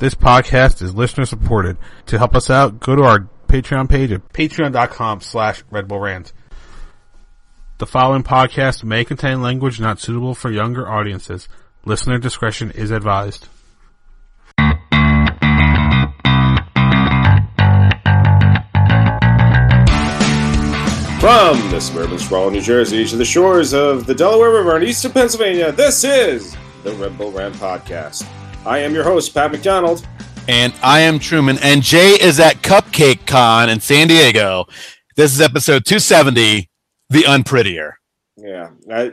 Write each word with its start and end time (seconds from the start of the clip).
This 0.00 0.14
podcast 0.14 0.80
is 0.80 0.94
listener 0.94 1.26
supported. 1.26 1.76
To 2.06 2.16
help 2.16 2.34
us 2.34 2.48
out, 2.48 2.80
go 2.80 2.96
to 2.96 3.02
our 3.02 3.28
Patreon 3.48 3.86
page 3.90 4.10
at 4.10 4.26
patreon.com 4.32 5.20
slash 5.20 5.62
Red 5.70 5.88
Bull 5.88 6.00
Rant. 6.00 6.32
The 7.76 7.86
following 7.86 8.22
podcast 8.22 8.82
may 8.82 9.04
contain 9.04 9.42
language 9.42 9.78
not 9.78 10.00
suitable 10.00 10.34
for 10.34 10.50
younger 10.50 10.88
audiences. 10.88 11.50
Listener 11.84 12.18
discretion 12.18 12.70
is 12.70 12.90
advised. 12.90 13.48
From 21.20 21.60
the 21.68 21.78
suburban 21.78 22.18
sprawl, 22.18 22.50
New 22.50 22.62
Jersey, 22.62 23.04
to 23.04 23.16
the 23.16 23.24
shores 23.26 23.74
of 23.74 24.06
the 24.06 24.14
Delaware 24.14 24.52
River 24.52 24.78
in 24.78 24.84
eastern 24.84 25.12
Pennsylvania, 25.12 25.70
this 25.72 26.04
is 26.04 26.56
the 26.84 26.94
Red 26.94 27.18
Bull 27.18 27.32
Rant 27.32 27.54
Podcast. 27.56 28.26
I 28.66 28.78
am 28.78 28.92
your 28.92 29.04
host, 29.04 29.32
Pat 29.32 29.52
McDonald. 29.52 30.06
And 30.46 30.74
I 30.82 31.00
am 31.00 31.18
Truman. 31.18 31.58
And 31.62 31.82
Jay 31.82 32.10
is 32.10 32.38
at 32.38 32.56
Cupcake 32.56 33.26
Con 33.26 33.70
in 33.70 33.80
San 33.80 34.08
Diego. 34.08 34.66
This 35.16 35.32
is 35.32 35.40
episode 35.40 35.86
270, 35.86 36.68
The 37.08 37.22
Unprettier. 37.22 37.92
Yeah, 38.36 38.70
I 38.92 39.12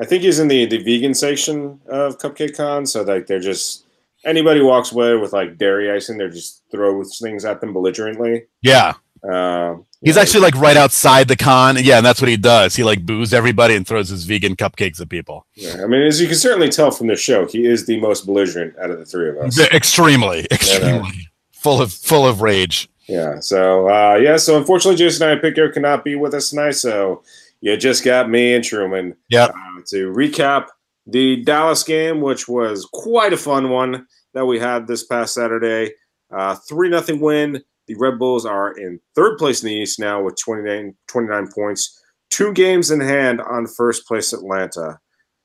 I 0.00 0.04
think 0.04 0.22
he's 0.22 0.38
in 0.38 0.48
the, 0.48 0.66
the 0.66 0.78
vegan 0.78 1.14
section 1.14 1.80
of 1.88 2.18
Cupcake 2.18 2.56
Con, 2.56 2.86
so 2.86 3.02
like 3.02 3.26
they're 3.26 3.40
just 3.40 3.86
anybody 4.24 4.60
walks 4.60 4.92
away 4.92 5.16
with 5.16 5.32
like 5.32 5.58
dairy 5.58 5.90
icing, 5.90 6.18
they're 6.18 6.28
just 6.28 6.62
throw 6.70 7.02
things 7.04 7.44
at 7.44 7.60
them 7.60 7.72
belligerently. 7.72 8.46
Yeah. 8.62 8.94
Um, 9.24 9.84
He's 10.00 10.16
actually 10.16 10.40
like 10.40 10.54
right 10.54 10.76
outside 10.76 11.26
the 11.26 11.36
con. 11.36 11.76
Yeah, 11.80 11.96
and 11.96 12.06
that's 12.06 12.20
what 12.20 12.28
he 12.28 12.36
does. 12.36 12.76
He 12.76 12.84
like 12.84 13.04
boos 13.04 13.34
everybody 13.34 13.74
and 13.74 13.86
throws 13.86 14.08
his 14.10 14.24
vegan 14.24 14.54
cupcakes 14.54 15.00
at 15.00 15.08
people. 15.08 15.44
yeah, 15.54 15.82
I 15.82 15.86
mean, 15.86 16.02
as 16.02 16.20
you 16.20 16.28
can 16.28 16.36
certainly 16.36 16.68
tell 16.68 16.92
from 16.92 17.08
the 17.08 17.16
show, 17.16 17.46
he 17.46 17.66
is 17.66 17.86
the 17.86 17.98
most 18.00 18.24
belligerent 18.24 18.78
out 18.78 18.90
of 18.90 18.98
the 18.98 19.04
three 19.04 19.28
of 19.28 19.38
us. 19.38 19.58
Extremely, 19.72 20.46
extremely 20.52 21.28
full 21.52 21.82
of 21.82 21.92
full 21.92 22.26
of 22.26 22.42
rage. 22.42 22.88
Yeah. 23.08 23.40
So 23.40 23.88
uh, 23.88 24.16
yeah. 24.16 24.36
So 24.36 24.56
unfortunately, 24.56 24.98
Jason 24.98 25.28
and 25.28 25.38
I 25.38 25.42
Picker 25.42 25.68
cannot 25.70 26.04
be 26.04 26.14
with 26.14 26.32
us 26.34 26.50
tonight. 26.50 26.72
So 26.72 27.24
you 27.60 27.76
just 27.76 28.04
got 28.04 28.30
me 28.30 28.54
and 28.54 28.62
Truman. 28.62 29.16
Yeah. 29.28 29.46
Uh, 29.46 29.82
to 29.88 30.12
recap 30.12 30.68
the 31.06 31.42
Dallas 31.42 31.82
game, 31.82 32.20
which 32.20 32.46
was 32.46 32.86
quite 32.92 33.32
a 33.32 33.36
fun 33.36 33.70
one 33.70 34.06
that 34.34 34.46
we 34.46 34.60
had 34.60 34.86
this 34.86 35.04
past 35.04 35.34
Saturday. 35.34 35.94
Uh, 36.30 36.54
Three 36.54 36.88
nothing 36.88 37.20
win. 37.20 37.64
The 37.88 37.96
Red 37.98 38.18
Bulls 38.18 38.46
are 38.46 38.72
in 38.72 39.00
third 39.14 39.38
place 39.38 39.62
in 39.62 39.68
the 39.68 39.74
East 39.74 39.98
now 39.98 40.22
with 40.22 40.36
29, 40.36 40.94
29 41.08 41.48
points, 41.52 42.00
two 42.30 42.52
games 42.52 42.90
in 42.90 43.00
hand 43.00 43.40
on 43.40 43.66
first 43.66 44.06
place 44.06 44.32
Atlanta. 44.32 45.00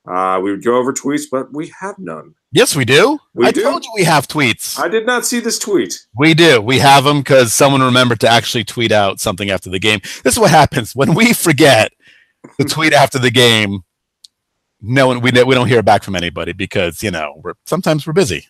Uh, 0.06 0.38
we 0.42 0.50
would 0.50 0.62
go 0.62 0.76
over 0.76 0.92
tweets, 0.92 1.22
but 1.30 1.50
we 1.54 1.72
have 1.80 1.98
none. 1.98 2.34
Yes, 2.52 2.76
we 2.76 2.84
do. 2.84 3.18
We 3.32 3.46
I 3.46 3.50
do? 3.52 3.62
told 3.62 3.82
you 3.84 3.90
we 3.96 4.04
have 4.04 4.28
tweets. 4.28 4.78
I 4.78 4.86
did 4.88 5.06
not 5.06 5.24
see 5.24 5.40
this 5.40 5.58
tweet. 5.58 6.06
We 6.16 6.34
do. 6.34 6.60
We 6.60 6.78
have 6.80 7.04
them 7.04 7.20
because 7.20 7.54
someone 7.54 7.82
remembered 7.82 8.20
to 8.20 8.28
actually 8.28 8.64
tweet 8.64 8.92
out 8.92 9.18
something 9.18 9.48
after 9.50 9.70
the 9.70 9.78
game. 9.78 10.00
This 10.22 10.34
is 10.34 10.38
what 10.38 10.50
happens 10.50 10.94
when 10.94 11.14
we 11.14 11.32
forget 11.32 11.92
the 12.58 12.64
tweet 12.68 12.92
after 12.92 13.18
the 13.18 13.30
game. 13.30 13.80
No 14.82 15.06
one, 15.06 15.22
we 15.22 15.30
we 15.32 15.54
don't 15.54 15.68
hear 15.68 15.82
back 15.82 16.02
from 16.02 16.14
anybody 16.14 16.52
because 16.52 17.02
you 17.02 17.10
know 17.10 17.40
we're 17.42 17.54
sometimes 17.64 18.06
we're 18.06 18.12
busy 18.12 18.46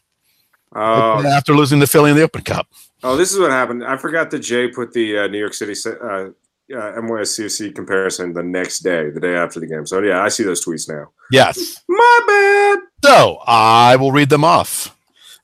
Uh, 0.74 1.22
after 1.28 1.54
losing 1.54 1.78
the 1.78 1.86
Philly 1.86 2.10
in 2.10 2.16
the 2.16 2.22
Open 2.24 2.42
Cup. 2.42 2.66
Oh, 3.04 3.18
this 3.18 3.34
is 3.34 3.38
what 3.38 3.50
happened. 3.50 3.84
I 3.84 3.98
forgot 3.98 4.30
that 4.30 4.38
Jay 4.38 4.68
put 4.68 4.94
the 4.94 5.18
uh, 5.18 5.26
New 5.26 5.38
York 5.38 5.52
City 5.52 5.74
uh, 5.86 6.30
uh, 6.74 7.72
comparison 7.74 8.32
the 8.32 8.42
next 8.42 8.78
day, 8.78 9.10
the 9.10 9.20
day 9.20 9.36
after 9.36 9.60
the 9.60 9.66
game. 9.66 9.86
So 9.86 10.00
yeah, 10.00 10.22
I 10.22 10.28
see 10.28 10.42
those 10.42 10.64
tweets 10.64 10.88
now. 10.88 11.10
Yes. 11.30 11.82
My 11.86 12.20
bad. 12.26 12.78
So 13.04 13.40
I 13.46 13.96
will 13.96 14.10
read 14.10 14.30
them 14.30 14.42
off. 14.42 14.96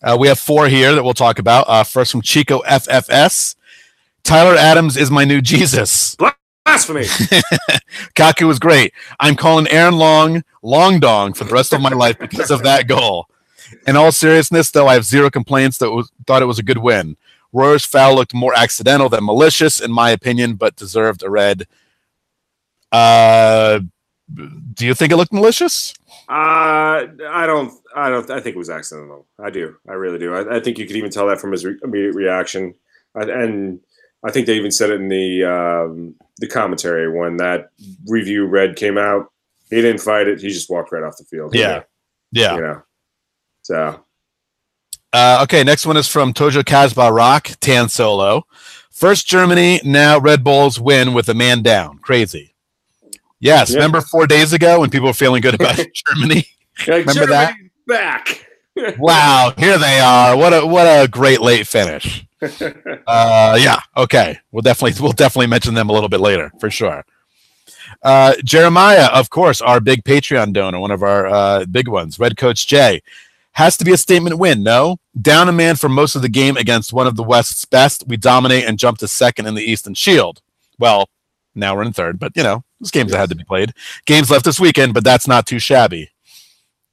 Uh, 0.03 0.17
we 0.19 0.29
have 0.29 0.39
four 0.39 0.69
here 0.69 0.95
that 0.95 1.05
we'll 1.05 1.13
talk 1.13 1.39
about. 1.39 1.67
Uh, 1.69 1.85
first 1.85 2.11
from 2.11 2.23
Chico 2.23 2.63
FFS. 2.63 3.57
Tyler 4.25 4.57
Adams 4.57 4.97
is 4.97 5.11
my 5.11 5.27
new 5.27 5.43
Jesus. 5.43 6.17
Blasphemy. 6.65 7.03
Kaku 8.15 8.47
was 8.47 8.59
great. 8.59 8.95
I'm 9.19 9.37
calling 9.37 9.69
Aaron 9.69 9.99
Long 9.99 10.45
Long 10.63 10.99
Dong 10.99 11.35
for 11.35 11.45
the 11.45 11.53
rest 11.53 11.75
of 11.75 11.83
my 11.83 11.91
life 11.91 12.19
because 12.19 12.51
of 12.51 12.63
that 12.63 12.89
goal. 12.89 13.27
In 13.87 13.97
all 13.97 14.13
seriousness, 14.13 14.71
though, 14.71 14.87
I 14.87 14.95
have 14.95 15.05
zero 15.05 15.29
complaints. 15.29 15.77
That 15.79 15.91
was, 15.91 16.11
thought 16.27 16.41
it 16.41 16.47
was 16.47 16.59
a 16.59 16.63
good 16.63 16.79
win. 16.79 17.19
Royer's 17.53 17.85
foul 17.85 18.15
looked 18.15 18.35
more 18.35 18.55
accidental 18.55 19.09
than 19.09 19.25
malicious, 19.25 19.81
in 19.81 19.91
my 19.91 20.11
opinion, 20.11 20.55
but 20.55 20.77
deserved 20.77 21.23
a 21.23 21.31
red. 21.31 21.67
Uh, 22.93 23.81
do 24.75 24.87
you 24.87 24.95
think 24.95 25.13
it 25.13 25.17
looked 25.17 25.33
malicious? 25.33 25.95
Uh, 26.29 27.07
I 27.29 27.45
don't. 27.47 27.73
I 27.95 28.09
don't. 28.09 28.31
I 28.31 28.41
think 28.41 28.55
it 28.55 28.59
was 28.59 28.71
accidental. 28.71 29.27
I 29.43 29.51
do. 29.51 29.77
I 29.89 29.95
really 29.95 30.19
do. 30.19 30.35
I, 30.35 30.57
I 30.57 30.61
think 30.61 30.79
you 30.79 30.87
could 30.87 30.97
even 30.97 31.11
tell 31.11 31.27
that 31.27 31.41
from 31.41 31.53
his 31.53 31.65
re- 31.65 31.79
immediate 31.83 32.15
reaction, 32.15 32.75
I, 33.17 33.23
and 33.23 33.81
I 34.25 34.31
think 34.31 34.47
they 34.47 34.57
even 34.57 34.71
said 34.71 34.91
it 34.91 35.01
in 35.01 35.09
the 35.09 35.45
um, 35.45 36.15
the 36.39 36.47
commentary 36.47 37.11
when 37.11 37.39
that 37.39 37.71
review 38.07 38.47
red 38.47 38.77
came 38.77 38.99
out. 38.99 39.33
He 39.71 39.77
didn't 39.77 40.01
fight 40.01 40.29
it. 40.29 40.41
He 40.41 40.49
just 40.49 40.71
walked 40.71 40.93
right 40.93 41.03
off 41.03 41.17
the 41.17 41.25
field. 41.25 41.55
Yeah. 41.55 41.83
Yeah. 42.33 42.55
You 42.55 42.61
know. 42.61 42.83
So 43.63 44.05
Uh, 45.13 45.41
okay, 45.43 45.65
next 45.65 45.87
one 45.87 45.97
is 45.97 46.07
from 46.09 46.33
Tojo 46.33 46.65
Casbah 46.65 47.13
Rock, 47.13 47.51
Tan 47.61 47.89
Solo. 47.89 48.47
First 48.91 49.27
Germany, 49.27 49.81
now 49.85 50.19
Red 50.19 50.45
Bulls 50.45 50.79
win 50.79 51.15
with 51.15 51.29
a 51.29 51.35
man 51.35 51.63
down. 51.63 51.99
Crazy. 51.99 52.55
Yes, 53.41 53.71
Yeah. 53.71 53.77
remember 53.77 54.03
four 54.03 54.27
days 54.27 54.53
ago 54.53 54.81
when 54.81 54.91
people 54.91 55.09
were 55.09 55.15
feeling 55.15 55.41
good 55.41 55.55
about 55.55 55.77
Germany? 56.15 56.47
Remember 56.87 57.27
that? 57.27 57.55
Back. 57.87 58.47
Wow, 58.99 59.53
here 59.59 59.77
they 59.77 59.99
are. 60.01 60.35
What 60.37 60.55
a 60.55 60.65
what 60.65 60.87
a 60.87 61.07
great 61.07 61.41
late 61.43 61.67
finish. 61.67 62.25
Uh, 63.07 63.59
yeah, 63.61 63.81
okay. 63.97 64.39
We'll 64.53 64.63
definitely 64.63 64.99
we'll 65.03 65.13
definitely 65.13 65.49
mention 65.49 65.75
them 65.75 65.91
a 65.91 65.93
little 65.93 66.09
bit 66.09 66.21
later 66.21 66.51
for 66.61 66.71
sure. 66.71 67.05
Uh, 68.03 68.35
Jeremiah, 68.43 69.09
of 69.13 69.29
course, 69.29 69.61
our 69.61 69.81
big 69.81 70.05
Patreon 70.05 70.55
donor, 70.55 70.79
one 70.81 70.93
of 70.93 71.03
our 71.03 71.27
uh, 71.27 71.65
big 71.67 71.89
ones, 71.89 72.19
Red 72.19 72.39
Coach 72.39 72.67
Jay, 72.69 73.03
has 73.53 73.77
to 73.77 73.85
be 73.85 73.93
a 73.93 73.97
statement 73.97 74.39
win. 74.39 74.63
No, 74.63 74.97
down 75.21 75.49
a 75.49 75.53
man 75.53 75.77
for 75.77 75.89
most 75.89 76.15
of 76.15 76.23
the 76.23 76.29
game 76.29 76.57
against 76.57 76.93
one 76.93 77.07
of 77.07 77.17
the 77.17 77.23
West's 77.23 77.65
best. 77.65 78.05
We 78.07 78.17
dominate 78.17 78.65
and 78.65 78.79
jump 78.79 78.99
to 78.99 79.09
second 79.09 79.47
in 79.47 79.55
the 79.55 79.63
Eastern 79.63 79.95
Shield. 79.95 80.41
Well, 80.79 81.09
now 81.55 81.75
we're 81.75 81.83
in 81.83 81.93
third, 81.93 82.19
but 82.19 82.33
you 82.37 82.43
know, 82.43 82.65
those 82.81 82.91
games 82.91 83.11
that 83.11 83.19
had 83.19 83.29
to 83.31 83.37
be 83.37 83.45
played. 83.45 83.73
Games 84.07 84.31
left 84.31 84.45
this 84.45 84.61
weekend, 84.61 84.95
but 84.95 85.05
that's 85.05 85.29
not 85.29 85.47
too 85.47 85.59
shabby. 85.59 86.11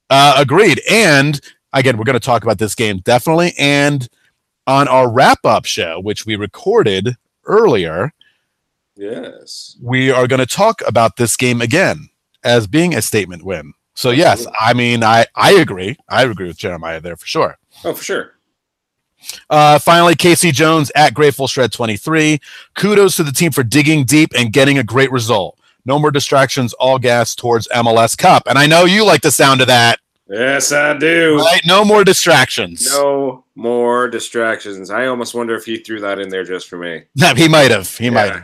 Uh, 0.10 0.36
agreed. 0.38 0.82
And 0.90 1.40
again, 1.74 1.98
we're 1.98 2.04
going 2.04 2.14
to 2.14 2.20
talk 2.20 2.44
about 2.44 2.58
this 2.58 2.76
game 2.76 3.00
definitely. 3.00 3.54
And 3.58 4.08
on 4.66 4.88
our 4.88 5.10
wrap 5.10 5.46
up 5.46 5.66
show, 5.66 6.00
which 6.00 6.26
we 6.26 6.36
recorded 6.36 7.16
earlier, 7.46 8.14
yes. 8.96 9.78
we 9.82 10.12
are 10.12 10.28
going 10.28 10.40
to 10.40 10.46
talk 10.46 10.82
about 10.86 11.18
this 11.18 11.38
game 11.38 11.62
again 11.62 12.10
as 12.44 12.68
being 12.68 12.96
a 12.96 13.02
statement 13.02 13.44
win. 13.44 13.74
So 13.98 14.12
yes, 14.12 14.46
I 14.60 14.76
mean, 14.76 15.04
I 15.04 15.26
I 15.34 15.54
agree. 15.54 15.98
I 16.08 16.24
agree 16.24 16.46
with 16.48 16.58
Jeremiah 16.58 17.02
there 17.02 17.16
for 17.16 17.26
sure. 17.26 17.58
Oh, 17.84 17.96
for 17.96 18.04
sure. 18.04 18.34
Uh, 19.50 19.80
finally, 19.80 20.14
Casey 20.14 20.52
Jones 20.52 20.92
at 20.96 21.16
Grateful 21.16 21.48
Shred 21.48 21.72
23. 21.74 22.40
Kudos 22.76 23.16
to 23.16 23.24
the 23.24 23.32
team 23.32 23.52
for 23.52 23.64
digging 23.64 24.04
deep 24.06 24.30
and 24.38 24.54
getting 24.54 24.78
a 24.78 24.84
great 24.84 25.12
result. 25.12 25.58
No 25.84 25.98
more 25.98 26.12
distractions, 26.12 26.74
all 26.74 27.00
gas 27.00 27.34
towards 27.34 27.68
MLS 27.70 28.16
Cup. 28.16 28.44
And 28.46 28.60
I 28.60 28.68
know 28.68 28.86
you 28.86 29.04
like 29.04 29.22
the 29.22 29.32
sound 29.32 29.62
of 29.62 29.68
that, 29.68 30.00
Yes, 30.30 30.72
I 30.72 30.96
do. 30.96 31.38
right? 31.40 31.62
No 31.66 31.84
more 31.84 32.04
distractions. 32.04 32.88
No 32.92 33.46
more 33.56 34.08
distractions. 34.08 34.92
I 34.92 35.08
almost 35.08 35.34
wonder 35.34 35.56
if 35.56 35.66
he 35.66 35.78
threw 35.78 36.00
that 36.02 36.20
in 36.20 36.30
there 36.30 36.44
just 36.44 36.68
for 36.68 36.78
me. 36.78 37.06
he 37.36 37.48
might 37.48 37.72
have. 37.72 37.98
He 37.98 38.12
might 38.12 38.32
have. 38.32 38.44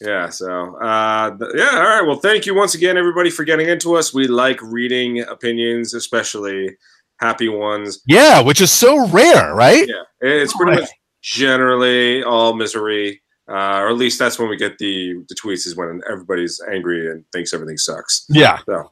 Yeah. 0.00 0.28
So, 0.28 0.76
uh, 0.76 1.36
th- 1.36 1.50
yeah. 1.54 1.70
All 1.76 1.82
right. 1.82 2.02
Well, 2.06 2.18
thank 2.18 2.46
you 2.46 2.54
once 2.54 2.74
again, 2.74 2.96
everybody, 2.96 3.30
for 3.30 3.44
getting 3.44 3.68
into 3.68 3.94
us. 3.96 4.12
We 4.12 4.26
like 4.26 4.60
reading 4.62 5.20
opinions, 5.20 5.94
especially 5.94 6.76
happy 7.18 7.48
ones. 7.48 8.02
Yeah, 8.06 8.40
which 8.40 8.60
is 8.60 8.70
so 8.72 9.06
rare, 9.08 9.54
right? 9.54 9.86
Yeah. 9.88 10.02
It's 10.20 10.54
pretty 10.56 10.80
much 10.80 10.90
generally 11.22 12.22
all 12.22 12.54
misery. 12.54 13.22
Uh, 13.48 13.78
or 13.80 13.88
at 13.90 13.96
least 13.96 14.18
that's 14.18 14.38
when 14.38 14.48
we 14.48 14.56
get 14.56 14.78
the, 14.78 15.22
the 15.28 15.34
tweets 15.34 15.66
is 15.66 15.76
when 15.76 16.00
everybody's 16.10 16.60
angry 16.72 17.10
and 17.10 17.24
thinks 17.30 17.52
everything 17.52 17.76
sucks. 17.76 18.24
Yeah. 18.30 18.58
So 18.64 18.90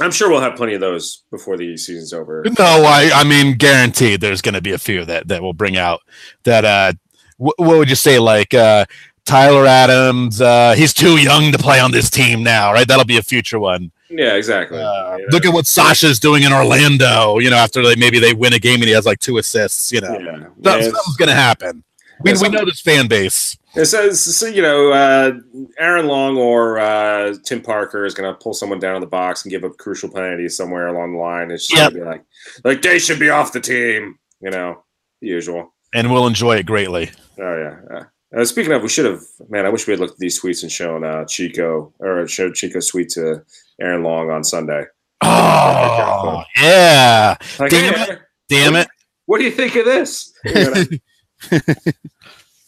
I'm 0.00 0.10
sure 0.10 0.30
we'll 0.30 0.40
have 0.40 0.56
plenty 0.56 0.72
of 0.74 0.80
those 0.80 1.24
before 1.30 1.58
the 1.58 1.76
season's 1.76 2.14
over. 2.14 2.42
No, 2.58 2.64
I 2.86 3.10
I 3.14 3.24
mean 3.24 3.56
guaranteed 3.58 4.22
there's 4.22 4.40
going 4.40 4.54
to 4.54 4.62
be 4.62 4.72
a 4.72 4.78
few 4.78 5.04
that 5.04 5.28
that 5.28 5.42
will 5.42 5.52
bring 5.52 5.76
out 5.76 6.00
that 6.44 6.64
uh 6.64 6.92
wh- 7.36 7.58
what 7.58 7.76
would 7.78 7.90
you 7.90 7.94
say 7.94 8.18
like 8.18 8.54
uh 8.54 8.86
Tyler 9.24 9.66
Adams 9.66 10.40
uh 10.40 10.74
he's 10.76 10.92
too 10.92 11.16
young 11.16 11.50
to 11.52 11.58
play 11.58 11.80
on 11.80 11.90
this 11.90 12.10
team 12.10 12.42
now, 12.42 12.72
right? 12.72 12.86
That'll 12.86 13.04
be 13.04 13.16
a 13.16 13.22
future 13.22 13.58
one. 13.58 13.90
Yeah, 14.10 14.34
exactly. 14.34 14.78
Uh, 14.78 15.16
know? 15.16 15.24
look 15.30 15.44
at 15.44 15.52
what 15.52 15.66
Sacha's 15.66 16.20
doing 16.20 16.42
in 16.44 16.52
Orlando, 16.52 17.38
you 17.38 17.50
know, 17.50 17.56
after 17.56 17.82
they 17.82 17.96
maybe 17.96 18.18
they 18.18 18.32
win 18.34 18.52
a 18.52 18.58
game 18.58 18.76
and 18.76 18.84
he 18.84 18.92
has 18.92 19.06
like 19.06 19.18
two 19.18 19.38
assists, 19.38 19.90
you 19.90 20.00
know. 20.00 20.18
Yeah. 20.18 20.46
Yeah, 20.60 20.82
something's 20.82 21.16
going 21.16 21.30
to 21.30 21.34
happen. 21.34 21.82
We, 22.20 22.32
Yeah, 22.32 22.42
we 22.42 22.48
know 22.50 22.64
this 22.64 22.80
fan 22.80 23.08
base. 23.08 23.56
It 23.74 23.86
says, 23.86 24.20
so, 24.22 24.46
you 24.46 24.62
know, 24.62 24.92
uh, 24.92 25.32
Aaron 25.80 26.06
Long 26.06 26.36
or 26.36 26.78
uh, 26.78 27.34
Tim 27.44 27.60
Parker 27.60 28.04
is 28.04 28.14
going 28.14 28.32
to 28.32 28.38
pull 28.38 28.54
someone 28.54 28.78
down 28.78 28.94
in 28.94 29.00
the 29.00 29.08
box 29.08 29.42
and 29.44 29.50
give 29.50 29.64
up 29.64 29.76
crucial 29.78 30.08
penalties 30.08 30.56
somewhere 30.56 30.86
along 30.86 31.14
the 31.14 31.18
line. 31.18 31.50
It's 31.50 31.66
just 31.66 31.82
Yep. 31.82 31.92
going 31.94 32.04
to 32.04 32.04
be 32.04 32.08
like, 32.08 32.24
like 32.62 32.82
they 32.82 33.00
should 33.00 33.18
be 33.18 33.30
off 33.30 33.52
the 33.52 33.60
team, 33.60 34.16
you 34.40 34.50
know. 34.52 34.84
the 35.20 35.26
usual. 35.26 35.74
and 35.92 36.12
we'll 36.12 36.28
enjoy 36.28 36.56
it 36.56 36.66
greatly. 36.66 37.10
Oh 37.40 37.56
yeah. 37.90 38.04
Yeah. 38.34 38.40
Uh, 38.40 38.44
speaking 38.44 38.72
of, 38.72 38.82
we 38.82 38.88
should 38.88 39.04
have. 39.06 39.22
Man, 39.48 39.66
I 39.66 39.68
wish 39.68 39.86
we 39.86 39.92
had 39.92 40.00
looked 40.00 40.14
at 40.14 40.18
these 40.18 40.40
tweets 40.40 40.62
and 40.62 40.70
shown 40.72 41.04
uh, 41.04 41.24
Chico 41.24 41.92
or 41.98 42.26
showed 42.26 42.54
Chico's 42.54 42.88
tweet 42.88 43.08
to 43.10 43.44
Aaron 43.80 44.02
Long 44.02 44.30
on 44.30 44.42
Sunday. 44.44 44.84
Oh 45.22 46.42
yeah, 46.60 47.36
Like, 47.58 47.70
Damn 47.70 47.94
hey, 47.94 48.16
damn 48.48 48.76
it. 48.76 48.88
What 49.26 49.38
do 49.38 49.44
you 49.44 49.50
think 49.50 49.74
of 49.76 49.84
this? 49.86 50.32
You 50.44 50.52
know, 50.54 50.84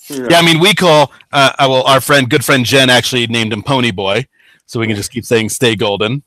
you 0.08 0.20
know. 0.20 0.28
Yeah, 0.30 0.38
I 0.38 0.42
mean, 0.42 0.60
we 0.60 0.72
call 0.72 1.12
uh, 1.32 1.52
uh, 1.58 1.66
well 1.68 1.82
our 1.82 2.00
friend, 2.00 2.30
good 2.30 2.44
friend 2.44 2.64
Jen, 2.64 2.88
actually 2.88 3.26
named 3.26 3.52
him 3.52 3.62
Pony 3.62 3.90
Boy, 3.90 4.26
so 4.66 4.78
we 4.80 4.86
can 4.86 4.96
just 4.96 5.10
keep 5.10 5.24
saying 5.24 5.48
"Stay 5.50 5.74
Golden." 5.76 6.22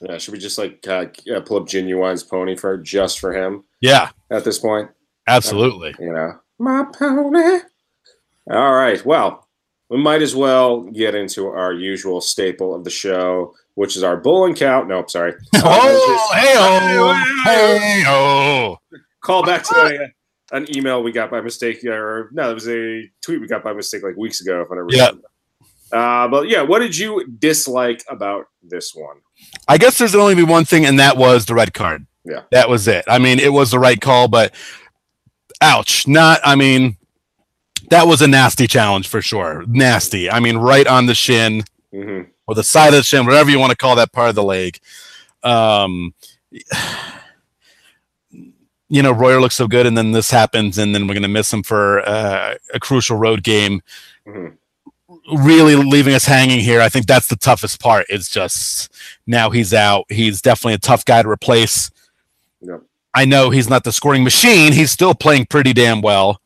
Yeah, 0.00 0.16
should 0.18 0.32
we 0.32 0.38
just 0.40 0.56
like 0.58 0.84
uh, 0.88 1.06
pull 1.44 1.58
up 1.58 1.66
Ginuwine's 1.68 2.22
pony 2.24 2.56
for 2.56 2.78
just 2.78 3.18
for 3.20 3.34
him 3.34 3.64
Yeah, 3.80 4.08
at 4.30 4.44
this 4.44 4.58
point? 4.58 4.90
absolutely. 5.28 5.94
You 6.00 6.12
know, 6.12 6.40
my 6.58 6.86
pony. 6.92 7.60
All 8.48 8.72
right. 8.72 9.04
Well, 9.04 9.46
we 9.90 9.98
might 9.98 10.22
as 10.22 10.34
well 10.36 10.82
get 10.82 11.14
into 11.14 11.48
our 11.48 11.72
usual 11.72 12.20
staple 12.20 12.74
of 12.74 12.84
the 12.84 12.90
show, 12.90 13.54
which 13.74 13.96
is 13.96 14.04
our 14.04 14.16
bull 14.16 14.46
and 14.46 14.56
cow. 14.56 14.82
Nope, 14.82 15.10
sorry. 15.10 15.34
Oh, 15.56 16.30
hey 16.34 16.54
oh, 16.56 17.42
hey 17.44 18.04
oh. 18.06 18.76
Call 19.20 19.44
back 19.44 19.64
to 19.64 19.74
a, 19.74 20.56
an 20.56 20.74
email 20.74 21.02
we 21.02 21.12
got 21.12 21.30
by 21.30 21.40
mistake, 21.40 21.84
or 21.84 22.30
no, 22.32 22.50
it 22.50 22.54
was 22.54 22.68
a 22.68 23.02
tweet 23.22 23.40
we 23.40 23.46
got 23.46 23.62
by 23.62 23.72
mistake 23.72 24.02
like 24.02 24.16
weeks 24.16 24.40
ago. 24.40 24.62
If 24.62 24.68
I 24.70 24.76
never 24.76 24.88
Yeah. 24.90 25.10
Uh, 25.92 26.28
but 26.28 26.48
yeah, 26.48 26.62
what 26.62 26.78
did 26.78 26.96
you 26.96 27.26
dislike 27.38 28.02
about 28.08 28.46
this 28.62 28.94
one? 28.94 29.16
I 29.66 29.76
guess 29.76 29.98
there's 29.98 30.14
only 30.14 30.36
be 30.36 30.44
one 30.44 30.64
thing, 30.64 30.86
and 30.86 30.98
that 31.00 31.16
was 31.16 31.46
the 31.46 31.54
red 31.54 31.74
card. 31.74 32.06
Yeah. 32.24 32.42
that 32.52 32.68
was 32.68 32.86
it. 32.86 33.04
I 33.08 33.18
mean, 33.18 33.40
it 33.40 33.52
was 33.52 33.70
the 33.72 33.78
right 33.78 34.00
call, 34.00 34.28
but 34.28 34.54
ouch! 35.60 36.06
Not. 36.06 36.40
I 36.44 36.54
mean, 36.54 36.96
that 37.90 38.06
was 38.06 38.22
a 38.22 38.26
nasty 38.26 38.66
challenge 38.66 39.08
for 39.08 39.20
sure. 39.22 39.64
Nasty. 39.68 40.30
I 40.30 40.40
mean, 40.40 40.56
right 40.56 40.86
on 40.86 41.06
the 41.06 41.14
shin. 41.14 41.64
hmm 41.92 42.22
or 42.46 42.54
the 42.56 42.64
side 42.64 42.88
of 42.88 42.94
the 42.94 43.02
shin, 43.04 43.24
whatever 43.26 43.48
you 43.48 43.60
want 43.60 43.70
to 43.70 43.76
call 43.76 43.94
that 43.94 44.12
part 44.12 44.28
of 44.28 44.34
the 44.34 44.42
leg. 44.42 44.80
Um, 45.44 46.12
you 48.88 49.02
know, 49.02 49.12
Royer 49.12 49.40
looks 49.40 49.54
so 49.54 49.68
good, 49.68 49.86
and 49.86 49.96
then 49.96 50.10
this 50.10 50.32
happens, 50.32 50.76
and 50.76 50.92
then 50.92 51.06
we're 51.06 51.14
going 51.14 51.22
to 51.22 51.28
miss 51.28 51.52
him 51.52 51.62
for 51.62 52.00
uh, 52.08 52.54
a 52.74 52.80
crucial 52.80 53.16
road 53.16 53.42
game. 53.44 53.82
hmm 54.26 54.48
Really 55.32 55.76
leaving 55.76 56.14
us 56.14 56.24
hanging 56.24 56.58
here. 56.60 56.80
I 56.80 56.88
think 56.88 57.06
that's 57.06 57.28
the 57.28 57.36
toughest 57.36 57.80
part. 57.80 58.06
It's 58.08 58.28
just 58.28 58.92
now 59.28 59.50
he's 59.50 59.72
out. 59.72 60.06
He's 60.08 60.42
definitely 60.42 60.74
a 60.74 60.78
tough 60.78 61.04
guy 61.04 61.22
to 61.22 61.28
replace. 61.28 61.90
Yep. 62.62 62.82
I 63.14 63.26
know 63.26 63.50
he's 63.50 63.68
not 63.68 63.84
the 63.84 63.92
scoring 63.92 64.24
machine. 64.24 64.72
He's 64.72 64.90
still 64.90 65.14
playing 65.14 65.46
pretty 65.46 65.72
damn 65.72 66.00
well. 66.00 66.40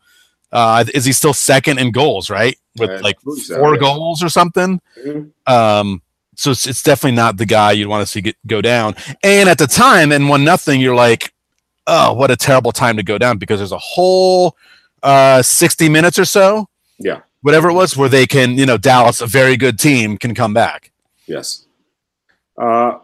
Uh, 0.55 0.85
is 0.95 1.05
he 1.05 1.13
still 1.13 1.35
second 1.35 1.79
in 1.79 1.91
goals? 1.91 2.31
Right, 2.31 2.57
with 2.79 3.03
like 3.03 3.19
so, 3.21 3.59
four 3.59 3.75
yeah. 3.75 3.81
goals 3.81 4.23
or 4.23 4.29
something. 4.31 4.81
Mhm. 5.05 5.31
Um, 5.47 6.01
so 6.37 6.51
it's, 6.51 6.67
it's 6.67 6.83
definitely 6.83 7.17
not 7.17 7.37
the 7.37 7.47
guy 7.47 7.73
you'd 7.73 7.89
want 7.89 8.03
to 8.03 8.11
see 8.11 8.21
get, 8.21 8.37
go 8.47 8.61
down. 8.61 8.95
And 9.23 9.49
at 9.49 9.59
the 9.59 9.67
time, 9.67 10.11
and 10.11 10.29
one 10.29 10.43
nothing, 10.45 10.81
you're 10.81 10.95
like, 10.95 11.33
oh, 11.87 12.13
what 12.13 12.31
a 12.31 12.37
terrible 12.37 12.73
time 12.73 12.97
to 12.97 13.03
go 13.03 13.19
down 13.19 13.39
because 13.39 13.61
there's 13.61 13.71
a 13.73 13.79
whole 13.79 14.57
uh, 15.03 15.43
60 15.43 15.89
minutes 15.89 16.19
or 16.19 16.25
so, 16.25 16.67
Yeah. 16.99 17.21
whatever 17.43 17.69
it 17.69 17.75
was, 17.75 17.97
where 17.97 18.09
they 18.09 18.27
can, 18.27 18.59
you 18.59 18.67
know, 18.67 18.77
Dallas, 18.79 19.21
a 19.21 19.27
very 19.27 19.57
good 19.57 19.79
team, 19.79 20.17
can 20.17 20.35
come 20.35 20.53
back. 20.55 20.91
Yes. 21.27 21.67
Uh, 22.61 22.99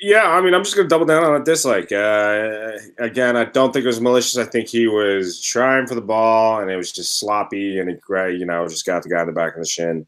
yeah, 0.00 0.30
I 0.30 0.40
mean, 0.40 0.54
I'm 0.54 0.62
just 0.62 0.76
going 0.76 0.86
to 0.86 0.88
double 0.88 1.06
down 1.06 1.24
on 1.24 1.40
a 1.40 1.44
dislike. 1.44 1.90
Uh, 1.90 2.72
again, 2.98 3.36
I 3.36 3.44
don't 3.44 3.72
think 3.72 3.84
it 3.84 3.88
was 3.88 4.00
malicious. 4.00 4.38
I 4.38 4.44
think 4.44 4.68
he 4.68 4.86
was 4.86 5.40
trying 5.40 5.86
for 5.86 5.94
the 5.94 6.00
ball, 6.00 6.60
and 6.60 6.70
it 6.70 6.76
was 6.76 6.92
just 6.92 7.18
sloppy, 7.18 7.78
and 7.78 7.90
it, 7.90 8.00
you 8.38 8.46
know, 8.46 8.66
just 8.68 8.86
got 8.86 9.02
the 9.02 9.08
guy 9.08 9.20
in 9.20 9.26
the 9.26 9.32
back 9.32 9.54
of 9.54 9.60
the 9.60 9.66
shin. 9.66 10.06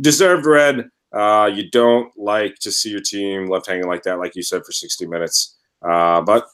Deserved 0.00 0.46
red. 0.46 0.90
Uh, 1.12 1.50
you 1.52 1.70
don't 1.70 2.16
like 2.16 2.56
to 2.60 2.72
see 2.72 2.90
your 2.90 3.00
team 3.00 3.46
left 3.46 3.66
hanging 3.66 3.86
like 3.86 4.02
that, 4.04 4.18
like 4.18 4.34
you 4.34 4.42
said, 4.42 4.64
for 4.64 4.72
60 4.72 5.06
minutes. 5.06 5.56
Uh, 5.82 6.20
but 6.22 6.46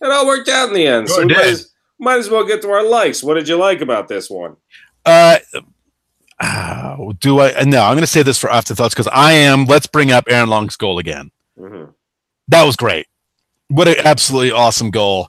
it 0.00 0.10
all 0.10 0.26
worked 0.26 0.48
out 0.48 0.68
in 0.68 0.74
the 0.74 0.86
end. 0.86 1.08
Sure 1.08 1.22
so 1.22 1.26
might 1.26 1.46
as, 1.46 1.70
might 1.98 2.18
as 2.18 2.28
well 2.30 2.44
get 2.44 2.62
to 2.62 2.70
our 2.70 2.82
likes. 2.82 3.22
What 3.22 3.34
did 3.34 3.48
you 3.48 3.56
like 3.56 3.80
about 3.80 4.08
this 4.08 4.28
one? 4.28 4.56
Uh, 5.04 5.38
uh, 6.40 6.96
do 7.20 7.40
I? 7.40 7.62
No, 7.64 7.82
I'm 7.82 7.94
going 7.94 8.00
to 8.00 8.06
say 8.06 8.22
this 8.22 8.38
for 8.38 8.50
afterthoughts 8.50 8.94
because 8.94 9.08
I 9.08 9.32
am. 9.32 9.66
Let's 9.66 9.86
bring 9.86 10.10
up 10.10 10.24
Aaron 10.28 10.48
Long's 10.48 10.76
goal 10.76 10.98
again. 10.98 11.30
hmm 11.58 11.84
that 12.48 12.64
was 12.64 12.76
great. 12.76 13.06
What 13.68 13.88
an 13.88 13.96
absolutely 14.04 14.52
awesome 14.52 14.90
goal 14.90 15.28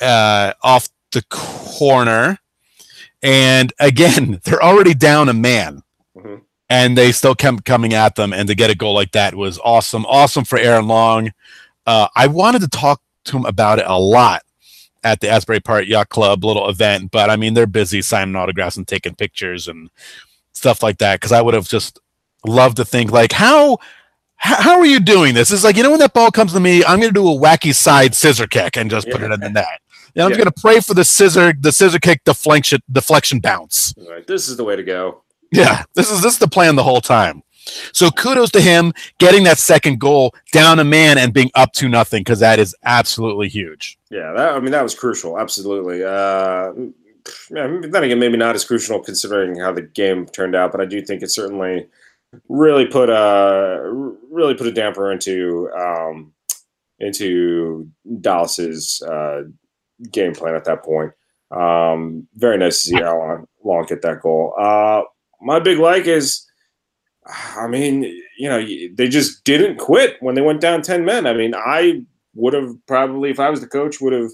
uh, 0.00 0.52
off 0.62 0.88
the 1.12 1.22
corner. 1.30 2.38
And 3.22 3.72
again, 3.78 4.40
they're 4.44 4.62
already 4.62 4.94
down 4.94 5.28
a 5.28 5.34
man, 5.34 5.82
Mhm. 6.16 6.42
and 6.68 6.96
they 6.96 7.12
still 7.12 7.34
kept 7.34 7.64
coming 7.64 7.92
at 7.94 8.14
them. 8.16 8.32
And 8.32 8.48
to 8.48 8.54
get 8.54 8.70
a 8.70 8.74
goal 8.74 8.94
like 8.94 9.12
that 9.12 9.34
was 9.34 9.58
awesome. 9.64 10.04
Awesome 10.06 10.44
for 10.44 10.58
Aaron 10.58 10.86
Long. 10.88 11.32
Uh, 11.86 12.08
I 12.16 12.26
wanted 12.28 12.60
to 12.62 12.68
talk 12.68 13.00
to 13.26 13.36
him 13.36 13.44
about 13.46 13.78
it 13.78 13.84
a 13.86 13.98
lot 13.98 14.42
at 15.02 15.20
the 15.20 15.28
Asbury 15.28 15.60
Park 15.60 15.86
Yacht 15.86 16.08
Club 16.08 16.44
little 16.44 16.68
event, 16.68 17.10
but 17.10 17.28
I 17.28 17.36
mean, 17.36 17.52
they're 17.52 17.66
busy 17.66 18.00
signing 18.00 18.36
autographs 18.36 18.76
and 18.78 18.88
taking 18.88 19.14
pictures 19.14 19.68
and 19.68 19.90
stuff 20.54 20.82
like 20.82 20.96
that. 20.98 21.20
Because 21.20 21.32
I 21.32 21.42
would 21.42 21.52
have 21.54 21.68
just 21.68 21.98
loved 22.46 22.76
to 22.78 22.84
think 22.86 23.10
like 23.12 23.32
how 23.32 23.78
how, 24.44 24.78
are 24.78 24.84
you 24.86 25.00
doing 25.00 25.34
this? 25.34 25.50
It's 25.50 25.64
like, 25.64 25.76
you 25.76 25.82
know, 25.82 25.90
when 25.90 26.00
that 26.00 26.12
ball 26.12 26.30
comes 26.30 26.52
to 26.52 26.60
me, 26.60 26.84
I'm 26.84 27.00
going 27.00 27.12
to 27.12 27.18
do 27.18 27.26
a 27.26 27.34
wacky 27.34 27.74
side 27.74 28.14
scissor 28.14 28.46
kick 28.46 28.76
and 28.76 28.90
just 28.90 29.08
put 29.10 29.22
it 29.22 29.32
in 29.32 29.40
the 29.40 29.48
net. 29.48 29.80
And 30.14 30.22
I'm 30.22 30.30
Yeah. 30.30 30.36
going 30.36 30.50
to 30.50 30.60
pray 30.60 30.80
for 30.80 30.92
the 30.92 31.04
scissor, 31.04 31.54
the 31.58 31.72
scissor 31.72 31.98
kick 31.98 32.22
deflection, 32.24 32.80
deflection 32.92 33.40
bounce. 33.40 33.94
Right, 34.08 34.26
this 34.26 34.48
is 34.48 34.56
the 34.56 34.64
way 34.64 34.76
to 34.76 34.82
go. 34.82 35.22
Yeah, 35.50 35.84
this 35.94 36.10
is 36.10 36.20
this 36.20 36.34
is 36.34 36.38
the 36.38 36.48
plan 36.48 36.76
the 36.76 36.82
whole 36.82 37.00
time. 37.00 37.42
So 37.92 38.10
kudos 38.10 38.50
to 38.50 38.60
him 38.60 38.92
getting 39.18 39.44
that 39.44 39.58
second 39.58 39.98
goal 39.98 40.34
down 40.52 40.78
a 40.78 40.84
man 40.84 41.16
and 41.16 41.32
being 41.32 41.50
up 41.54 41.72
to 41.74 41.88
nothing 41.88 42.20
because 42.20 42.40
that 42.40 42.58
is 42.58 42.74
absolutely 42.84 43.48
huge. 43.48 43.96
Yeah, 44.10 44.32
that, 44.32 44.54
I 44.54 44.60
mean 44.60 44.72
that 44.72 44.82
was 44.82 44.94
crucial. 44.94 45.38
Absolutely. 45.38 46.04
Uh, 46.04 46.72
yeah, 47.50 47.78
then 47.82 48.04
again, 48.04 48.18
maybe 48.18 48.36
not 48.36 48.54
as 48.54 48.64
crucial 48.64 49.00
considering 49.00 49.58
how 49.58 49.72
the 49.72 49.82
game 49.82 50.26
turned 50.26 50.54
out, 50.54 50.72
but 50.72 50.80
I 50.80 50.84
do 50.84 51.00
think 51.00 51.22
it 51.22 51.30
certainly 51.30 51.86
really 52.48 52.86
put 52.86 53.10
a 53.10 53.82
really 54.30 54.54
put 54.54 54.66
a 54.66 54.72
damper 54.72 55.10
into 55.12 55.70
um, 55.76 56.32
into 56.98 57.88
Dallas's 58.20 59.02
uh, 59.02 59.42
game 60.10 60.34
plan 60.34 60.54
at 60.54 60.64
that 60.64 60.84
point. 60.84 61.12
Um, 61.50 62.26
very 62.34 62.58
nice 62.58 62.82
to 62.82 62.90
see 62.90 62.96
Aaron 62.96 63.46
Long 63.62 63.86
get 63.86 64.02
that 64.02 64.20
goal. 64.22 64.54
Uh, 64.58 65.02
my 65.40 65.60
big 65.60 65.78
like 65.78 66.06
is, 66.06 66.44
I 67.26 67.66
mean, 67.66 68.02
you 68.38 68.48
know, 68.48 68.64
they 68.94 69.08
just 69.08 69.44
didn't 69.44 69.78
quit 69.78 70.16
when 70.20 70.34
they 70.34 70.42
went 70.42 70.60
down 70.60 70.82
ten 70.82 71.04
men. 71.04 71.26
I 71.26 71.32
mean, 71.32 71.54
I 71.54 72.02
would 72.34 72.54
have 72.54 72.74
probably, 72.86 73.30
if 73.30 73.38
I 73.38 73.50
was 73.50 73.60
the 73.60 73.68
coach, 73.68 74.00
would 74.00 74.12
have 74.12 74.30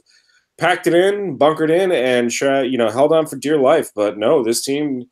packed 0.58 0.86
it 0.86 0.94
in, 0.94 1.36
bunkered 1.36 1.70
in, 1.70 1.92
and 1.92 2.32
you 2.40 2.78
know, 2.78 2.90
held 2.90 3.12
on 3.12 3.26
for 3.26 3.36
dear 3.36 3.58
life. 3.58 3.90
But 3.94 4.18
no, 4.18 4.42
this 4.42 4.64
team, 4.64 5.04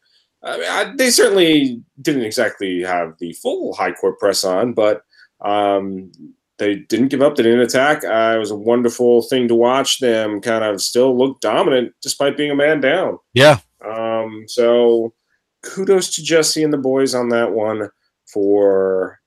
I 0.49 0.57
mean, 0.57 0.69
I, 0.69 0.95
they 0.97 1.11
certainly 1.11 1.83
didn't 2.01 2.25
exactly 2.25 2.83
have 2.83 3.15
the 3.19 3.33
full 3.35 3.75
high 3.75 3.93
court 3.93 4.19
press 4.19 4.45
on, 4.45 4.73
but 4.73 5.03
um, 5.41 6.11
they 6.59 6.77
didn't 6.77 7.09
give 7.09 7.23
up. 7.23 7.37
They 7.37 7.45
didn't 7.45 7.61
attack. 7.61 8.05
Uh, 8.05 8.35
it 8.35 8.39
was 8.39 8.51
a 8.51 8.57
wonderful 8.57 9.23
thing 9.23 9.49
to 9.49 9.55
watch 9.55 10.01
them 10.01 10.41
kind 10.41 10.65
of 10.65 10.81
still 10.83 11.17
look 11.17 11.41
dominant 11.41 11.93
despite 12.03 12.37
being 12.37 12.51
a 12.51 12.57
man 12.57 12.81
down. 12.81 13.19
Yeah, 13.35 13.59
Um, 13.85 14.45
so 14.47 15.15
kudos 15.63 16.11
to 16.15 16.23
Jesse 16.23 16.63
and 16.63 16.73
the 16.73 16.79
boys 16.79 17.15
on 17.15 17.29
that 17.31 17.53
one 17.53 17.89
for 18.27 19.21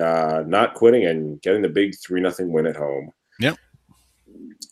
uh, 0.00 0.44
not 0.46 0.74
quitting 0.74 1.04
and 1.04 1.40
getting 1.42 1.62
the 1.62 1.68
big 1.68 1.94
three 1.98 2.20
nothing 2.20 2.52
win 2.52 2.66
at 2.66 2.76
home. 2.76 3.10
Yep. 3.40 3.58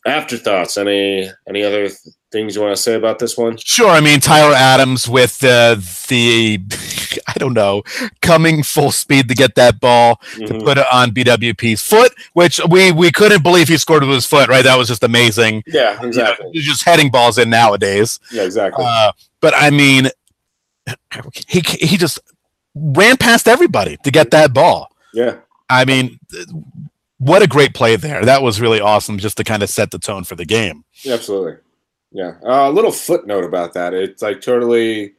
Afterthoughts? 0.07 0.77
Any 0.77 1.31
any 1.49 1.63
other 1.63 1.89
th- 1.89 1.99
things 2.31 2.55
you 2.57 2.61
want 2.63 2.77
to 2.77 2.83
say 2.83 2.95
about 2.95 3.19
this 3.19 3.37
one? 3.39 3.57
sure. 3.57 3.89
I 3.89 4.01
mean, 4.01 4.21
Tyler 4.21 4.55
Adams 4.55 5.09
with 5.09 5.43
uh, 5.43 5.77
the, 6.09 6.61
I 7.27 7.33
don't 7.39 7.55
know, 7.55 7.83
coming 8.21 8.63
full 8.63 8.91
speed 8.91 9.29
to 9.29 9.35
get 9.35 9.55
that 9.55 9.81
ball 9.81 10.17
to 10.35 10.41
Mhm. 10.41 10.65
put 10.65 10.77
it 10.79 10.87
on 10.93 11.13
BWP's 11.13 11.81
foot, 11.81 12.13
which 12.35 12.61
we 12.69 12.93
we 12.93 13.11
couldn't 13.13 13.43
believe 13.43 13.69
he 13.69 13.79
scored 13.79 14.03
with 14.05 14.15
his 14.15 14.27
foot. 14.27 14.49
Right, 14.49 14.63
that 14.65 14.77
was 14.77 14.89
just 14.89 15.03
amazing. 15.05 15.63
Yeah, 15.67 15.99
exactly. 16.05 16.51
He's 16.53 16.65
just 16.67 16.85
heading 16.85 17.11
balls 17.11 17.39
in 17.39 17.49
nowadays. 17.49 18.21
Yeah, 18.31 18.43
exactly. 18.43 18.85
Uh, 18.87 19.13
but 19.41 19.55
I 19.57 19.71
mean, 19.71 20.11
he 21.49 21.63
he 21.81 21.97
just 21.97 22.19
ran 22.75 23.17
past 23.17 23.49
everybody 23.49 23.97
to 24.05 24.11
get 24.11 24.31
that 24.33 24.53
ball. 24.53 24.91
yeah. 25.15 25.37
I 25.71 25.87
mean, 25.87 26.19
what 27.19 27.43
a 27.43 27.47
great 27.47 27.75
play 27.75 27.97
there. 27.97 28.25
That 28.25 28.43
was 28.43 28.61
really 28.61 28.81
awesome 28.81 29.19
just 29.19 29.37
to 29.37 29.45
kind 29.45 29.63
of 29.63 29.71
set 29.71 29.91
the 29.91 29.99
tone 29.99 30.25
for 30.25 30.35
the 30.35 30.45
game. 30.45 30.85
Yeah, 31.03 31.15
absolutely. 31.15 31.57
Yeah. 32.11 32.35
Uh, 32.45 32.69
a 32.69 32.73
little 32.73 32.93
footnote 32.93 33.45
about 33.45 33.75
that. 33.75 33.95
It's 33.95 34.23
like 34.23 34.41
totally. 34.41 35.15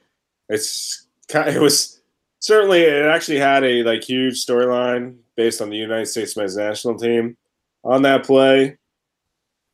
It's 0.50 1.08
kind. 1.28 1.50
It 1.50 1.62
was 1.62 2.02
certainly. 2.40 2.82
It 2.82 3.06
actually 3.06 3.40
had 3.40 3.64
a 3.64 3.84
like 3.84 4.04
huge 4.04 4.46
storyline 4.46 5.18
based 5.36 5.62
on 5.62 5.70
the 5.70 5.78
United 5.78 6.08
States 6.08 6.38
men's 6.38 6.56
national 6.56 6.98
team 6.98 7.38
on 7.84 8.02
that 8.04 8.26
play. 8.26 8.78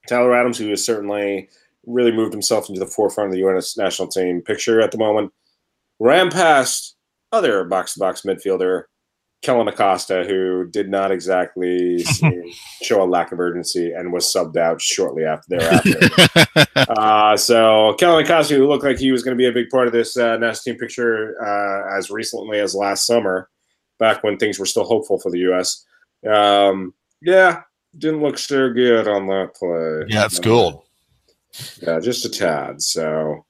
Tyler 0.07 0.35
Adams, 0.35 0.57
who 0.57 0.71
is 0.71 0.83
certainly 0.83 1.49
really 1.85 2.11
moved 2.11 2.33
himself 2.33 2.69
into 2.69 2.79
the 2.79 2.87
forefront 2.87 3.29
of 3.29 3.33
the 3.33 3.39
U.S. 3.39 3.77
national 3.77 4.07
team 4.07 4.41
picture 4.41 4.81
at 4.81 4.91
the 4.91 4.97
moment. 4.97 5.31
Ran 5.99 6.31
past 6.31 6.95
other 7.31 7.63
box 7.63 7.93
to 7.93 7.99
box 7.99 8.21
midfielder 8.21 8.85
Kellyn 9.41 9.67
Acosta, 9.67 10.23
who 10.27 10.67
did 10.67 10.89
not 10.89 11.11
exactly 11.11 12.03
seem, 12.03 12.43
show 12.81 13.01
a 13.01 13.05
lack 13.05 13.31
of 13.31 13.39
urgency 13.39 13.91
and 13.91 14.13
was 14.13 14.25
subbed 14.25 14.55
out 14.55 14.79
shortly 14.79 15.23
after 15.23 15.57
thereafter. 15.57 16.69
uh, 16.91 17.35
so 17.35 17.95
Kellyn 17.97 18.23
Acosta, 18.23 18.55
who 18.55 18.67
looked 18.67 18.83
like 18.83 18.99
he 18.99 19.11
was 19.11 19.23
going 19.23 19.35
to 19.35 19.41
be 19.41 19.47
a 19.47 19.51
big 19.51 19.69
part 19.69 19.87
of 19.87 19.93
this 19.93 20.15
uh, 20.15 20.37
national 20.37 20.75
team 20.75 20.77
picture 20.77 21.35
uh, 21.43 21.97
as 21.97 22.11
recently 22.11 22.59
as 22.59 22.75
last 22.75 23.07
summer, 23.07 23.49
back 23.97 24.23
when 24.23 24.37
things 24.37 24.59
were 24.59 24.65
still 24.65 24.83
hopeful 24.83 25.19
for 25.19 25.31
the 25.31 25.39
U.S. 25.39 25.85
Um, 26.29 26.93
yeah, 27.21 27.61
didn't 27.97 28.21
look 28.21 28.37
so 28.37 28.71
good 28.71 29.07
on 29.07 29.27
that 29.27 29.55
play. 29.55 30.05
Yeah, 30.07 30.25
it's 30.25 30.39
cool. 30.39 30.85
Yeah, 31.81 31.99
just 31.99 32.25
a 32.25 32.29
tad. 32.29 32.81
So, 32.81 33.45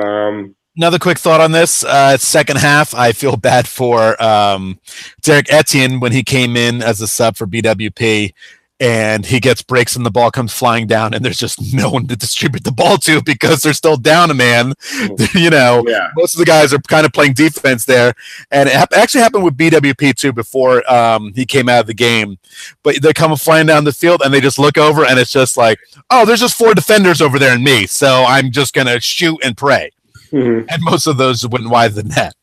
um, 0.00 0.54
Another 0.76 0.98
quick 0.98 1.18
thought 1.18 1.40
on 1.40 1.52
this. 1.52 1.84
Uh, 1.84 2.16
second 2.16 2.58
half, 2.58 2.94
I 2.94 3.12
feel 3.12 3.36
bad 3.36 3.68
for 3.68 4.20
um, 4.20 4.80
Derek 5.22 5.52
Etienne 5.52 6.00
when 6.00 6.10
he 6.10 6.24
came 6.24 6.56
in 6.56 6.82
as 6.82 7.00
a 7.00 7.06
sub 7.06 7.36
for 7.36 7.46
BWP 7.46 8.32
and 8.80 9.24
he 9.24 9.38
gets 9.38 9.62
breaks 9.62 9.94
and 9.94 10.04
the 10.04 10.10
ball 10.10 10.32
comes 10.32 10.52
flying 10.52 10.88
down 10.88 11.14
and 11.14 11.24
there's 11.24 11.38
just 11.38 11.72
no 11.72 11.90
one 11.90 12.08
to 12.08 12.16
distribute 12.16 12.64
the 12.64 12.72
ball 12.72 12.96
to 12.98 13.22
because 13.22 13.62
they're 13.62 13.72
still 13.72 13.96
down 13.96 14.32
a 14.32 14.34
man. 14.34 14.74
you 15.34 15.48
know, 15.48 15.84
yeah. 15.86 16.08
most 16.16 16.34
of 16.34 16.40
the 16.40 16.44
guys 16.44 16.74
are 16.74 16.78
kind 16.80 17.06
of 17.06 17.12
playing 17.12 17.34
defense 17.34 17.84
there. 17.84 18.12
And 18.50 18.68
it 18.68 18.74
actually 18.74 19.20
happened 19.20 19.44
with 19.44 19.56
BWP 19.56 20.16
too 20.16 20.32
before 20.32 20.90
um, 20.92 21.32
he 21.36 21.46
came 21.46 21.68
out 21.68 21.82
of 21.82 21.86
the 21.86 21.94
game. 21.94 22.36
But 22.82 23.00
they 23.00 23.12
come 23.12 23.36
flying 23.36 23.66
down 23.66 23.84
the 23.84 23.92
field 23.92 24.22
and 24.24 24.34
they 24.34 24.40
just 24.40 24.58
look 24.58 24.76
over 24.76 25.04
and 25.04 25.20
it's 25.20 25.32
just 25.32 25.56
like, 25.56 25.78
oh, 26.10 26.26
there's 26.26 26.40
just 26.40 26.58
four 26.58 26.74
defenders 26.74 27.22
over 27.22 27.38
there 27.38 27.54
and 27.54 27.62
me. 27.62 27.86
So 27.86 28.24
I'm 28.26 28.50
just 28.50 28.74
going 28.74 28.88
to 28.88 29.00
shoot 29.00 29.38
and 29.44 29.56
pray. 29.56 29.92
Mm-hmm. 30.34 30.66
And 30.68 30.82
most 30.82 31.06
of 31.06 31.16
those 31.16 31.46
went 31.46 31.68
wide 31.68 31.92
the 31.92 32.02
net. 32.02 32.34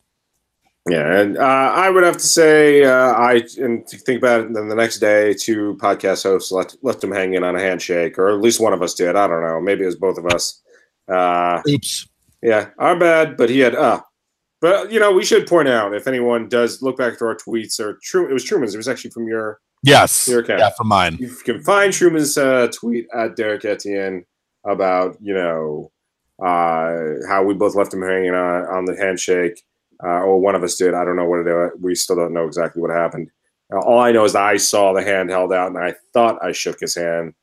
Yeah, 0.90 1.20
and 1.20 1.38
uh, 1.38 1.42
I 1.42 1.90
would 1.92 2.04
have 2.04 2.18
to 2.18 2.26
say, 2.26 2.84
uh, 2.84 3.12
I 3.12 3.44
and 3.60 3.86
to 3.88 3.98
think 3.98 4.18
about 4.18 4.42
it. 4.42 4.54
Then 4.54 4.68
the 4.68 4.76
next 4.76 4.98
day, 5.00 5.34
two 5.36 5.78
podcast 5.80 6.24
hosts 6.24 6.52
left 6.52 6.78
left 6.82 7.04
him 7.04 7.12
hanging 7.12 7.44
on 7.44 7.56
a 7.56 7.60
handshake, 7.60 8.18
or 8.18 8.32
at 8.32 8.42
least 8.42 8.60
one 8.60 8.74
of 8.74 8.82
us 8.82 8.96
did. 8.96 9.16
I 9.16 9.28
don't 9.28 9.44
know. 9.44 9.62
Maybe 9.62 9.84
it 9.84 9.88
was 9.88 9.96
both 9.98 10.18
of 10.18 10.26
us. 10.26 10.60
Uh, 11.08 11.62
Oops. 11.70 12.08
yeah, 12.42 12.70
our 12.80 12.98
bad. 12.98 13.38
But 13.38 13.52
he 13.52 13.60
had 13.60 13.76
uh, 13.76 14.02
but 14.60 14.92
you 14.92 15.00
know, 15.00 15.12
we 15.12 15.24
should 15.24 15.46
point 15.48 15.68
out 15.68 15.94
if 15.94 16.08
anyone 16.08 16.50
does 16.50 16.82
look 16.82 16.98
back 16.98 17.18
through 17.18 17.28
our 17.28 17.38
tweets 17.38 17.80
or 17.80 18.00
true, 18.02 18.28
it 18.28 18.34
was 18.34 18.44
Truman's. 18.44 18.74
It 18.74 18.78
was 18.78 18.88
actually 18.88 19.12
from 19.12 19.28
your 19.28 19.60
Yes. 19.84 20.28
your 20.28 20.40
account. 20.42 20.60
Yeah, 20.60 20.70
from 20.78 20.88
mine. 20.88 21.18
You 21.20 21.30
can 21.30 21.62
find 21.62 21.92
Truman's 21.92 22.38
uh, 22.38 22.68
tweet 22.74 23.08
at 23.16 23.36
Derek 23.36 23.66
Etienne 23.66 24.26
about 24.66 25.18
you 25.22 25.34
know 25.34 25.92
uh, 26.42 27.28
how 27.28 27.44
we 27.44 27.54
both 27.54 27.76
left 27.76 27.94
him 27.94 28.02
hanging 28.02 28.34
on 28.34 28.66
on 28.66 28.86
the 28.86 28.96
handshake, 28.96 29.64
uh, 30.04 30.22
or 30.22 30.40
one 30.40 30.56
of 30.56 30.64
us 30.64 30.76
did. 30.76 30.94
I 30.94 31.06
don't 31.06 31.16
know 31.16 31.26
what 31.28 31.46
it. 31.46 31.80
We 31.80 31.96
still 31.96 32.16
don't 32.16 32.34
know 32.34 32.46
exactly 32.46 32.82
what 32.82 32.92
happened. 32.92 33.30
Uh, 33.72 33.80
all 33.80 34.00
I 34.00 34.12
know 34.12 34.26
is 34.26 34.36
I 34.36 34.58
saw 34.58 34.94
the 34.94 35.04
hand 35.04 35.30
held 35.30 35.54
out, 35.54 35.68
and 35.68 35.78
I 35.78 35.96
thought 36.14 36.44
I 36.44 36.52
shook 36.52 36.80
his 36.80 36.96
hand, 36.96 37.34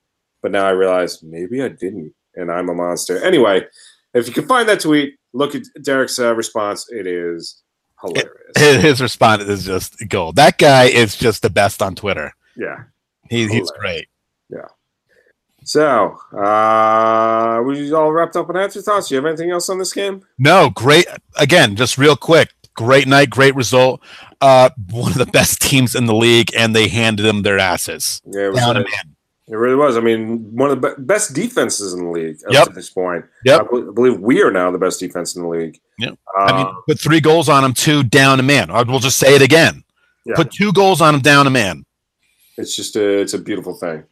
but 0.43 0.51
now 0.51 0.67
I 0.67 0.71
realize 0.71 1.23
maybe 1.23 1.63
I 1.63 1.69
didn't, 1.69 2.13
and 2.35 2.51
I'm 2.51 2.69
a 2.69 2.75
monster. 2.75 3.23
Anyway, 3.23 3.67
if 4.15 4.27
you 4.27 4.35
can 4.35 4.47
find 4.47 4.69
that 4.69 4.81
tweet, 4.81 5.17
look 5.33 5.55
at 5.55 5.63
Derek's 5.81 6.19
uh, 6.19 6.35
response. 6.35 6.91
It 6.91 7.07
is 7.07 7.63
hilarious. 8.01 8.33
His 8.83 9.01
response 9.01 9.45
is 9.45 9.65
just 9.65 9.97
gold. 10.09 10.37
That 10.37 10.59
guy 10.59 10.85
is 10.85 11.17
just 11.17 11.43
the 11.43 11.51
best 11.51 11.83
on 11.83 11.95
Twitter. 11.95 12.35
yeah. 12.57 12.85
He, 13.31 13.47
he's 13.47 13.71
great. 13.73 14.09
great. 14.51 14.65
So, 15.73 16.19
uh, 16.33 17.63
we 17.63 17.93
all 17.93 18.11
wrapped 18.11 18.37
up 18.37 18.49
on 18.49 18.57
answer 18.57 18.81
thoughts. 18.81 19.09
Do 19.09 19.15
you 19.15 19.17
have 19.21 19.27
anything 19.27 19.51
else 19.51 19.69
on 19.69 19.79
this 19.79 19.93
game? 19.93 20.23
No, 20.39 20.71
great. 20.71 21.07
Again, 21.37 21.77
just 21.77 21.99
real 21.99 22.17
quick. 22.17 22.55
Great 22.75 23.07
night, 23.07 23.29
great 23.29 23.55
result. 23.55 24.01
Uh, 24.41 24.71
one 24.93 25.13
of 25.13 25.19
the 25.19 25.27
best 25.27 25.61
teams 25.61 25.95
in 25.95 26.07
the 26.07 26.15
league, 26.15 26.51
and 26.57 26.75
they 26.75 26.89
handed 26.89 27.25
them 27.25 27.43
their 27.43 27.59
asses. 27.59 28.23
Yeah, 28.25 28.47
it 28.47 28.53
was. 28.53 28.61
Down 28.61 28.77
a- 28.79 28.81
man. 28.81 29.15
It 29.47 29.57
really 29.57 29.75
was. 29.77 29.99
I 29.99 30.01
mean, 30.01 30.39
one 30.57 30.71
of 30.71 30.81
the 30.81 30.89
be- 30.97 31.03
best 31.03 31.35
defenses 31.35 31.93
in 31.93 32.03
the 32.05 32.11
league 32.11 32.37
up 32.47 32.53
Yep. 32.53 32.69
to 32.69 32.73
this 32.73 32.89
point. 32.89 33.27
Yep. 33.45 33.61
I, 33.61 33.65
bel- 33.65 33.91
I 33.91 33.93
believe 33.93 34.21
we 34.21 34.41
are 34.43 34.51
now 34.51 34.71
the 34.71 34.79
best 34.79 35.01
defense 35.01 35.37
in 35.37 35.43
the 35.43 35.49
league. 35.49 35.79
Yep. 35.99 36.19
Uh, 36.39 36.43
I 36.45 36.57
mean, 36.65 36.73
put 36.89 36.99
three 36.99 37.21
goals 37.21 37.51
on 37.51 37.63
them, 37.63 37.75
two 37.75 38.03
down 38.03 38.41
a 38.41 38.43
man. 38.43 38.71
I 38.71 38.83
will 38.85 39.01
just 39.01 39.19
say 39.19 39.35
it 39.35 39.43
again. 39.43 39.85
Yeah. 40.25 40.35
Put 40.37 40.51
two 40.51 40.73
goals 40.73 41.03
on 41.03 41.15
him, 41.15 41.21
down 41.21 41.47
a 41.47 41.51
man. 41.51 41.85
it's 42.57 42.75
just 42.75 42.97
a, 42.97 43.21
it's 43.21 43.35
a 43.35 43.39
beautiful 43.39 43.75
thing. 43.75 44.05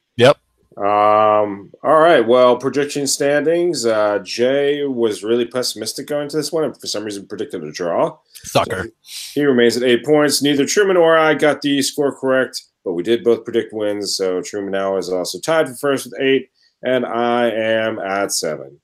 Um. 0.76 1.72
All 1.82 1.98
right. 1.98 2.26
Well, 2.26 2.58
prediction 2.58 3.06
standings. 3.06 3.86
Uh, 3.86 4.18
Jay 4.18 4.84
was 4.84 5.24
really 5.24 5.46
pessimistic 5.46 6.06
going 6.06 6.28
to 6.28 6.36
this 6.36 6.52
one, 6.52 6.64
and 6.64 6.78
for 6.78 6.86
some 6.86 7.04
reason 7.04 7.26
predicted 7.26 7.64
a 7.64 7.72
draw. 7.72 8.18
Sucker. 8.42 8.90
He 9.32 9.42
remains 9.44 9.76
at 9.78 9.82
eight 9.82 10.04
points. 10.04 10.42
Neither 10.42 10.66
Truman 10.66 10.98
or 10.98 11.16
I 11.16 11.32
got 11.32 11.62
the 11.62 11.80
score 11.80 12.14
correct, 12.14 12.62
but 12.84 12.92
we 12.92 13.02
did 13.02 13.24
both 13.24 13.44
predict 13.44 13.72
wins. 13.72 14.16
So 14.16 14.42
Truman 14.42 14.72
now 14.72 14.98
is 14.98 15.08
also 15.08 15.40
tied 15.40 15.66
for 15.68 15.74
first 15.76 16.04
with 16.06 16.20
eight, 16.20 16.50
and 16.82 17.06
I 17.06 17.48
am 17.50 17.98
at 17.98 18.32
seven. 18.32 18.78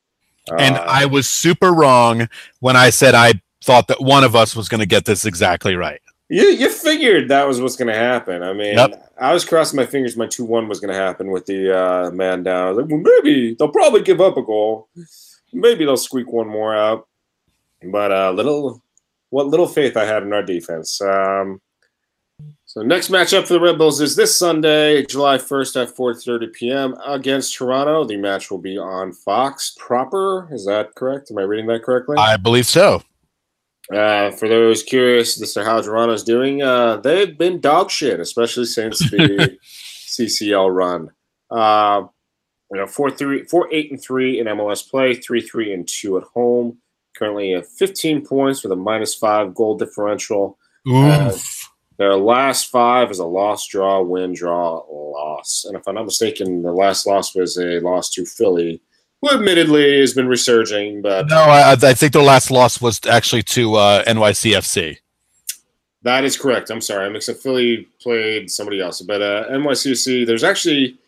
And 0.59 0.77
Uh, 0.77 0.85
I 0.89 1.05
was 1.05 1.29
super 1.29 1.73
wrong 1.73 2.29
when 2.61 2.75
I 2.75 2.89
said 2.89 3.15
I 3.15 3.35
thought 3.63 3.89
that 3.89 4.01
one 4.01 4.25
of 4.25 4.35
us 4.35 4.57
was 4.57 4.69
going 4.69 4.81
to 4.81 4.87
get 4.87 5.05
this 5.05 5.25
exactly 5.25 5.77
right. 5.77 6.01
You 6.33 6.45
you 6.45 6.71
figured 6.71 7.29
that 7.29 7.47
was 7.47 7.61
what's 7.61 7.77
going 7.77 7.93
to 7.93 7.95
happen. 7.95 8.43
I 8.43 8.55
mean, 8.55 8.79
Yep. 8.79 9.12
I 9.21 9.35
was 9.35 9.45
crossing 9.45 9.77
my 9.77 9.85
fingers. 9.85 10.17
My 10.17 10.27
two 10.27 10.47
one 10.47 10.67
was 10.67 10.81
going 10.81 10.89
to 10.89 10.99
happen 10.99 11.31
with 11.31 11.45
the 11.45 11.79
uh, 11.79 12.11
man 12.11 12.43
down. 12.43 12.69
I 12.69 12.71
was 12.71 12.79
like, 12.79 12.91
well, 12.91 13.03
maybe 13.23 13.55
they'll 13.55 13.69
probably 13.69 14.01
give 14.03 14.23
up 14.23 14.39
a 14.39 14.43
goal. 14.43 14.89
Maybe 15.53 15.85
they'll 15.85 15.99
squeak 15.99 16.33
one 16.33 16.49
more 16.49 16.75
out. 16.75 17.07
But 17.85 18.12
uh, 18.12 18.33
little, 18.33 18.83
what 19.29 19.49
little 19.49 19.67
faith 19.69 19.95
I 19.95 20.07
had 20.07 20.23
in 20.23 20.33
our 20.33 20.43
defense. 20.43 21.03
Um, 21.03 21.61
so 22.65 22.81
next 22.81 23.11
matchup 23.11 23.47
for 23.47 23.53
the 23.53 23.61
Red 23.61 23.77
Bulls 23.77 24.01
is 24.01 24.17
this 24.17 24.35
Sunday, 24.35 25.05
July 25.05 25.37
first 25.37 25.77
at 25.77 25.91
four 25.91 26.15
thirty 26.15 26.47
p.m. 26.47 26.97
against 27.05 27.55
Toronto. 27.55 28.05
The 28.05 28.17
match 28.17 28.51
will 28.51 28.57
be 28.57 28.79
on 28.79 29.12
Fox 29.12 29.75
proper. 29.79 30.49
Is 30.51 30.65
that 30.65 30.95
correct? 30.95 31.31
Am 31.31 31.37
I 31.37 31.43
reading 31.43 31.67
that 31.67 31.83
correctly? 31.83 32.17
I 32.17 32.39
believe 32.39 32.65
so. 32.67 33.03
Uh, 33.91 34.31
for 34.31 34.49
those 34.49 34.83
curious 34.83 35.41
as 35.41 35.55
to 35.55 35.65
how 35.65 35.81
Toronto's 35.81 36.23
doing, 36.23 36.62
uh, 36.62 36.99
they've 36.99 37.37
been 37.37 37.61
dog 37.61 37.91
shit, 37.91 38.21
especially 38.21 38.67
since 38.67 38.99
the 38.99 39.59
CCL 40.09 40.75
run. 40.75 41.11
Uh, 41.51 42.07
you 42.71 42.79
know, 42.79 42.87
four 42.87 43.11
three, 43.11 43.45
four 43.45 43.69
eight 43.73 43.91
and 43.91 44.03
three 44.03 44.39
in 44.39 44.47
MLS 44.47 44.89
play, 44.89 45.15
three 45.15 45.41
three 45.41 45.73
and 45.73 45.87
two 45.87 46.17
at 46.17 46.25
home. 46.25 46.79
Currently 47.17 47.55
at 47.55 47.67
15 47.67 48.25
points 48.25 48.62
with 48.62 48.73
a 48.73 48.77
minus 48.77 49.15
five 49.15 49.55
goal 49.55 49.77
differential. 49.77 50.59
Oof. 50.89 51.69
Their 51.99 52.17
last 52.17 52.71
five 52.71 53.11
is 53.11 53.19
a 53.19 53.27
loss, 53.27 53.67
draw, 53.67 54.01
win, 54.01 54.33
draw, 54.33 54.83
loss. 54.91 55.65
And 55.69 55.77
if 55.77 55.87
I'm 55.87 55.97
not 55.97 56.07
mistaken, 56.07 56.62
the 56.62 56.73
last 56.73 57.07
loss 57.07 57.35
was 57.35 57.59
a 57.59 57.81
loss 57.81 58.11
to 58.12 58.25
Philly, 58.25 58.81
who 59.23 59.31
admittedly 59.31 60.00
has 60.00 60.14
been 60.14 60.26
resurging, 60.26 61.00
but 61.00 61.29
no, 61.29 61.37
I, 61.37 61.73
I 61.73 61.95
think 61.95 62.12
their 62.12 62.23
last 62.23 62.50
loss 62.50 62.81
was 62.81 63.00
actually 63.07 63.45
to 63.45 63.76
uh, 63.76 64.05
NYCFC. 64.05 64.99
That 66.02 66.25
is 66.25 66.37
correct. 66.37 66.71
I'm 66.71 66.81
sorry. 66.81 67.07
I 67.07 67.09
mixed 67.09 67.29
up. 67.29 67.37
Philly 67.37 67.88
played 68.00 68.50
somebody 68.50 68.81
else, 68.81 69.00
but 69.00 69.23
uh, 69.23 69.47
NYCFC. 69.50 70.26
There's 70.26 70.43
actually, 70.43 70.99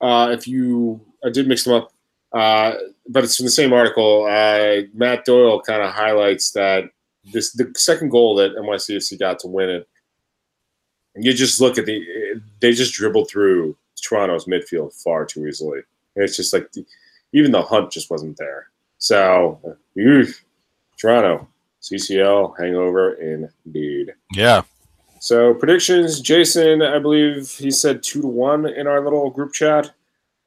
uh, 0.00 0.30
if 0.32 0.46
you, 0.46 1.00
I 1.24 1.30
did 1.30 1.48
mix 1.48 1.64
them 1.64 1.74
up, 1.74 1.92
uh, 2.32 2.74
but 3.08 3.24
it's 3.24 3.36
from 3.36 3.46
the 3.46 3.50
same 3.50 3.72
article. 3.72 4.26
Uh, 4.26 4.82
Matt 4.94 5.24
Doyle 5.24 5.60
kind 5.60 5.82
of 5.82 5.90
highlights 5.90 6.52
that 6.52 6.84
this 7.32 7.52
the 7.52 7.72
second 7.76 8.10
goal 8.10 8.36
that 8.36 8.54
NYCFC 8.54 9.18
got 9.18 9.40
to 9.40 9.48
win 9.48 9.70
it. 9.70 9.88
And 11.16 11.24
you 11.24 11.32
just 11.32 11.60
look 11.60 11.76
at 11.78 11.86
the, 11.86 12.40
they 12.60 12.72
just 12.72 12.94
dribbled 12.94 13.28
through 13.28 13.76
Toronto's 14.00 14.46
midfield 14.46 14.92
far 15.02 15.24
too 15.24 15.46
easily. 15.46 15.80
And 16.14 16.24
it's 16.24 16.36
just 16.36 16.52
like 16.52 16.70
even 17.34 17.52
the 17.52 17.60
hunt 17.62 17.90
just 17.92 18.10
wasn't 18.10 18.38
there. 18.38 18.68
So, 18.96 19.60
oof, 19.98 20.42
Toronto. 20.98 21.46
CCL 21.82 22.58
hangover 22.58 23.12
indeed. 23.12 24.14
Yeah. 24.32 24.62
So 25.20 25.52
predictions, 25.52 26.20
Jason, 26.20 26.80
I 26.80 26.98
believe 26.98 27.50
he 27.50 27.70
said 27.70 28.02
two 28.02 28.22
to 28.22 28.26
one 28.26 28.64
in 28.66 28.86
our 28.86 29.02
little 29.04 29.28
group 29.28 29.52
chat. 29.52 29.90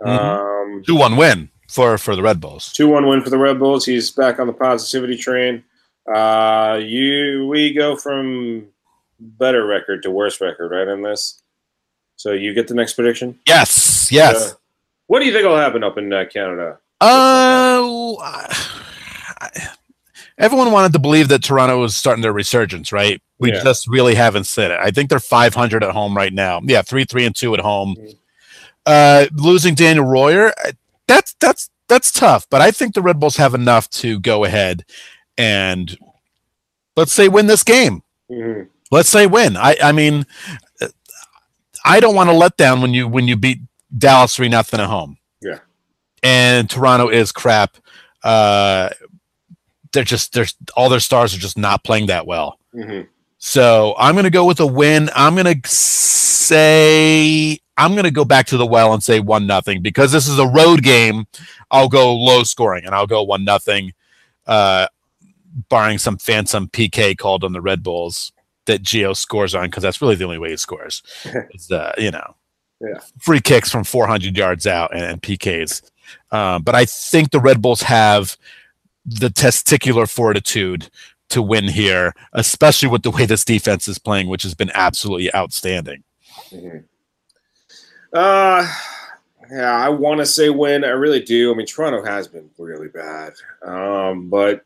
Um, 0.03 0.81
Two 0.85 0.95
one 0.95 1.15
win 1.15 1.49
for 1.69 1.97
for 1.99 2.15
the 2.15 2.23
Red 2.23 2.39
Bulls. 2.41 2.73
two 2.73 2.87
one 2.87 3.07
win 3.07 3.21
for 3.21 3.29
the 3.29 3.37
Red 3.37 3.59
Bulls. 3.59 3.85
He's 3.85 4.09
back 4.09 4.39
on 4.39 4.47
the 4.47 4.53
positivity 4.53 5.15
train. 5.15 5.63
Uh, 6.11 6.79
you 6.81 7.45
we 7.47 7.71
go 7.73 7.95
from 7.95 8.67
better 9.19 9.65
record 9.67 10.01
to 10.03 10.11
worse 10.11 10.41
record, 10.41 10.71
right? 10.71 10.87
In 10.87 11.03
this, 11.03 11.41
so 12.15 12.31
you 12.31 12.53
get 12.55 12.67
the 12.67 12.73
next 12.73 12.93
prediction. 12.93 13.37
Yes. 13.45 14.11
Yes. 14.11 14.53
Uh, 14.53 14.55
what 15.07 15.19
do 15.19 15.25
you 15.25 15.31
think 15.33 15.45
will 15.45 15.57
happen 15.57 15.83
up 15.83 15.97
in 15.97 16.11
uh, 16.13 16.25
Canada? 16.31 16.79
Uh, 17.01 18.47
everyone 20.37 20.71
wanted 20.71 20.93
to 20.93 20.99
believe 20.99 21.27
that 21.29 21.43
Toronto 21.43 21.79
was 21.81 21.95
starting 21.95 22.21
their 22.21 22.33
resurgence, 22.33 22.91
right? 22.91 23.21
We 23.39 23.51
Yeah. 23.51 23.63
just 23.63 23.87
really 23.87 24.15
haven't 24.15 24.45
seen 24.45 24.71
it. 24.71 24.79
I 24.79 24.91
think 24.91 25.09
they're 25.09 25.19
500 25.19 25.83
at 25.83 25.91
home 25.91 26.15
right 26.15 26.33
now. 26.33 26.61
Yeah, 26.63 26.81
three, 26.81 27.05
three, 27.05 27.25
and 27.25 27.35
two 27.35 27.53
at 27.53 27.59
home. 27.59 27.95
Mhm. 27.97 28.15
Uh, 28.85 29.25
losing 29.33 29.75
Daniel 29.75 30.05
Royer, 30.05 30.53
uh, 30.65 30.71
that's 31.07 31.35
that's 31.39 31.69
that's 31.89 32.11
tough, 32.11 32.47
but 32.49 32.61
I 32.61 32.71
think 32.71 32.93
the 32.93 33.01
Red 33.01 33.19
Bulls 33.19 33.37
have 33.37 33.53
enough 33.53 33.89
to 33.91 34.19
go 34.19 34.43
ahead 34.43 34.83
and 35.37 35.97
let's 36.95 37.11
say 37.13 37.27
win 37.27 37.47
this 37.47 37.63
game. 37.63 38.01
hmm 38.29 38.61
Let's 38.89 39.09
say 39.09 39.27
win. 39.27 39.57
I 39.57 39.75
I 39.83 39.91
mean, 39.91 40.25
I 41.83 41.99
don't 41.99 42.15
want 42.15 42.29
to 42.29 42.35
let 42.35 42.55
down 42.57 42.81
when 42.81 42.93
you 42.93 43.07
when 43.07 43.27
you 43.27 43.35
beat 43.35 43.59
Dallas 43.95 44.35
three 44.35 44.49
nothing 44.49 44.79
at 44.79 44.87
home. 44.87 45.17
Yeah. 45.41 45.59
and 46.23 46.69
Toronto 46.69 47.09
is 47.09 47.31
crap. 47.31 47.77
Uh, 48.23 48.89
they're 49.93 50.03
just 50.03 50.33
there's 50.33 50.55
all 50.75 50.89
their 50.89 50.99
stars 50.99 51.33
are 51.33 51.39
just 51.39 51.57
not 51.57 51.83
playing 51.83 52.07
that 52.07 52.25
well. 52.27 52.59
hmm 52.73 53.01
So 53.37 53.93
I'm 53.97 54.15
going 54.15 54.23
to 54.25 54.29
go 54.29 54.45
with 54.45 54.59
a 54.59 54.65
win. 54.67 55.09
I'm 55.15 55.35
going 55.35 55.61
to 55.61 55.69
say 55.69 57.59
I'm 57.77 57.91
going 57.93 58.03
to 58.05 58.11
go 58.11 58.25
back 58.25 58.47
to 58.47 58.57
the 58.57 58.65
well 58.65 58.93
and 58.93 59.03
say 59.03 59.19
one 59.19 59.45
nothing 59.47 59.81
because 59.81 60.11
this 60.11 60.27
is 60.27 60.39
a 60.39 60.47
road 60.47 60.83
game. 60.83 61.25
I'll 61.71 61.89
go 61.89 62.13
low 62.15 62.43
scoring 62.43 62.85
and 62.85 62.95
I'll 62.95 63.07
go 63.07 63.21
one 63.23 63.43
nothing, 63.43 63.93
uh, 64.47 64.87
barring 65.69 65.97
some 65.99 66.17
phantom 66.17 66.67
PK 66.69 67.17
called 67.17 67.43
on 67.43 67.53
the 67.53 67.61
Red 67.61 67.83
Bulls 67.83 68.31
that 68.65 68.81
Geo 68.81 69.13
scores 69.13 69.53
on 69.55 69.65
because 69.65 69.83
that's 69.83 70.01
really 70.01 70.15
the 70.15 70.23
only 70.25 70.37
way 70.39 70.49
he 70.49 70.57
scores. 70.57 71.03
is 71.51 71.71
uh, 71.71 71.93
you 71.97 72.11
know, 72.11 72.35
Yeah. 72.79 72.99
free 73.19 73.41
kicks 73.41 73.71
from 73.71 73.83
400 73.83 74.37
yards 74.37 74.67
out 74.67 74.93
and, 74.93 75.03
and 75.03 75.21
PKs. 75.21 75.81
Um, 76.31 76.61
but 76.61 76.75
I 76.75 76.85
think 76.85 77.31
the 77.31 77.39
Red 77.39 77.61
Bulls 77.61 77.81
have 77.81 78.37
the 79.05 79.29
testicular 79.29 80.09
fortitude 80.09 80.89
to 81.29 81.41
win 81.41 81.65
here, 81.65 82.13
especially 82.33 82.87
with 82.89 83.01
the 83.03 83.11
way 83.11 83.25
this 83.25 83.43
defense 83.43 83.87
is 83.87 83.97
playing, 83.97 84.27
which 84.27 84.43
has 84.43 84.53
been 84.53 84.71
absolutely 84.73 85.33
outstanding. 85.33 86.03
hmm 86.49 86.77
Uh, 88.13 88.71
yeah, 89.51 89.75
I 89.75 89.89
want 89.89 90.19
to 90.19 90.25
say 90.25 90.49
win. 90.49 90.83
I 90.83 90.89
really 90.89 91.21
do. 91.21 91.51
I 91.51 91.55
mean, 91.55 91.65
Toronto 91.65 92.03
has 92.03 92.27
been 92.27 92.49
really 92.57 92.89
bad. 92.89 93.33
Um, 93.65 94.29
but 94.29 94.65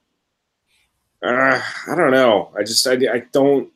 uh, 1.24 1.62
I 1.88 1.96
don't 1.96 2.12
know. 2.12 2.52
I 2.58 2.64
just 2.64 2.86
I, 2.88 2.94
I 2.94 3.24
don't 3.32 3.72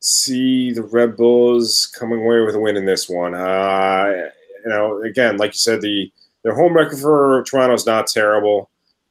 see 0.00 0.72
the 0.72 0.82
Red 0.82 1.16
Bulls 1.16 1.86
coming 1.86 2.20
away 2.20 2.40
with 2.40 2.54
a 2.54 2.60
win 2.60 2.76
in 2.76 2.84
this 2.84 3.08
one. 3.08 3.34
Uh, 3.34 4.28
you 4.64 4.70
know, 4.70 5.02
again, 5.02 5.36
like 5.36 5.50
you 5.50 5.58
said, 5.58 5.80
the 5.80 6.12
their 6.42 6.54
home 6.54 6.76
record 6.76 6.98
for 6.98 7.44
Toronto 7.44 7.74
is 7.74 7.86
not 7.86 8.06
terrible. 8.06 8.70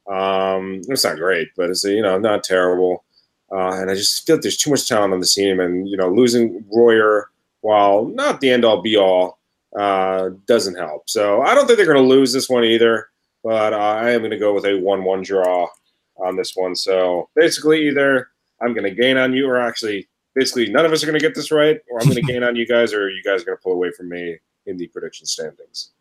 Um, 0.09 0.81
it's 0.87 1.03
not 1.03 1.17
great, 1.17 1.49
but 1.57 1.69
it's 1.69 1.83
you 1.83 2.01
know 2.01 2.17
not 2.17 2.43
terrible. 2.43 3.03
Uh, 3.51 3.79
and 3.79 3.89
I 3.89 3.95
just 3.95 4.25
feel 4.25 4.35
like 4.35 4.43
there's 4.43 4.57
too 4.57 4.71
much 4.71 4.87
talent 4.87 5.13
on 5.13 5.19
the 5.19 5.25
team, 5.25 5.59
and 5.59 5.87
you 5.87 5.97
know, 5.97 6.09
losing 6.09 6.65
Royer, 6.73 7.29
while 7.61 8.05
not 8.05 8.41
the 8.41 8.49
end 8.49 8.65
all 8.65 8.81
be 8.81 8.97
all, 8.97 9.39
uh, 9.77 10.29
doesn't 10.45 10.75
help. 10.75 11.09
So 11.09 11.41
I 11.41 11.55
don't 11.55 11.65
think 11.65 11.77
they're 11.77 11.85
going 11.85 11.97
to 11.97 12.15
lose 12.15 12.33
this 12.33 12.49
one 12.49 12.63
either. 12.63 13.09
But 13.43 13.71
uh, 13.71 13.77
I 13.77 14.11
am 14.11 14.19
going 14.19 14.31
to 14.31 14.37
go 14.37 14.53
with 14.53 14.65
a 14.65 14.79
one-one 14.79 15.21
draw 15.21 15.69
on 16.17 16.35
this 16.35 16.55
one. 16.55 16.75
So 16.75 17.29
basically, 17.35 17.87
either 17.87 18.29
I'm 18.61 18.73
going 18.73 18.83
to 18.83 18.91
gain 18.91 19.17
on 19.17 19.31
you, 19.33 19.47
or 19.47 19.57
actually, 19.57 20.07
basically, 20.37 20.69
none 20.69 20.85
of 20.85 20.91
us 20.91 21.03
are 21.03 21.07
going 21.07 21.19
to 21.19 21.25
get 21.25 21.35
this 21.35 21.51
right, 21.51 21.79
or 21.89 21.99
I'm 21.99 22.07
going 22.07 22.15
to 22.25 22.31
gain 22.31 22.43
on 22.43 22.55
you 22.55 22.67
guys, 22.67 22.93
or 22.93 23.09
you 23.09 23.23
guys 23.23 23.41
are 23.41 23.45
going 23.45 23.57
to 23.57 23.61
pull 23.63 23.73
away 23.73 23.91
from 23.91 24.09
me 24.09 24.37
in 24.65 24.77
the 24.77 24.87
prediction 24.87 25.25
standings. 25.25 25.91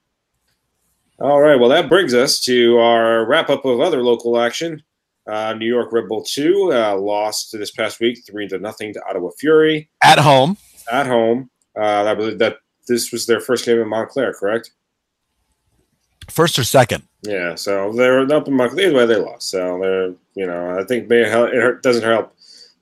All 1.18 1.40
right. 1.40 1.58
Well, 1.58 1.70
that 1.70 1.88
brings 1.88 2.12
us 2.12 2.40
to 2.42 2.78
our 2.78 3.24
wrap 3.26 3.48
up 3.48 3.64
of 3.64 3.80
other 3.80 4.02
local 4.02 4.38
action. 4.38 4.82
Uh, 5.26 5.54
New 5.54 5.66
York 5.66 5.90
Red 5.92 6.08
Bull 6.08 6.22
2 6.22 6.72
uh, 6.72 6.96
lost 6.96 7.50
this 7.52 7.70
past 7.70 7.98
week 8.00 8.22
3 8.26 8.46
to 8.48 8.58
nothing 8.58 8.92
to 8.92 9.02
Ottawa 9.08 9.30
Fury 9.38 9.88
At 10.02 10.18
home, 10.18 10.56
at 10.92 11.06
home. 11.06 11.50
Uh, 11.76 12.04
I 12.04 12.14
believe 12.14 12.38
that 12.38 12.58
this 12.86 13.10
was 13.10 13.26
their 13.26 13.40
first 13.40 13.64
game 13.64 13.80
in 13.80 13.88
Montclair, 13.88 14.34
correct? 14.34 14.72
first 16.30 16.58
or 16.58 16.64
second. 16.64 17.02
Yeah, 17.22 17.54
so 17.54 17.92
they're 17.92 18.20
up 18.32 18.48
in 18.48 18.54
Montclair. 18.54 18.88
Either 18.88 18.96
way, 18.96 19.06
they 19.06 19.16
lost. 19.16 19.48
So 19.50 19.78
they're, 19.80 20.14
you 20.34 20.46
know, 20.46 20.78
I 20.78 20.84
think 20.84 21.08
may 21.08 21.28
help, 21.28 21.50
it 21.50 21.54
hurt- 21.62 21.82
doesn't 21.82 22.02
help 22.02 22.35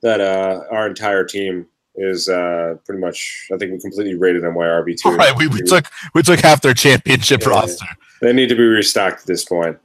that 0.05 0.21
uh, 0.21 0.61
our 0.71 0.87
entire 0.87 1.25
team 1.25 1.67
is 1.97 2.29
uh, 2.29 2.75
pretty 2.87 3.01
much. 3.01 3.49
I 3.53 3.57
think 3.57 3.73
we 3.73 3.81
completely 3.81 4.15
rated 4.15 4.43
them 4.45 4.55
YRB 4.55 4.97
two. 5.03 5.11
Right, 5.17 5.37
we, 5.37 5.49
we 5.49 5.63
took 5.63 5.87
we 6.15 6.23
took 6.23 6.39
half 6.41 6.61
their 6.61 6.75
championship 6.75 7.43
Yeah. 7.43 7.49
roster. 7.49 7.87
They 8.21 8.33
need 8.33 8.49
to 8.51 8.55
be 8.55 8.63
restocked 8.63 9.23
at 9.23 9.27
this 9.27 9.45
point. 9.45 9.77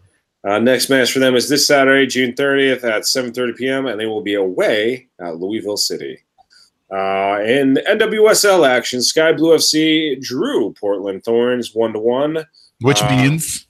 Uh, 0.47 0.59
next 0.59 0.89
match 0.89 1.11
for 1.11 1.19
them 1.19 1.35
is 1.35 1.49
this 1.49 1.67
Saturday, 1.67 2.05
June 2.07 2.33
30th 2.33 2.83
at 2.83 3.03
7:30 3.03 3.55
p.m., 3.57 3.85
and 3.87 3.99
they 3.99 4.05
will 4.05 4.21
be 4.21 4.35
away 4.35 5.07
at 5.19 5.37
Louisville 5.37 5.77
City. 5.77 6.19
Uh, 6.91 7.39
in 7.45 7.75
NWSL 7.87 8.67
action, 8.67 9.01
Sky 9.01 9.31
Blue 9.33 9.55
FC 9.55 10.19
drew 10.21 10.73
Portland 10.73 11.23
Thorns 11.23 11.75
one 11.75 11.93
to 11.93 11.99
one, 11.99 12.45
Which 12.81 13.01
Uh, 13.03 13.09
means 13.15 13.65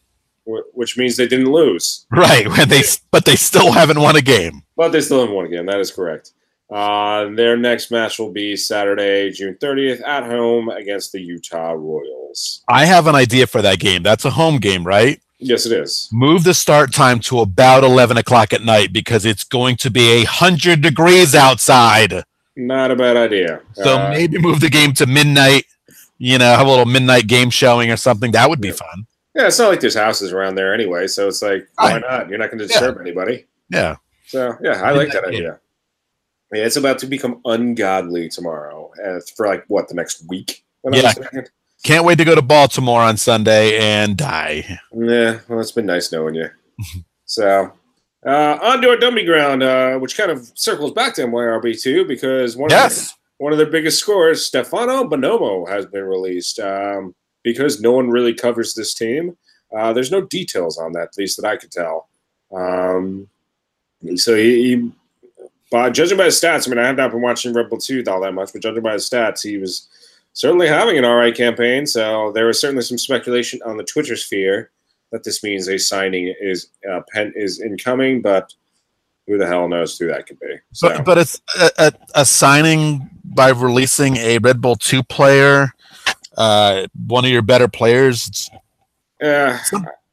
which 0.73 0.97
means 0.97 1.15
they 1.17 1.27
didn't 1.27 1.51
lose, 1.51 2.07
right 2.11 2.47
when 2.57 2.69
they 2.69 2.81
but 3.11 3.25
they 3.25 3.35
still 3.35 3.71
haven't 3.71 3.99
won 3.99 4.15
a 4.15 4.21
game. 4.21 4.63
but 4.77 4.89
they 4.91 5.01
still 5.01 5.19
haven't 5.19 5.35
won 5.35 5.45
a 5.45 5.49
game. 5.49 5.65
That 5.67 5.79
is 5.79 5.91
correct. 5.91 6.31
Uh, 6.69 7.29
their 7.35 7.57
next 7.57 7.89
match 7.91 8.19
will 8.19 8.31
be 8.31 8.55
Saturday, 8.55 9.31
June 9.31 9.55
30th, 9.59 10.05
at 10.07 10.23
home 10.25 10.69
against 10.69 11.11
the 11.11 11.19
Utah 11.21 11.71
Royals. 11.71 12.63
I 12.67 12.85
have 12.85 13.07
an 13.07 13.15
idea 13.15 13.47
for 13.47 13.61
that 13.63 13.79
game. 13.79 14.03
That's 14.03 14.25
a 14.25 14.29
home 14.29 14.57
game, 14.59 14.83
right? 14.85 15.19
Yes, 15.39 15.65
it 15.65 15.71
is. 15.71 16.09
Move 16.11 16.43
the 16.43 16.53
start 16.53 16.93
time 16.93 17.19
to 17.21 17.39
about 17.39 17.83
eleven 17.85 18.17
o'clock 18.17 18.51
at 18.51 18.61
night 18.61 18.91
because 18.91 19.25
it's 19.25 19.45
going 19.45 19.77
to 19.77 19.89
be 19.89 20.21
a 20.21 20.23
hundred 20.25 20.81
degrees 20.81 21.33
outside. 21.33 22.23
Not 22.57 22.91
a 22.91 22.95
bad 22.95 23.15
idea. 23.15 23.61
So 23.73 23.97
Uh, 23.97 24.09
maybe 24.09 24.37
move 24.37 24.59
the 24.59 24.69
game 24.69 24.91
to 24.93 25.05
midnight. 25.05 25.63
You 26.17 26.37
know, 26.37 26.45
have 26.57 26.67
a 26.67 26.69
little 26.69 26.85
midnight 26.85 27.27
game 27.27 27.49
showing 27.51 27.89
or 27.89 27.95
something. 27.95 28.31
That 28.33 28.49
would 28.49 28.59
be 28.59 28.67
Yeah. 28.67 28.73
fun. 28.73 29.07
Yeah, 29.33 29.47
it's 29.47 29.57
not 29.57 29.69
like 29.69 29.79
there's 29.79 29.95
houses 29.95 30.33
around 30.33 30.55
there 30.55 30.73
anyway, 30.73 31.07
so 31.07 31.29
it's 31.29 31.41
like, 31.41 31.67
why 31.75 31.93
Right. 31.93 32.01
not? 32.01 32.29
You're 32.29 32.37
not 32.39 32.47
going 32.51 32.59
to 32.59 32.67
disturb 32.67 32.99
anybody. 32.99 33.45
Yeah. 33.69 33.95
So 34.27 34.57
yeah, 34.61 34.81
I 34.83 34.91
like 34.91 35.13
that 35.13 35.23
Yeah. 35.31 35.37
idea. 35.37 35.59
Yeah, 36.53 36.65
it's 36.65 36.77
about 36.77 36.97
to 36.99 37.07
become 37.07 37.41
ungodly 37.45 38.29
tomorrow 38.29 38.91
uh, 39.05 39.19
for 39.35 39.47
like 39.47 39.65
what 39.67 39.87
the 39.87 39.93
next 39.93 40.27
week. 40.27 40.63
if 40.83 40.93
I'm 40.93 41.01
not 41.03 41.33
Yeah. 41.33 41.41
Can't 41.83 42.03
wait 42.03 42.17
to 42.17 42.25
go 42.25 42.35
to 42.35 42.41
Baltimore 42.41 43.01
on 43.01 43.15
Sunday 43.15 43.77
and 43.79 44.17
die. 44.17 44.79
Yeah, 44.93 45.39
well, 45.47 45.61
it's 45.61 45.71
been 45.71 45.85
nice 45.85 46.11
knowing 46.11 46.35
you. 46.35 46.49
so, 47.25 47.71
uh, 48.25 48.59
on 48.61 48.81
to 48.81 48.89
our 48.89 48.97
dummy 48.97 49.23
ground, 49.23 49.63
uh, 49.63 49.97
which 49.97 50.17
kind 50.17 50.29
of 50.29 50.51
circles 50.55 50.91
back 50.91 51.13
to 51.15 51.21
MYRB 51.25 51.81
too, 51.81 52.03
because 52.03 52.57
one 52.57 52.67
of 52.67 52.71
Yes. 52.71 53.15
one 53.37 53.53
of 53.53 53.57
their 53.59 53.69
biggest 53.69 53.97
scores, 53.99 54.45
Stefano 54.45 55.05
Bonomo, 55.05 55.69
has 55.69 55.85
been 55.85 56.03
released. 56.03 56.59
Um, 56.59 57.15
because 57.43 57.79
no 57.79 57.93
one 57.93 58.09
really 58.09 58.33
covers 58.33 58.73
this 58.73 58.93
team, 58.93 59.37
uh, 59.73 59.93
there's 59.93 60.11
no 60.11 60.19
details 60.21 60.77
on 60.77 60.91
that, 60.91 61.03
at 61.03 61.17
least 61.17 61.41
that 61.41 61.47
I 61.47 61.55
could 61.55 61.71
tell. 61.71 62.09
Um, 62.53 63.29
so 64.15 64.35
he, 64.35 64.75
he 64.75 64.91
by 65.71 65.89
judging 65.89 66.17
by 66.17 66.25
his 66.25 66.39
stats, 66.39 66.67
I 66.67 66.69
mean, 66.69 66.79
I 66.79 66.87
have 66.87 66.97
not 66.97 67.11
been 67.11 67.21
watching 67.21 67.53
Red 67.53 67.69
Bull 67.69 67.77
2 67.77 68.03
all 68.07 68.21
that 68.21 68.33
much, 68.33 68.53
but 68.53 68.61
judging 68.61 68.81
by 68.81 68.93
his 68.93 69.09
stats, 69.09 69.43
he 69.43 69.57
was 69.57 69.87
certainly 70.33 70.67
having 70.67 70.97
an 70.97 71.05
all 71.05 71.15
right 71.15 71.35
campaign. 71.35 71.85
So 71.85 72.31
there 72.31 72.47
was 72.47 72.59
certainly 72.59 72.83
some 72.83 72.97
speculation 72.97 73.59
on 73.65 73.77
the 73.77 73.83
Twitter 73.83 74.15
sphere 74.15 74.71
that 75.11 75.23
this 75.23 75.43
means 75.43 75.67
a 75.67 75.77
signing 75.77 76.33
is 76.39 76.67
uh, 76.89 77.01
pen 77.11 77.33
is 77.35 77.59
incoming, 77.59 78.21
but 78.21 78.53
who 79.27 79.37
the 79.37 79.45
hell 79.47 79.67
knows 79.67 79.97
who 79.97 80.07
that 80.07 80.25
could 80.27 80.39
be? 80.39 80.55
So. 80.73 80.89
But 80.89 81.05
but 81.05 81.17
it's 81.17 81.41
a, 81.59 81.69
a, 81.77 81.91
a 82.15 82.25
signing 82.25 83.09
by 83.23 83.49
releasing 83.49 84.17
a 84.17 84.39
Red 84.39 84.61
Bull 84.61 84.75
two 84.75 85.03
player, 85.03 85.73
uh, 86.37 86.87
one 87.07 87.25
of 87.25 87.31
your 87.31 87.43
better 87.43 87.67
players. 87.67 88.27
It's, 88.27 88.49
Yeah, 89.21 89.59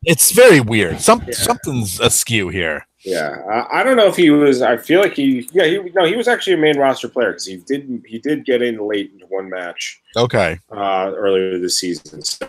it's 0.04 0.32
very 0.32 0.60
weird. 0.60 1.00
Some 1.00 1.22
Yeah. 1.26 1.34
something's 1.34 2.00
askew 2.00 2.48
here. 2.48 2.86
Yeah. 3.06 3.42
I, 3.48 3.80
I 3.80 3.82
don't 3.82 3.96
know 3.96 4.08
if 4.08 4.16
he 4.16 4.30
was. 4.30 4.62
I 4.62 4.76
feel 4.76 5.00
like 5.00 5.14
he. 5.14 5.48
Yeah, 5.52 5.64
he, 5.64 5.78
no, 5.94 6.04
he 6.04 6.16
was 6.16 6.28
actually 6.28 6.54
a 6.54 6.58
main 6.58 6.78
roster 6.78 7.08
player 7.08 7.30
because 7.30 7.46
he 7.46 7.56
did. 7.58 8.02
He 8.06 8.18
did 8.18 8.44
get 8.44 8.62
in 8.62 8.78
late 8.86 9.12
into 9.12 9.26
one 9.26 9.48
match 9.48 10.00
Okay. 10.16 10.58
uh, 10.70 11.12
earlier 11.16 11.58
this 11.58 11.78
season. 11.78 12.22
So, 12.22 12.48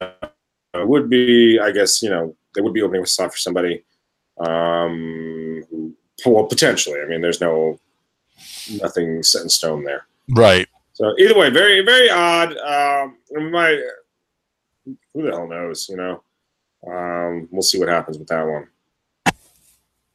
uh, 0.00 0.28
it 0.74 0.88
would 0.88 1.10
be, 1.10 1.58
I 1.58 1.72
guess, 1.72 2.02
you 2.02 2.10
know, 2.10 2.36
they 2.54 2.60
would 2.60 2.74
be 2.74 2.82
opening 2.82 3.02
a 3.02 3.06
slot 3.06 3.32
for 3.32 3.38
somebody. 3.38 3.84
Um, 4.38 5.64
who, 5.70 6.30
well, 6.30 6.44
potentially. 6.44 7.00
I 7.00 7.06
mean, 7.06 7.20
there's 7.20 7.40
no 7.40 7.80
nothing 8.80 9.22
set 9.22 9.42
in 9.42 9.48
stone 9.48 9.84
there. 9.84 10.06
Right. 10.30 10.68
So 10.92 11.14
either 11.18 11.38
way, 11.38 11.50
very 11.50 11.84
very 11.84 12.10
odd. 12.10 12.56
Um, 12.58 13.16
my 13.50 13.82
who 14.84 15.22
the 15.22 15.30
hell 15.30 15.48
knows? 15.48 15.88
You 15.88 15.96
know, 15.96 16.22
um, 16.86 17.48
we'll 17.50 17.62
see 17.62 17.78
what 17.78 17.88
happens 17.88 18.18
with 18.18 18.28
that 18.28 18.46
one. 18.46 18.68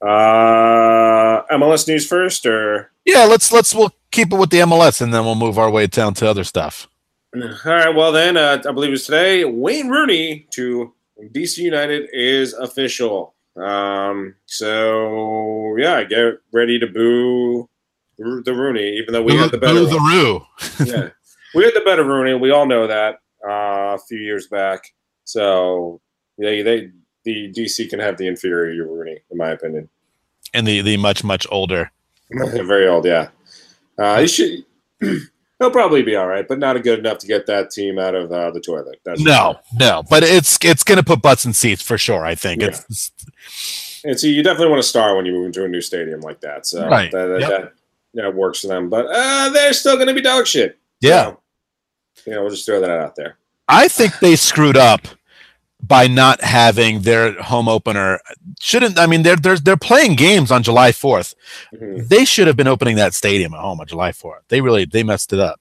Uh, 0.06 1.44
MLS 1.52 1.88
news 1.88 2.06
first, 2.06 2.46
or 2.46 2.92
Yeah. 3.06 3.26
Let's 3.26 3.52
let's 3.52 3.74
we'll 3.74 3.94
keep 4.12 4.34
it 4.34 4.38
with 4.38 4.50
the 4.50 4.60
MLS 4.60 5.02
and 5.02 5.14
then 5.14 5.24
we'll 5.24 5.36
move 5.36 5.58
our 5.58 5.70
way 5.70 5.88
down 5.88 6.14
to 6.16 6.30
other 6.30 6.44
stuff. 6.44 6.88
all 7.36 7.42
right. 7.66 7.96
Well, 7.96 8.12
then 8.12 8.38
uh, 8.38 8.62
I 8.68 8.72
believe 8.72 8.94
it's 8.94 9.06
today. 9.06 9.46
Wayne 9.46 9.90
Rooney 9.90 10.48
to 10.52 10.94
DC 11.34 11.58
United 11.58 12.10
is 12.14 12.54
official. 12.54 13.34
Um, 13.56 14.36
so 14.46 15.76
yeah, 15.78 16.04
get 16.04 16.40
ready 16.52 16.80
to 16.80 16.88
boo 16.88 17.70
the 18.18 18.54
Rooney, 18.54 18.98
even 18.98 19.14
though 19.14 19.22
we 19.22 19.36
had 19.36 19.52
the 19.52 19.58
better. 19.58 19.74
Boo 19.74 19.88
the. 19.88 20.00
Roo. 20.00 20.86
yeah, 20.86 21.10
we 21.56 21.64
had 21.64 21.74
the 21.74 21.82
better 21.86 22.04
Rooney. 22.04 22.34
We 22.34 22.52
all 22.52 22.66
know 22.66 22.88
that 22.88 23.16
uh, 23.48 23.96
a 23.96 24.00
few 24.08 24.20
years 24.20 24.48
back. 24.48 24.84
So 25.26 26.02
they 26.38 26.62
they 26.62 26.92
the 27.24 27.52
DC 27.52 27.90
can 27.90 28.00
have 28.00 28.18
the 28.18 28.28
inferior 28.28 28.86
Rooney, 28.88 29.20
in 29.32 29.38
my 29.38 29.50
opinion. 29.50 29.90
And 30.54 30.68
the 30.68 30.82
the 30.82 30.98
much 30.98 31.24
much 31.24 31.46
older. 31.52 31.92
Very 32.32 32.88
old, 32.88 33.06
yeah. 33.06 33.30
Uh, 33.98 34.22
he 34.22 34.28
should. 34.28 34.66
He'll 35.60 35.72
probably 35.72 36.02
be 36.02 36.16
all 36.16 36.28
right, 36.28 36.46
but 36.48 36.60
not 36.60 36.82
good 36.84 37.00
enough 37.00 37.20
to 37.20 37.28
get 37.28 37.46
that 37.46 37.70
team 37.72 37.98
out 37.98 38.16
of 38.16 38.32
uh, 38.32 38.52
the 38.52 38.60
toilet. 38.60 39.00
That's 39.06 39.22
No, 39.22 39.60
no, 39.80 40.04
but 40.10 40.24
it's 40.24 40.58
it's 40.64 40.84
going 40.84 40.98
to 40.98 41.04
put 41.06 41.22
butts 41.22 41.46
in 41.46 41.54
seats 41.54 41.82
for 41.82 41.98
sure. 41.98 42.26
I 42.26 42.36
think 42.36 42.62
Yeah. 42.62 42.70
it's 42.70 43.12
And 44.04 44.20
so 44.20 44.28
you 44.28 44.44
definitely 44.44 44.70
want 44.72 44.82
to 44.82 44.88
star 44.88 45.16
when 45.16 45.26
you 45.26 45.32
move 45.32 45.46
into 45.46 45.64
a 45.64 45.68
new 45.68 45.80
stadium 45.80 46.20
like 46.22 46.42
that. 46.42 46.66
So 46.66 46.86
Right. 46.88 47.12
that, 47.12 47.26
that, 47.28 47.40
Yep. 47.40 47.50
that, 47.50 47.74
that 48.16 48.36
works 48.36 48.62
for 48.62 48.68
them. 48.68 48.90
But 48.90 49.06
uh, 49.10 49.50
they're 49.50 49.72
still 49.74 49.96
going 49.96 50.08
to 50.10 50.14
be 50.14 50.22
dog 50.22 50.48
shit. 50.48 50.78
yeah. 51.00 51.26
So, 51.26 51.40
you 52.26 52.34
know, 52.34 52.42
we'll 52.42 52.50
just 52.52 52.66
throw 52.66 52.82
that 52.82 52.90
out 52.90 53.16
there. 53.16 53.38
I 53.70 53.88
think 53.88 54.20
they 54.20 54.36
screwed 54.36 54.76
up 54.76 55.08
by 55.86 56.08
not 56.08 56.42
having 56.42 57.02
their 57.02 57.34
home 57.42 57.68
opener. 57.68 58.20
Shouldn't 58.62 58.98
I 58.98 59.06
mean 59.06 59.24
they're 59.24 59.36
they're 59.36 59.58
they're 59.58 59.78
playing 59.78 60.16
games 60.16 60.50
on 60.50 60.64
July 60.64 60.92
fourth. 60.94 61.36
Mhm. 61.74 62.08
They 62.08 62.24
should 62.26 62.48
have 62.48 62.56
been 62.56 62.68
opening 62.68 62.96
that 62.96 63.14
stadium 63.14 63.54
at 63.54 63.60
home 63.60 63.82
on 63.82 63.88
July 63.88 64.14
fourth. 64.14 64.44
They 64.48 64.62
really 64.62 64.86
they 64.86 65.04
messed 65.04 65.34
it 65.34 65.40
up. 65.40 65.60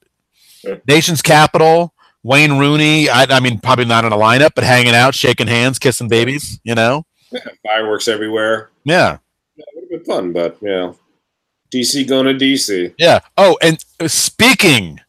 Yeah. 0.62 0.76
Nation's 0.86 1.22
capital. 1.22 1.92
Wayne 2.22 2.56
Rooney. 2.58 3.08
I, 3.08 3.24
I 3.24 3.40
mean, 3.40 3.58
probably 3.58 3.84
not 3.84 4.04
in 4.04 4.12
a 4.12 4.16
lineup, 4.16 4.52
but 4.54 4.62
hanging 4.62 4.94
out, 4.94 5.12
shaking 5.12 5.48
hands, 5.48 5.80
kissing 5.80 6.06
babies. 6.06 6.60
You 6.62 6.76
know. 6.76 7.04
Yeah, 7.32 7.40
fireworks 7.66 8.06
everywhere. 8.06 8.70
Yeah. 8.84 9.18
Yeah, 9.56 9.64
it 9.66 9.74
would 9.74 9.82
have 9.82 10.04
been 10.04 10.04
fun, 10.04 10.32
but 10.32 10.56
you 10.62 10.68
know, 10.68 10.98
DC 11.72 12.06
going 12.06 12.26
to 12.26 12.34
DC. 12.44 12.94
Yeah. 12.96 13.20
Oh, 13.36 13.58
and 13.60 13.84
speaking 14.06 15.00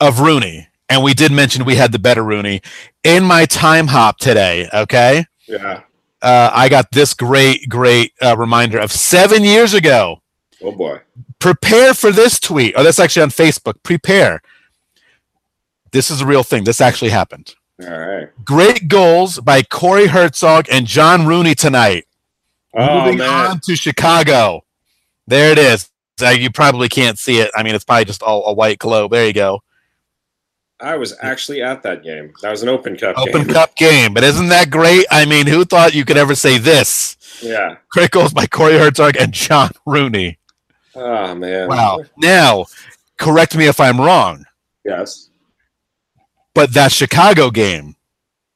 of 0.00 0.20
Rooney, 0.20 0.68
and 0.94 1.02
we 1.02 1.12
did 1.12 1.32
mention 1.32 1.64
we 1.64 1.74
had 1.74 1.90
the 1.90 1.98
better 1.98 2.22
Rooney 2.22 2.62
in 3.02 3.24
my 3.24 3.46
time 3.46 3.88
hop 3.88 4.18
today. 4.18 4.68
Okay. 4.72 5.26
Yeah. 5.48 5.80
uh, 6.22 6.50
I 6.54 6.68
got 6.68 6.92
this 6.92 7.14
great, 7.14 7.68
great 7.68 8.12
uh, 8.22 8.36
reminder 8.36 8.78
of 8.78 8.92
seven 8.92 9.42
years 9.42 9.74
ago. 9.74 10.22
Oh 10.62 10.70
boy. 10.72 11.00
Prepare 11.40 11.94
for 11.94 12.12
this 12.12 12.38
tweet. 12.38 12.74
Oh, 12.76 12.84
that's 12.84 13.00
actually 13.00 13.24
on 13.24 13.30
Facebook. 13.30 13.74
Prepare. 13.82 14.40
This 15.90 16.10
is 16.10 16.20
a 16.20 16.26
real 16.26 16.44
thing. 16.44 16.62
This 16.64 16.80
actually 16.80 17.10
happened. 17.10 17.54
All 17.82 17.88
right. 17.98 18.28
Great 18.44 18.86
goals 18.86 19.40
by 19.40 19.62
Corey 19.62 20.06
Hertzog 20.06 20.68
and 20.70 20.86
John 20.86 21.26
Rooney 21.26 21.56
tonight. 21.56 22.06
Oh 22.76 23.00
Moving 23.00 23.18
man. 23.18 23.50
on 23.50 23.60
to 23.64 23.74
Chicago. 23.76 24.62
There 25.26 25.50
it 25.50 25.58
is. 25.58 25.90
Uh, 26.22 26.28
you 26.30 26.50
probably 26.52 26.88
can't 26.88 27.18
see 27.18 27.38
it. 27.40 27.50
I 27.56 27.64
mean, 27.64 27.74
it's 27.74 27.84
probably 27.84 28.04
just 28.04 28.22
all 28.22 28.46
a 28.46 28.52
white 28.54 28.78
globe. 28.78 29.10
There 29.10 29.26
you 29.26 29.32
go. 29.32 29.60
I 30.80 30.96
was 30.96 31.14
actually 31.22 31.62
at 31.62 31.82
that 31.84 32.02
game. 32.02 32.32
That 32.42 32.50
was 32.50 32.62
an 32.62 32.68
Open 32.68 32.96
Cup 32.96 33.16
game. 33.16 33.28
Open 33.28 33.44
game. 33.44 33.54
Cup 33.54 33.76
game. 33.76 34.12
But 34.14 34.24
isn't 34.24 34.48
that 34.48 34.70
great? 34.70 35.06
I 35.10 35.24
mean, 35.24 35.46
who 35.46 35.64
thought 35.64 35.94
you 35.94 36.04
could 36.04 36.16
ever 36.16 36.34
say 36.34 36.58
this? 36.58 37.16
Yeah. 37.42 37.76
Great 37.90 38.10
goals 38.10 38.32
by 38.32 38.46
Corey 38.46 38.74
Hertzog 38.74 39.16
and 39.18 39.32
John 39.32 39.70
Rooney. 39.86 40.38
Oh 40.94 41.34
man. 41.34 41.68
Wow. 41.68 42.04
Now, 42.16 42.66
correct 43.18 43.56
me 43.56 43.66
if 43.66 43.80
I'm 43.80 44.00
wrong, 44.00 44.44
Yes. 44.84 45.30
but 46.54 46.72
that 46.74 46.92
Chicago 46.92 47.50
game, 47.50 47.96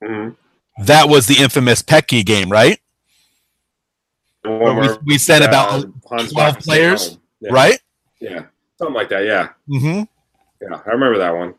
Mhm. 0.03 0.37
that 0.85 1.09
was 1.09 1.27
the 1.27 1.39
infamous 1.43 1.83
Pecky 1.83 2.25
game, 2.25 2.51
right? 2.51 2.81
We, 4.45 4.89
we 5.05 5.19
sent 5.19 5.45
about 5.45 5.69
uh, 5.85 5.87
Hans 6.09 6.33
12 6.33 6.35
Bach 6.35 6.61
players. 6.63 7.19
Yeah. 7.41 7.51
right? 7.53 7.81
Yeah. 8.21 8.43
Something 8.79 8.95
like 8.95 9.09
that. 9.11 9.25
Yeah. 9.25 9.49
hmm 9.67 10.03
Yeah. 10.63 10.81
I 10.87 10.91
remember 10.91 11.19
that 11.19 11.35
one. 11.37 11.55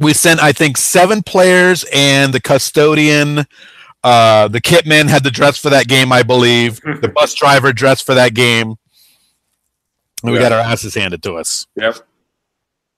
We 0.00 0.12
sent, 0.14 0.40
I 0.40 0.52
think, 0.52 0.76
seven 0.76 1.22
players 1.22 1.84
and 1.92 2.32
the 2.32 2.40
custodian. 2.40 3.46
Uh, 4.04 4.46
the 4.48 4.60
kitman 4.60 5.08
had 5.08 5.24
the 5.24 5.30
dress 5.30 5.58
for 5.58 5.70
that 5.70 5.88
game, 5.88 6.12
I 6.12 6.22
believe. 6.22 6.80
the 6.80 7.10
bus 7.14 7.34
driver 7.34 7.72
dressed 7.72 8.06
for 8.06 8.14
that 8.14 8.34
game. 8.34 8.76
And 10.22 10.32
we 10.32 10.38
Yeah. 10.38 10.48
got 10.48 10.52
our 10.52 10.60
asses 10.60 10.94
handed 10.94 11.22
to 11.24 11.34
us. 11.34 11.66
Yep. 11.76 11.98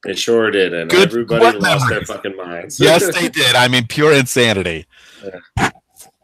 It 0.05 0.17
sure 0.17 0.49
did, 0.49 0.73
and 0.73 0.89
Good- 0.89 1.09
everybody 1.09 1.43
lost 1.59 1.61
memories. 1.61 1.89
their 2.07 2.15
fucking 2.15 2.35
minds. 2.35 2.79
Yes, 2.79 3.03
they 3.19 3.29
did. 3.29 3.55
I 3.55 3.67
mean, 3.67 3.85
pure 3.87 4.11
insanity. 4.13 4.87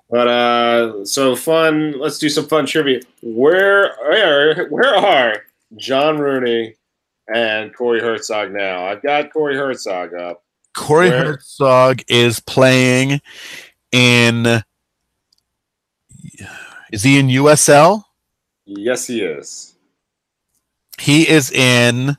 But 0.09 0.27
uh, 0.27 1.05
so 1.05 1.35
fun. 1.35 1.99
Let's 1.99 2.17
do 2.17 2.29
some 2.29 2.47
fun 2.47 2.65
trivia. 2.65 3.01
Where 3.21 3.93
where 4.01 4.67
where 4.69 4.95
are 4.95 5.43
John 5.75 6.17
Rooney 6.17 6.75
and 7.33 7.75
Corey 7.75 7.99
Hertzog 8.01 8.51
now? 8.51 8.85
I've 8.85 9.03
got 9.03 9.31
Corey 9.33 9.55
Hertzog 9.55 10.17
up. 10.19 10.43
Corey 10.77 11.09
Where- 11.09 11.37
Hertzog 11.37 12.03
is 12.07 12.39
playing 12.39 13.19
in. 13.91 14.61
Is 16.91 17.03
he 17.03 17.19
in 17.19 17.27
USL? 17.27 18.03
Yes, 18.65 19.07
he 19.07 19.21
is. 19.21 19.75
He 20.99 21.27
is 21.27 21.51
in 21.51 22.15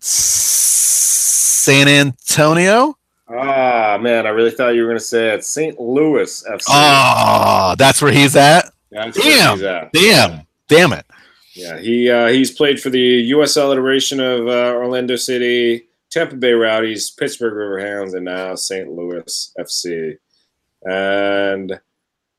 San 0.00 1.88
Antonio. 1.88 2.96
Ah 3.28 3.96
man, 4.00 4.26
I 4.26 4.30
really 4.30 4.50
thought 4.50 4.70
you 4.74 4.82
were 4.82 4.88
going 4.88 4.98
to 4.98 5.04
say 5.04 5.30
it's 5.30 5.46
St. 5.46 5.78
Louis 5.80 6.44
FC. 6.50 6.64
Oh, 6.68 7.76
that's 7.78 8.02
where 8.02 8.10
he's 8.12 8.34
at. 8.34 8.72
That's 8.90 9.16
where 9.16 9.36
damn, 9.36 9.54
he's 9.56 9.62
at. 9.62 9.92
Damn, 9.92 10.46
damn 10.68 10.92
it. 10.92 11.06
Yeah, 11.54 11.78
he 11.78 12.10
uh, 12.10 12.26
he's 12.28 12.50
played 12.50 12.80
for 12.80 12.90
the 12.90 13.30
USL 13.30 13.72
iteration 13.72 14.18
of 14.18 14.48
uh, 14.48 14.72
Orlando 14.74 15.14
City, 15.16 15.86
Tampa 16.10 16.36
Bay 16.36 16.52
Rowdies, 16.52 17.10
Pittsburgh 17.10 17.54
Riverhounds, 17.54 18.14
and 18.14 18.24
now 18.24 18.54
St. 18.54 18.90
Louis 18.90 19.52
FC. 19.58 20.16
And 20.84 21.80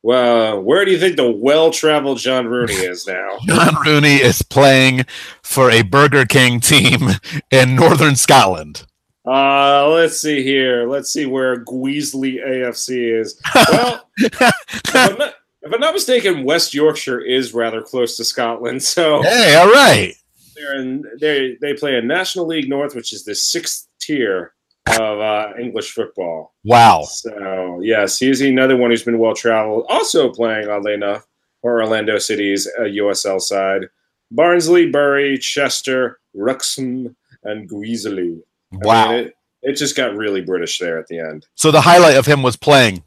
well, 0.04 0.62
where 0.62 0.84
do 0.84 0.92
you 0.92 1.00
think 1.00 1.16
the 1.16 1.32
well-traveled 1.32 2.18
John 2.18 2.48
Rooney 2.48 2.74
is 2.74 3.08
now? 3.08 3.38
John 3.46 3.76
Rooney 3.86 4.16
is 4.16 4.42
playing 4.42 5.06
for 5.44 5.70
a 5.70 5.84
Burger 5.84 6.26
King 6.26 6.60
team 6.60 7.10
in 7.52 7.76
Northern 7.76 8.16
Scotland. 8.16 8.86
Uh, 9.26 9.88
let's 9.90 10.20
see 10.20 10.42
here. 10.42 10.90
Let's 10.90 11.12
see 11.12 11.28
where 11.28 11.64
Guiseley 11.64 12.44
AFC 12.44 13.20
is. 13.20 13.40
Well, 13.54 14.10
if, 14.18 14.96
I'm 14.96 15.18
not, 15.18 15.34
if 15.62 15.72
I'm 15.74 15.80
not 15.80 15.94
mistaken, 15.94 16.44
West 16.44 16.74
Yorkshire 16.74 17.22
is 17.22 17.54
rather 17.54 17.84
close 17.84 18.18
to 18.18 18.26
Scotland, 18.26 18.82
so 18.82 19.22
hey, 19.22 19.56
all 19.56 19.72
right. 19.72 20.16
They're 20.56 20.76
in, 20.80 21.04
they 21.20 21.58
they 21.62 21.74
play 21.74 21.96
in 21.98 22.08
National 22.08 22.46
League 22.48 22.70
North, 22.70 22.96
which 22.96 23.14
is 23.14 23.24
the 23.26 23.36
sixth 23.36 23.88
tier 24.00 24.54
of 25.00 25.20
uh, 25.20 25.50
English 25.60 25.92
football. 25.94 26.54
Wow. 26.64 27.04
So 27.04 27.80
yes, 27.84 28.18
he's 28.20 28.42
another 28.42 28.78
one 28.78 28.90
who's 28.92 29.04
been 29.04 29.20
well 29.20 29.36
traveled. 29.36 29.86
Also 29.90 30.30
playing, 30.32 30.68
oddly 30.70 30.94
enough, 30.94 31.26
for 31.62 31.82
Orlando 31.82 32.18
City's 32.18 32.68
uh, 32.80 32.84
USL 32.84 33.40
side: 33.40 33.84
Barnsley, 34.32 34.90
Bury, 34.90 35.38
Chester, 35.38 36.20
Wrexham, 36.34 37.16
and 37.44 37.70
Guiseley. 37.70 38.40
I 38.74 38.78
Wow. 38.88 39.12
mean, 39.12 39.20
it, 39.26 39.36
it 39.64 39.74
just 39.74 39.96
got 39.96 40.16
really 40.16 40.42
British 40.42 40.80
there 40.80 40.98
at 40.98 41.08
the 41.08 41.20
end. 41.20 41.46
So 41.56 41.72
the 41.72 41.82
highlight 41.82 42.16
of 42.18 42.26
him 42.26 42.42
was 42.42 42.56
playing 42.56 43.04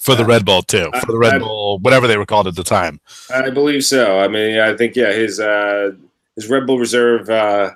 for 0.00 0.14
the 0.14 0.24
Red 0.24 0.44
Bull 0.44 0.62
too, 0.62 0.90
for 1.04 1.12
the 1.12 1.18
Red 1.18 1.34
I- 1.34 1.38
Bull, 1.38 1.78
whatever 1.78 2.06
they 2.06 2.16
were 2.16 2.26
called 2.26 2.46
at 2.46 2.56
the 2.56 2.64
time. 2.64 3.00
I 3.32 3.50
believe 3.50 3.84
so. 3.84 4.18
I 4.20 4.28
mean, 4.28 4.58
I 4.58 4.76
think 4.76 4.96
yeah, 4.96 5.12
his 5.12 5.38
uh, 5.40 5.92
his 6.36 6.48
Red 6.48 6.66
Bull 6.66 6.78
Reserve 6.78 7.28
uh, 7.30 7.72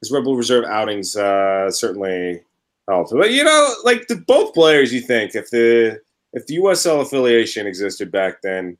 his 0.00 0.10
Red 0.10 0.24
Bull 0.24 0.36
Reserve 0.36 0.64
outings 0.64 1.16
uh, 1.16 1.70
certainly 1.70 2.42
helped. 2.88 3.12
But 3.12 3.32
you 3.32 3.44
know, 3.44 3.74
like 3.84 4.06
the 4.08 4.16
both 4.16 4.54
players, 4.54 4.92
you 4.92 5.00
think 5.00 5.34
if 5.34 5.50
the 5.50 6.00
if 6.32 6.46
the 6.46 6.58
USL 6.58 7.02
affiliation 7.02 7.66
existed 7.66 8.10
back 8.10 8.42
then, 8.42 8.78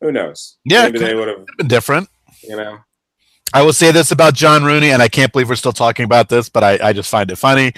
who 0.00 0.12
knows? 0.12 0.58
Yeah, 0.64 0.84
maybe 0.84 0.98
they 0.98 1.14
would 1.14 1.28
have. 1.28 1.46
Been 1.58 1.68
different. 1.68 2.08
You 2.42 2.56
know, 2.56 2.78
I 3.54 3.62
will 3.62 3.72
say 3.72 3.92
this 3.92 4.10
about 4.10 4.34
John 4.34 4.64
Rooney, 4.64 4.90
and 4.90 5.02
I 5.02 5.08
can't 5.08 5.32
believe 5.32 5.48
we're 5.48 5.56
still 5.56 5.72
talking 5.72 6.04
about 6.04 6.28
this, 6.28 6.48
but 6.48 6.64
I, 6.64 6.78
I 6.88 6.92
just 6.92 7.10
find 7.10 7.30
it 7.30 7.36
funny. 7.36 7.72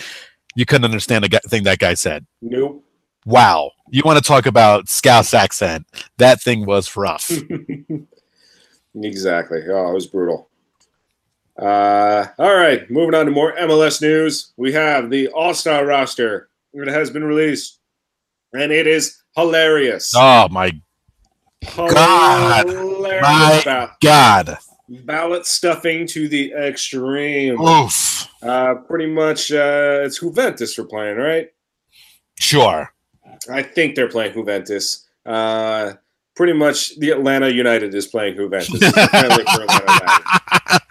You 0.56 0.64
couldn't 0.64 0.84
understand 0.84 1.24
a 1.24 1.28
guy, 1.28 1.40
thing 1.46 1.64
that 1.64 1.78
guy 1.78 1.94
said. 1.94 2.26
nope. 2.40 2.84
Wow. 3.26 3.72
You 3.88 4.02
want 4.04 4.22
to 4.22 4.24
talk 4.26 4.44
about 4.46 4.88
Scouse 4.88 5.32
accent? 5.32 5.86
That 6.18 6.42
thing 6.42 6.66
was 6.66 6.94
rough. 6.94 7.30
exactly. 8.94 9.62
Oh, 9.70 9.90
it 9.90 9.94
was 9.94 10.06
brutal. 10.06 10.50
Uh, 11.58 12.26
all 12.38 12.54
right, 12.54 12.90
moving 12.90 13.14
on 13.14 13.26
to 13.26 13.32
more 13.32 13.52
MLS 13.56 14.00
news. 14.02 14.52
We 14.56 14.72
have 14.72 15.10
the 15.10 15.28
All 15.28 15.54
Star 15.54 15.86
roster. 15.86 16.48
It 16.72 16.88
has 16.88 17.10
been 17.10 17.24
released, 17.24 17.78
and 18.52 18.72
it 18.72 18.86
is 18.86 19.22
hilarious. 19.36 20.12
oh 20.16 20.48
my 20.50 20.70
God. 21.76 22.66
My 22.66 23.60
ba- 23.64 23.96
God. 24.02 24.58
ballot 24.88 25.46
stuffing 25.46 26.06
to 26.08 26.28
the 26.28 26.52
extreme. 26.52 27.60
Oof. 27.60 28.28
Uh, 28.42 28.74
pretty 28.74 29.06
much, 29.06 29.50
uh, 29.52 30.00
it's 30.02 30.20
Juventus 30.20 30.76
we're 30.76 30.84
playing, 30.84 31.16
right? 31.16 31.48
Sure. 32.38 32.92
I 33.50 33.62
think 33.62 33.94
they're 33.94 34.10
playing 34.10 34.34
Juventus. 34.34 35.06
Uh, 35.24 35.94
pretty 36.36 36.52
much, 36.52 36.98
the 36.98 37.10
Atlanta 37.10 37.48
United 37.48 37.94
is 37.94 38.06
playing 38.06 38.36
Juventus. 38.36 38.82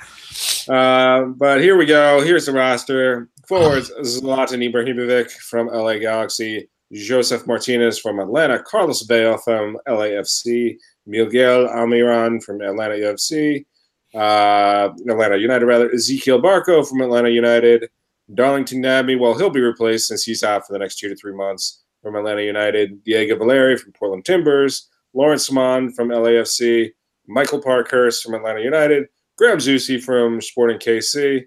Uh, 0.67 1.25
but 1.37 1.61
here 1.61 1.77
we 1.77 1.85
go. 1.85 2.21
Here's 2.21 2.45
the 2.45 2.53
roster. 2.53 3.29
Forwards 3.47 3.91
Zlatan 4.01 4.71
Ibrahimovic 4.71 5.31
from 5.31 5.67
LA 5.67 5.97
Galaxy. 5.97 6.69
Josef 6.93 7.47
Martinez 7.47 7.97
from 7.97 8.19
Atlanta, 8.19 8.61
Carlos 8.61 9.01
Vela 9.03 9.37
from 9.39 9.77
LAFC, 9.87 10.77
Miguel 11.07 11.67
Almiron 11.67 12.41
from 12.43 12.61
Atlanta 12.61 12.93
UFC, 12.95 13.65
uh, 14.13 14.89
Atlanta 15.09 15.37
United 15.37 15.65
rather, 15.65 15.89
Ezequiel 15.89 16.41
Barco 16.41 16.87
from 16.87 17.01
Atlanta 17.01 17.29
United, 17.29 17.89
Darlington 18.33 18.81
Nagbe, 18.81 19.19
well, 19.19 19.37
he'll 19.37 19.49
be 19.49 19.61
replaced 19.61 20.07
since 20.07 20.23
he's 20.23 20.43
out 20.43 20.65
for 20.65 20.73
the 20.73 20.79
next 20.79 20.97
two 20.97 21.09
to 21.09 21.15
three 21.15 21.33
months 21.33 21.83
from 22.01 22.15
Atlanta 22.15 22.43
United, 22.43 23.03
Diego 23.03 23.37
Valeri 23.37 23.77
from 23.77 23.91
Portland 23.93 24.25
Timbers, 24.25 24.89
Laurent 25.13 25.41
Ciman 25.41 25.95
from 25.95 26.09
LAFC, 26.09 26.91
Michael 27.27 27.61
Parkhurst 27.61 28.23
from 28.23 28.35
Atlanta 28.35 28.61
United, 28.61 29.07
Graham 29.37 29.57
Zusi 29.57 30.01
from 30.01 30.41
Sporting 30.41 30.77
KC, 30.79 31.43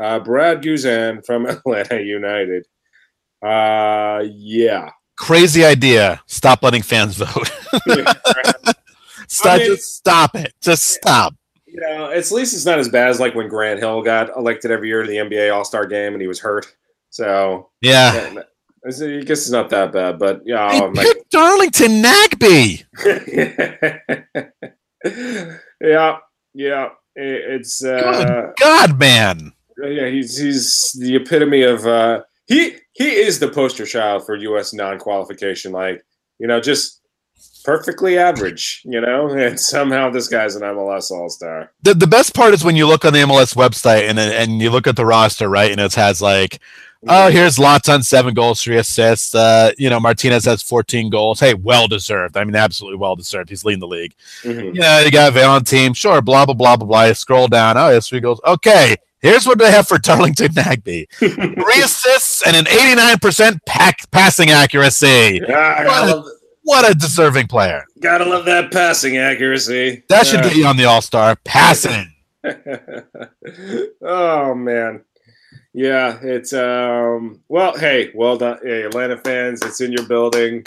uh, 0.00 0.18
Brad 0.20 0.62
Guzan 0.62 1.24
from 1.24 1.46
Atlanta 1.48 2.00
United. 2.02 2.66
Uh, 3.44 4.24
yeah. 4.34 4.90
Crazy 5.16 5.64
idea. 5.64 6.20
Stop 6.26 6.62
letting 6.62 6.82
fans 6.82 7.16
vote. 7.16 7.46
stop, 9.28 9.54
I 9.54 9.58
mean- 9.58 9.66
just 9.66 9.96
stop 9.96 10.34
it. 10.34 10.52
Just 10.60 10.86
stop. 10.86 11.34
You 11.66 11.80
know, 11.80 12.06
it's, 12.06 12.32
at 12.32 12.36
least 12.36 12.54
it's 12.54 12.64
not 12.64 12.78
as 12.78 12.88
bad 12.88 13.08
as 13.10 13.20
like 13.20 13.34
when 13.34 13.48
Grant 13.48 13.78
Hill 13.78 14.02
got 14.02 14.34
elected 14.36 14.70
every 14.70 14.88
year 14.88 15.02
to 15.02 15.08
the 15.08 15.16
NBA 15.18 15.54
All 15.54 15.64
Star 15.64 15.86
game 15.86 16.12
and 16.14 16.20
he 16.22 16.26
was 16.26 16.40
hurt. 16.40 16.66
So 17.10 17.70
Yeah. 17.82 18.32
yeah, 18.32 18.42
I 18.86 18.90
guess 19.20 19.40
it's 19.42 19.50
not 19.50 19.68
that 19.70 19.92
bad, 19.92 20.18
but 20.18 20.40
yeah, 20.46 20.70
Hey, 20.70 20.80
oh, 20.82 20.90
my- 20.90 21.02
pick 21.02 21.28
Darlington 21.30 22.02
Nagbe. 22.02 22.84
yeah, 25.80 26.18
yeah. 26.54 26.88
It- 27.18 27.44
It's 27.60 27.84
uh, 27.84 28.52
God, 28.60 28.98
man. 28.98 29.52
yeah. 29.82 30.06
He's 30.08 30.38
he's 30.38 30.96
the 31.00 31.16
epitome 31.16 31.62
of 31.62 31.86
uh, 31.86 32.22
he 32.46 32.76
he 32.92 33.08
is 33.10 33.38
the 33.38 33.48
poster 33.48 33.84
child 33.86 34.24
for 34.24 34.36
U.S. 34.36 34.72
non-qualification. 34.72 35.72
Like 35.72 36.04
you 36.38 36.46
know, 36.46 36.60
just 36.60 37.00
perfectly 37.64 38.16
average. 38.18 38.82
You 38.84 39.00
know, 39.00 39.28
and 39.44 39.58
somehow 39.58 40.10
this 40.10 40.28
guy's 40.28 40.54
an 40.56 40.62
MLS 40.62 41.10
All 41.10 41.28
Star. 41.28 41.72
The, 41.82 41.94
the 41.94 42.06
best 42.06 42.34
part 42.34 42.54
is 42.54 42.64
when 42.64 42.76
you 42.76 42.86
look 42.86 43.04
on 43.04 43.12
the 43.12 43.20
MLS 43.20 43.54
website 43.54 44.08
and 44.08 44.18
and 44.18 44.60
you 44.62 44.70
look 44.70 44.86
at 44.86 44.96
the 44.96 45.06
roster, 45.06 45.48
right? 45.48 45.70
And 45.70 45.80
it 45.80 45.94
has 45.94 46.22
like, 46.22 46.60
oh, 47.06 47.30
here's 47.30 47.56
Latan, 47.58 48.02
seven 48.04 48.34
goals, 48.34 48.62
three 48.62 48.76
assists. 48.78 49.34
Uh, 49.34 49.72
you 49.78 49.88
know, 49.90 50.00
Martinez 50.00 50.44
has 50.46 50.62
14 50.62 51.10
goals. 51.10 51.38
Hey, 51.40 51.54
well 51.54 51.86
deserved. 51.86 52.36
I 52.36 52.44
mean, 52.44 52.56
absolutely 52.56 52.98
well 52.98 53.14
deserved. 53.14 53.50
He's 53.50 53.64
leading 53.64 53.80
the 53.80 53.86
league. 53.86 54.14
Mhm. 54.42 54.74
Yeah, 54.74 55.00
you 55.02 55.10
got 55.10 55.32
Vail 55.32 55.50
on 55.50 55.64
team. 55.64 55.94
Sure, 55.94 56.20
blah, 56.20 56.44
blah, 56.44 56.54
blah, 56.54 56.76
blah, 56.76 56.86
blah. 56.86 57.04
You 57.04 57.14
scroll 57.14 57.46
down. 57.48 57.76
Oh, 57.76 57.90
yes, 57.90 58.08
three 58.08 58.20
goals. 58.20 58.40
Okay, 58.46 58.96
here's 59.20 59.46
what 59.46 59.58
they 59.58 59.70
have 59.70 59.86
for 59.86 59.98
Darlington 60.02 60.48
Nagbe 60.52 61.06
three 61.18 61.82
assists 61.82 62.46
and 62.46 62.56
an 62.56 62.64
89% 62.64 63.60
pack, 63.66 64.10
passing 64.10 64.50
accuracy. 64.50 65.40
Ah, 65.44 65.82
gotta, 65.84 66.24
What 66.62 66.90
a 66.90 66.94
deserving 66.94 67.46
player. 67.46 67.84
gotta 68.00 68.24
love 68.24 68.44
that 68.46 68.70
passing 68.72 69.16
accuracy. 69.18 70.02
That 70.08 70.26
should 70.26 70.40
Uh, 70.40 70.48
get 70.48 70.56
you 70.56 70.66
on 70.66 70.76
the 70.76 70.84
All 70.84 71.00
Star. 71.02 71.36
Passing. 71.44 72.12
oh 74.02 74.54
man 74.54 75.02
yeah 75.74 76.18
it's 76.22 76.52
um 76.52 77.40
well 77.48 77.76
hey 77.76 78.10
well 78.14 78.36
done 78.36 78.58
hey 78.62 78.82
atlanta 78.82 79.16
fans 79.18 79.60
it's 79.62 79.80
in 79.80 79.92
your 79.92 80.06
building 80.06 80.62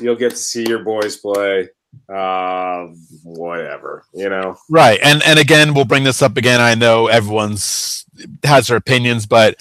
you'll 0.00 0.16
get 0.16 0.30
to 0.30 0.36
see 0.36 0.66
your 0.68 0.80
boys 0.84 1.16
play 1.18 1.68
uh 2.12 2.86
whatever 3.24 4.04
you 4.14 4.28
know 4.28 4.56
Right. 4.70 4.98
And 5.02 5.22
and 5.24 5.38
again, 5.38 5.74
we'll 5.74 5.84
bring 5.84 6.04
this 6.04 6.22
up 6.22 6.36
again. 6.38 6.60
I 6.60 6.74
know 6.74 7.08
everyone's 7.08 8.06
has 8.44 8.68
their 8.68 8.78
opinions, 8.78 9.26
but 9.26 9.56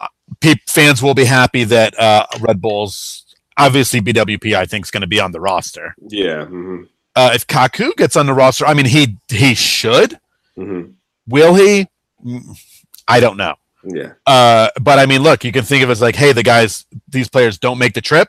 uh, 0.00 0.06
pe- 0.40 0.54
fans 0.66 1.02
will 1.02 1.12
be 1.14 1.26
happy 1.26 1.64
that 1.64 1.98
uh, 2.00 2.26
Red 2.40 2.62
Bulls, 2.62 3.24
obviously 3.58 4.00
BWP, 4.00 4.54
I 4.54 4.64
think 4.64 4.86
is 4.86 4.90
going 4.90 5.02
to 5.02 5.06
be 5.06 5.20
on 5.20 5.32
the 5.32 5.40
roster. 5.40 5.94
yeah 6.08 6.46
hmm 6.46 6.84
Uh, 7.14 7.32
if 7.34 7.46
Kaku 7.46 7.94
gets 7.96 8.16
on 8.16 8.24
the 8.26 8.32
roster, 8.34 8.64
I 8.66 8.72
mean, 8.72 8.86
he 8.86 9.18
he 9.28 9.54
should. 9.54 10.18
hmm 10.56 10.82
Will 11.28 11.54
he? 11.54 11.86
Mm, 12.24 12.58
I 13.06 13.20
don't 13.20 13.36
know. 13.36 13.54
Yeah 13.84 14.12
Uh, 14.26 14.68
but 14.80 14.98
I 14.98 15.06
mean, 15.06 15.22
look, 15.22 15.44
you 15.44 15.52
can 15.52 15.64
think 15.64 15.82
of 15.82 15.88
it 15.88 15.92
as 15.92 16.00
like, 16.02 16.16
hey, 16.16 16.32
the 16.32 16.42
guys, 16.42 16.86
these 17.08 17.28
players 17.28 17.58
don't 17.58 17.78
make 17.78 17.94
the 17.94 18.00
trip. 18.00 18.28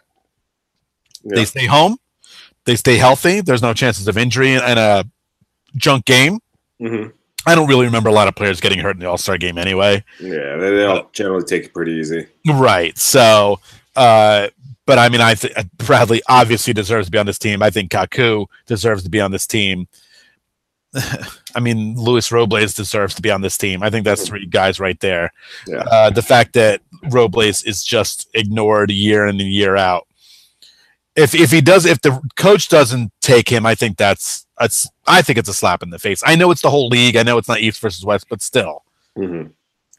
They 1.23 1.45
stay 1.45 1.65
home. 1.67 1.97
They 2.65 2.75
stay 2.75 2.97
healthy. 2.97 3.41
There's 3.41 3.61
no 3.61 3.73
chances 3.73 4.07
of 4.07 4.17
injury 4.17 4.55
and 4.55 4.79
a 4.79 5.05
junk 5.75 6.05
game. 6.05 6.39
hmm 6.79 7.07
I 7.45 7.55
don't 7.55 7.67
really 7.67 7.85
remember 7.85 8.07
a 8.09 8.13
lot 8.13 8.29
of 8.29 8.35
players 8.35 8.61
getting 8.61 8.79
hurt 8.79 8.95
in 8.95 8.99
the 9.01 9.05
All 9.09 9.17
Star 9.17 9.37
game 9.37 9.57
anyway. 9.57 10.03
yeah 10.19 10.55
they, 10.57 10.75
they 10.77 10.85
all 10.85 11.09
generally 11.11 11.43
take 11.43 11.65
it 11.65 11.73
pretty 11.73 11.91
easy 11.93 12.27
Right. 12.47 12.97
So, 12.97 13.59
uh, 13.97 14.47
but 14.85 14.97
I 14.97 15.09
mean, 15.09 15.19
I 15.21 15.33
th- 15.35 15.53
Bradley 15.77 16.21
obviously 16.29 16.73
deserves 16.73 17.07
to 17.07 17.11
be 17.11 17.17
on 17.17 17.25
this 17.25 17.39
team. 17.39 17.61
I 17.61 17.69
think 17.69 17.91
Kaku 17.91 18.47
deserves 18.65 19.03
to 19.03 19.09
be 19.09 19.19
on 19.21 19.31
this 19.31 19.45
team. 19.47 19.87
I 21.55 21.59
mean, 21.59 21.95
Luis 21.95 22.31
Robles 22.31 22.73
deserves 22.73 23.15
to 23.15 23.21
be 23.21 23.31
on 23.31 23.41
this 23.41 23.57
team. 23.57 23.83
I 23.83 23.89
think 23.89 24.05
that's 24.05 24.27
three 24.27 24.45
guys 24.45 24.79
right 24.79 24.99
there. 24.99 25.31
Yeah. 25.67 25.83
Uh, 25.89 26.09
the 26.09 26.21
fact 26.21 26.53
that 26.53 26.81
Robles 27.09 27.63
is 27.63 27.83
just 27.83 28.29
ignored 28.33 28.91
year 28.91 29.25
in 29.27 29.39
and 29.39 29.49
year 29.49 29.75
out. 29.75 30.07
If 31.15 31.35
if 31.35 31.51
he 31.51 31.61
does, 31.61 31.85
if 31.85 32.01
the 32.01 32.19
coach 32.37 32.69
doesn't 32.69 33.11
take 33.21 33.47
him, 33.47 33.65
I 33.65 33.75
think 33.75 33.97
that's 33.97 34.47
that's 34.59 34.87
I 35.05 35.21
think 35.21 35.37
it's 35.37 35.49
a 35.49 35.53
slap 35.53 35.83
in 35.83 35.91
the 35.91 35.99
face. 35.99 36.23
I 36.25 36.35
know 36.35 36.49
it's 36.49 36.61
the 36.61 36.71
whole 36.71 36.87
league. 36.87 37.15
I 37.15 37.23
know 37.23 37.37
it's 37.37 37.47
not 37.47 37.59
East 37.59 37.79
versus 37.81 38.03
West, 38.03 38.25
but 38.29 38.41
still, 38.41 38.83
hmm 39.15 39.43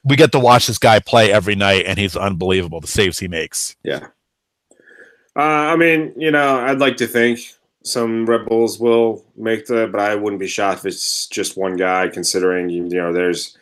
we 0.04 0.16
get 0.16 0.32
to 0.32 0.38
watch 0.38 0.66
this 0.66 0.78
guy 0.78 1.00
play 1.00 1.32
every 1.32 1.54
night, 1.54 1.86
and 1.86 1.98
he's 1.98 2.16
unbelievable. 2.16 2.80
The 2.80 2.86
saves 2.86 3.18
he 3.18 3.26
makes. 3.26 3.74
Yeah. 3.82 4.08
Uh, 5.36 5.40
I 5.72 5.76
mean, 5.76 6.12
you 6.16 6.30
know, 6.30 6.58
I'd 6.60 6.78
like 6.78 6.98
to 6.98 7.06
think 7.06 7.40
some 7.84 8.26
Red 8.26 8.46
Bulls 8.46 8.78
will 8.78 9.24
make 9.36 9.66
the, 9.66 9.88
but 9.90 10.00
I 10.00 10.14
wouldn't 10.14 10.40
be 10.40 10.46
shocked 10.48 10.80
if 10.80 10.86
it's 10.86 11.26
just 11.28 11.56
one 11.56 11.76
guy. 11.76 12.08
Considering 12.08 12.70
you 12.70 12.82
know, 12.84 13.12
there's 13.12 13.56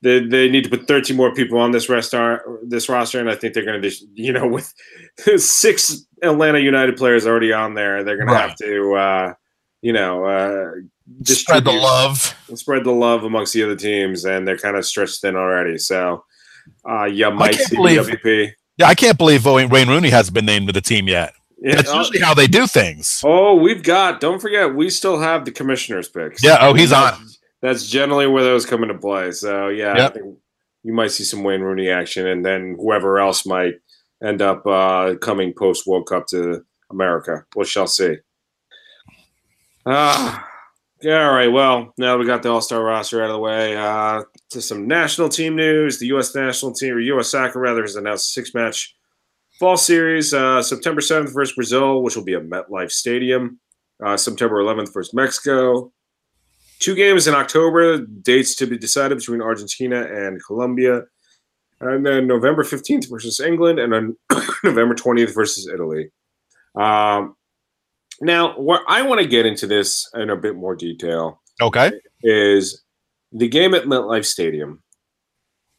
they, 0.00 0.20
they 0.20 0.48
need 0.48 0.64
to 0.64 0.70
put 0.70 0.88
13 0.88 1.16
more 1.16 1.32
people 1.34 1.58
on 1.58 1.70
this 1.70 1.88
roster, 1.88 2.42
this 2.64 2.88
roster, 2.88 3.20
and 3.20 3.30
I 3.30 3.36
think 3.36 3.54
they're 3.54 3.64
going 3.64 3.80
to 3.80 3.88
just 3.88 4.04
you 4.14 4.32
know 4.32 4.46
with 4.46 4.72
six 5.36 6.06
Atlanta 6.22 6.58
United 6.58 6.96
players 6.96 7.26
already 7.26 7.52
on 7.52 7.74
there, 7.74 8.02
they're 8.04 8.16
going 8.16 8.28
to 8.28 8.34
have 8.36 8.56
to 8.56 8.94
uh, 8.94 9.34
you 9.82 9.92
know 9.92 10.24
uh, 10.24 10.70
Spread 11.24 11.64
the 11.64 11.72
love. 11.72 12.34
spread 12.54 12.84
the 12.84 12.92
love 12.92 13.24
amongst 13.24 13.52
the 13.52 13.62
other 13.62 13.76
teams, 13.76 14.24
and 14.24 14.46
they're 14.46 14.56
kind 14.56 14.76
of 14.76 14.86
stretched 14.86 15.20
thin 15.20 15.36
already. 15.36 15.76
So, 15.76 16.24
uh, 16.88 17.04
you 17.04 17.30
might 17.30 17.56
see 17.56 17.76
believe- 17.76 18.06
WP. 18.06 18.52
Yeah, 18.78 18.86
I 18.86 18.94
can't 18.94 19.18
believe 19.18 19.44
Wayne 19.44 19.68
Rooney 19.68 20.08
hasn't 20.08 20.32
been 20.32 20.46
named 20.46 20.68
to 20.68 20.72
the 20.72 20.80
team 20.80 21.06
yet. 21.06 21.34
Yeah, 21.64 21.76
That's 21.76 21.90
oh, 21.90 21.98
usually 21.98 22.18
how 22.20 22.34
they 22.34 22.48
do 22.48 22.66
things. 22.66 23.22
oh, 23.24 23.54
we've 23.54 23.82
got. 23.84 24.20
Don't 24.20 24.40
forget, 24.40 24.74
we 24.74 24.90
still 24.90 25.20
have 25.20 25.44
the 25.44 25.52
commissioners' 25.52 26.08
picks. 26.08 26.42
Yeah. 26.42 26.58
Oh, 26.60 26.74
he's 26.74 26.92
on. 26.92 27.14
That's 27.60 27.88
generally 27.88 28.26
where 28.26 28.42
those 28.42 28.66
come 28.66 28.82
into 28.82 28.98
play. 28.98 29.30
So, 29.30 29.68
yeah, 29.68 29.96
Yep. 29.96 30.10
I 30.10 30.14
think 30.14 30.38
you 30.82 30.92
might 30.92 31.12
see 31.12 31.22
some 31.22 31.44
Wayne 31.44 31.60
Rooney 31.60 31.88
action, 31.88 32.26
and 32.26 32.44
then 32.44 32.76
whoever 32.80 33.20
else 33.20 33.46
might 33.46 33.74
end 34.24 34.42
up 34.42 34.66
uh, 34.66 35.14
coming 35.20 35.52
post 35.56 35.86
World 35.86 36.06
Cup 36.08 36.26
to 36.28 36.64
America. 36.90 37.44
We 37.54 37.64
shall 37.64 37.86
see. 37.86 38.16
Ah. 39.86 40.48
Yeah, 41.00 41.26
all 41.26 41.34
right. 41.34 41.48
Well, 41.50 41.92
now 41.98 42.16
we 42.16 42.26
got 42.26 42.42
the 42.44 42.50
All 42.50 42.60
Star 42.60 42.82
roster 42.82 43.22
out 43.22 43.30
of 43.30 43.34
the 43.34 43.38
way. 43.40 43.76
Uh, 43.76 44.22
to 44.50 44.62
some 44.62 44.86
national 44.86 45.28
team 45.28 45.56
news, 45.56 45.98
the 45.98 46.06
U.S. 46.08 46.32
national 46.34 46.72
team, 46.74 46.94
or 46.94 47.00
U.S. 47.00 47.30
soccer 47.30 47.58
rather, 47.58 47.82
has 47.82 47.96
announced 47.96 48.30
a 48.30 48.32
six 48.32 48.54
match 48.54 48.94
fall 49.62 49.76
series 49.76 50.34
uh, 50.34 50.60
September 50.60 51.00
7th 51.00 51.32
versus 51.32 51.54
Brazil, 51.54 52.02
which 52.02 52.16
will 52.16 52.24
be 52.24 52.34
at 52.34 52.42
MetLife 52.42 52.90
Stadium. 52.90 53.60
Uh, 54.04 54.16
September 54.16 54.56
11th 54.56 54.92
versus 54.92 55.14
Mexico. 55.14 55.92
Two 56.80 56.96
games 56.96 57.28
in 57.28 57.34
October, 57.34 57.98
dates 57.98 58.56
to 58.56 58.66
be 58.66 58.76
decided 58.76 59.18
between 59.18 59.40
Argentina 59.40 60.02
and 60.02 60.44
Colombia. 60.44 61.02
And 61.80 62.04
then 62.04 62.26
November 62.26 62.64
15th 62.64 63.08
versus 63.08 63.38
England, 63.38 63.78
and 63.78 63.92
then 63.92 64.16
November 64.64 64.96
20th 64.96 65.32
versus 65.32 65.68
Italy. 65.72 66.10
Um, 66.74 67.36
now, 68.20 68.58
what 68.58 68.82
I 68.88 69.02
want 69.02 69.20
to 69.20 69.28
get 69.28 69.46
into 69.46 69.68
this 69.68 70.10
in 70.14 70.28
a 70.28 70.36
bit 70.36 70.56
more 70.56 70.74
detail 70.74 71.40
Okay. 71.60 71.92
is 72.24 72.82
the 73.30 73.46
game 73.46 73.74
at 73.74 73.84
MetLife 73.84 74.24
Stadium. 74.24 74.82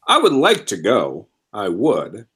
I 0.08 0.16
would 0.16 0.32
like 0.32 0.64
to 0.68 0.78
go. 0.78 1.28
I 1.52 1.68
would, 1.68 2.26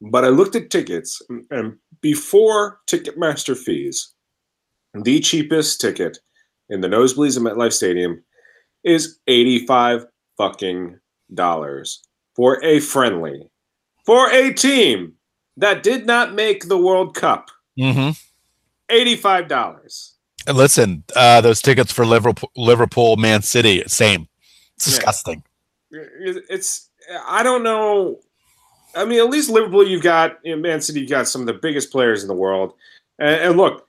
but 0.00 0.24
I 0.24 0.28
looked 0.28 0.54
at 0.56 0.70
tickets, 0.70 1.20
and 1.50 1.76
before 2.00 2.80
Ticketmaster 2.88 3.56
fees, 3.56 4.12
the 4.94 5.20
cheapest 5.20 5.80
ticket 5.80 6.18
in 6.68 6.80
the 6.80 6.88
nosebleeds 6.88 7.36
at 7.36 7.42
MetLife 7.42 7.72
Stadium 7.72 8.22
is 8.84 9.18
eighty-five 9.26 10.06
fucking 10.36 10.98
dollars 11.34 12.02
for 12.34 12.62
a 12.64 12.80
friendly, 12.80 13.50
for 14.04 14.30
a 14.30 14.52
team 14.52 15.14
that 15.56 15.82
did 15.82 16.06
not 16.06 16.34
make 16.34 16.68
the 16.68 16.78
World 16.78 17.14
Cup. 17.14 17.50
Mm-hmm. 17.78 18.10
Eighty-five 18.90 19.48
dollars. 19.48 20.14
And 20.46 20.56
listen, 20.56 21.02
uh, 21.16 21.40
those 21.40 21.60
tickets 21.60 21.92
for 21.92 22.06
Liverpool, 22.06 22.50
Liverpool, 22.56 23.16
Man 23.16 23.42
City, 23.42 23.82
same. 23.86 24.28
It's 24.76 24.86
Yeah. 24.86 24.94
disgusting. 24.96 25.42
it's 25.90 26.90
i 27.28 27.42
don't 27.44 27.62
know 27.62 28.18
I 28.96 29.04
mean, 29.04 29.18
at 29.18 29.28
least 29.28 29.50
Liverpool, 29.50 29.86
you've 29.86 30.02
got 30.02 30.38
in 30.44 30.62
Man 30.62 30.80
City, 30.80 31.00
you've 31.00 31.10
got 31.10 31.28
some 31.28 31.42
of 31.42 31.46
the 31.46 31.54
biggest 31.54 31.92
players 31.92 32.22
in 32.22 32.28
the 32.28 32.34
world. 32.34 32.72
And, 33.18 33.40
and 33.40 33.56
look, 33.56 33.86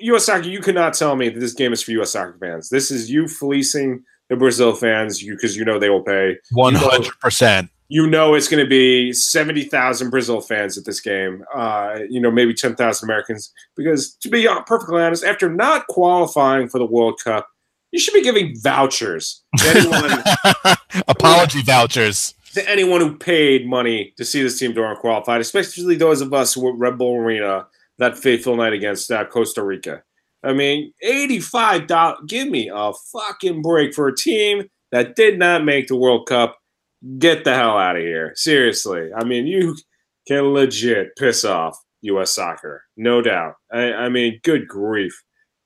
U.S. 0.00 0.26
soccer, 0.26 0.48
you 0.48 0.60
cannot 0.60 0.94
tell 0.94 1.16
me 1.16 1.28
that 1.28 1.38
this 1.38 1.52
game 1.52 1.72
is 1.72 1.82
for 1.82 1.92
U.S. 1.92 2.12
soccer 2.12 2.36
fans. 2.40 2.68
This 2.68 2.90
is 2.90 3.10
you 3.10 3.28
fleecing 3.28 4.02
the 4.28 4.36
Brazil 4.36 4.74
fans 4.74 5.22
you 5.22 5.34
because 5.34 5.56
you 5.56 5.64
know 5.64 5.78
they 5.78 5.90
will 5.90 6.02
pay. 6.02 6.36
One 6.52 6.74
hundred 6.74 7.18
percent. 7.20 7.70
You 7.88 8.08
know 8.08 8.34
it's 8.34 8.48
going 8.48 8.64
to 8.64 8.68
be 8.68 9.12
seventy 9.12 9.64
thousand 9.64 10.10
Brazil 10.10 10.40
fans 10.40 10.76
at 10.76 10.84
this 10.84 11.00
game. 11.00 11.44
Uh, 11.54 12.00
you 12.08 12.20
know 12.20 12.30
maybe 12.30 12.54
ten 12.54 12.74
thousand 12.74 13.08
Americans 13.08 13.52
because 13.76 14.14
to 14.16 14.28
be 14.28 14.48
perfectly 14.66 15.02
honest, 15.02 15.24
after 15.24 15.48
not 15.48 15.86
qualifying 15.86 16.68
for 16.68 16.78
the 16.78 16.86
World 16.86 17.20
Cup, 17.22 17.48
you 17.92 18.00
should 18.00 18.14
be 18.14 18.22
giving 18.22 18.58
vouchers 18.60 19.44
to 19.58 19.68
anyone. 19.68 20.76
Apology 21.08 21.62
vouchers. 21.62 22.34
To 22.56 22.68
anyone 22.68 23.00
who 23.00 23.16
paid 23.16 23.68
money 23.68 24.12
to 24.16 24.24
see 24.24 24.42
this 24.42 24.58
team 24.58 24.72
during 24.72 24.96
qualified, 24.96 25.40
especially 25.40 25.94
those 25.94 26.22
of 26.22 26.32
us 26.32 26.54
who 26.54 26.62
were 26.62 26.72
at 26.72 26.78
Red 26.78 26.98
Bull 26.98 27.16
Arena 27.16 27.66
that 27.98 28.18
fateful 28.18 28.56
night 28.56 28.72
against 28.72 29.10
uh, 29.12 29.24
Costa 29.26 29.62
Rica. 29.62 30.02
I 30.42 30.52
mean, 30.52 30.92
eighty-five 31.02 31.86
dollars. 31.86 32.18
Give 32.26 32.48
me 32.48 32.70
a 32.72 32.92
fucking 33.12 33.62
break 33.62 33.94
for 33.94 34.08
a 34.08 34.16
team 34.16 34.64
that 34.90 35.16
did 35.16 35.38
not 35.38 35.64
make 35.64 35.88
the 35.88 35.96
World 35.96 36.26
Cup. 36.26 36.56
Get 37.18 37.44
the 37.44 37.54
hell 37.54 37.76
out 37.76 37.96
of 37.96 38.02
here. 38.02 38.32
Seriously. 38.34 39.10
I 39.14 39.24
mean, 39.24 39.46
you 39.46 39.76
can 40.26 40.52
legit 40.54 41.14
piss 41.16 41.44
off 41.44 41.78
U.S. 42.02 42.32
soccer, 42.32 42.84
no 42.96 43.20
doubt. 43.20 43.54
I, 43.72 43.92
I 43.92 44.08
mean, 44.08 44.40
good 44.44 44.66
grief, 44.66 45.12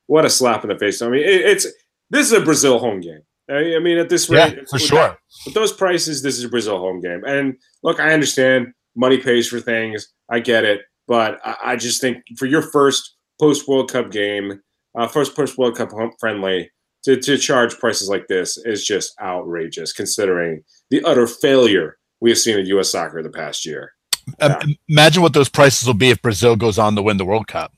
what 0.06 0.24
a 0.24 0.30
slap 0.30 0.64
in 0.64 0.70
the 0.70 0.78
face. 0.78 1.02
I 1.02 1.08
mean, 1.08 1.22
it, 1.22 1.40
it's 1.42 1.66
this 2.10 2.26
is 2.26 2.32
a 2.32 2.40
Brazil 2.40 2.78
home 2.78 3.00
game. 3.00 3.22
I, 3.50 3.76
I 3.76 3.78
mean, 3.80 3.98
at 3.98 4.08
this 4.08 4.28
rate, 4.30 4.54
Yeah, 4.56 4.60
for 4.64 4.74
with 4.74 4.82
sure. 4.82 4.98
that- 4.98 5.18
with 5.46 5.54
those 5.54 5.72
prices, 5.72 6.22
this 6.22 6.38
is 6.38 6.44
a 6.44 6.48
Brazil 6.48 6.78
home 6.78 7.00
game. 7.00 7.22
And 7.26 7.56
look, 7.82 7.98
I 8.00 8.12
understand 8.12 8.68
money 8.96 9.18
pays 9.18 9.48
for 9.48 9.60
things. 9.60 10.08
I 10.30 10.40
get 10.40 10.64
it, 10.64 10.82
but 11.08 11.38
I, 11.44 11.56
I 11.64 11.76
just 11.76 12.00
think 12.00 12.18
for 12.36 12.46
your 12.46 12.62
first 12.62 13.16
post 13.40 13.66
World 13.68 13.90
Cup 13.90 14.10
game, 14.10 14.60
uh, 14.98 15.06
first 15.08 15.34
post 15.34 15.56
World 15.56 15.76
Cup 15.76 15.90
home 15.92 16.12
friendly, 16.20 16.70
to, 17.04 17.16
to 17.16 17.38
charge 17.38 17.78
prices 17.78 18.08
like 18.10 18.26
this 18.28 18.58
is 18.58 18.84
just 18.84 19.14
outrageous, 19.20 19.92
considering 19.94 20.62
the 20.90 21.02
utter 21.04 21.26
failure 21.26 21.96
we 22.20 22.28
have 22.30 22.38
seen 22.38 22.58
in 22.58 22.66
U.S. 22.66 22.90
soccer 22.90 23.22
the 23.22 23.30
past 23.30 23.64
year. 23.64 23.92
Um, 24.40 24.76
Imagine 24.88 25.22
what 25.22 25.32
those 25.32 25.48
prices 25.48 25.86
will 25.86 25.94
be 25.94 26.10
if 26.10 26.20
Brazil 26.20 26.56
goes 26.56 26.78
on 26.78 26.94
to 26.96 27.02
win 27.02 27.16
the 27.16 27.24
World 27.24 27.46
Cup. 27.48 27.72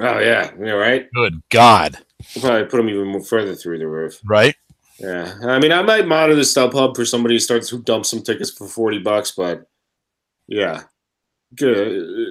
Oh 0.00 0.18
yeah, 0.18 0.50
yeah, 0.58 0.72
right. 0.72 1.06
Good 1.14 1.42
God, 1.50 1.98
We'll 2.34 2.42
probably 2.44 2.64
put 2.64 2.76
them 2.78 2.88
even 2.88 3.08
more 3.08 3.22
further 3.22 3.54
through 3.54 3.78
the 3.78 3.86
roof. 3.86 4.18
right? 4.24 4.56
Yeah, 4.98 5.34
I 5.42 5.58
mean, 5.58 5.72
I 5.72 5.82
might 5.82 6.06
monitor 6.06 6.36
the 6.36 6.42
StubHub 6.42 6.94
for 6.94 7.04
somebody 7.04 7.34
who 7.34 7.40
starts 7.40 7.68
who 7.68 7.82
dumps 7.82 8.10
some 8.10 8.22
tickets 8.22 8.50
for 8.50 8.68
forty 8.68 8.98
bucks, 8.98 9.32
but 9.32 9.66
yeah, 10.46 10.82
go, 11.54 12.26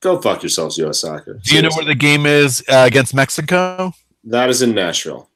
go 0.00 0.20
fuck 0.20 0.42
yourselves, 0.42 0.78
U.S. 0.78 1.00
Soccer. 1.00 1.40
Do 1.42 1.56
you 1.56 1.62
know 1.62 1.70
where 1.74 1.84
the 1.84 1.94
game 1.96 2.24
is 2.26 2.62
uh, 2.68 2.84
against 2.86 3.14
Mexico? 3.14 3.92
that 4.24 4.48
is 4.48 4.62
in 4.62 4.74
Nashville? 4.74 5.28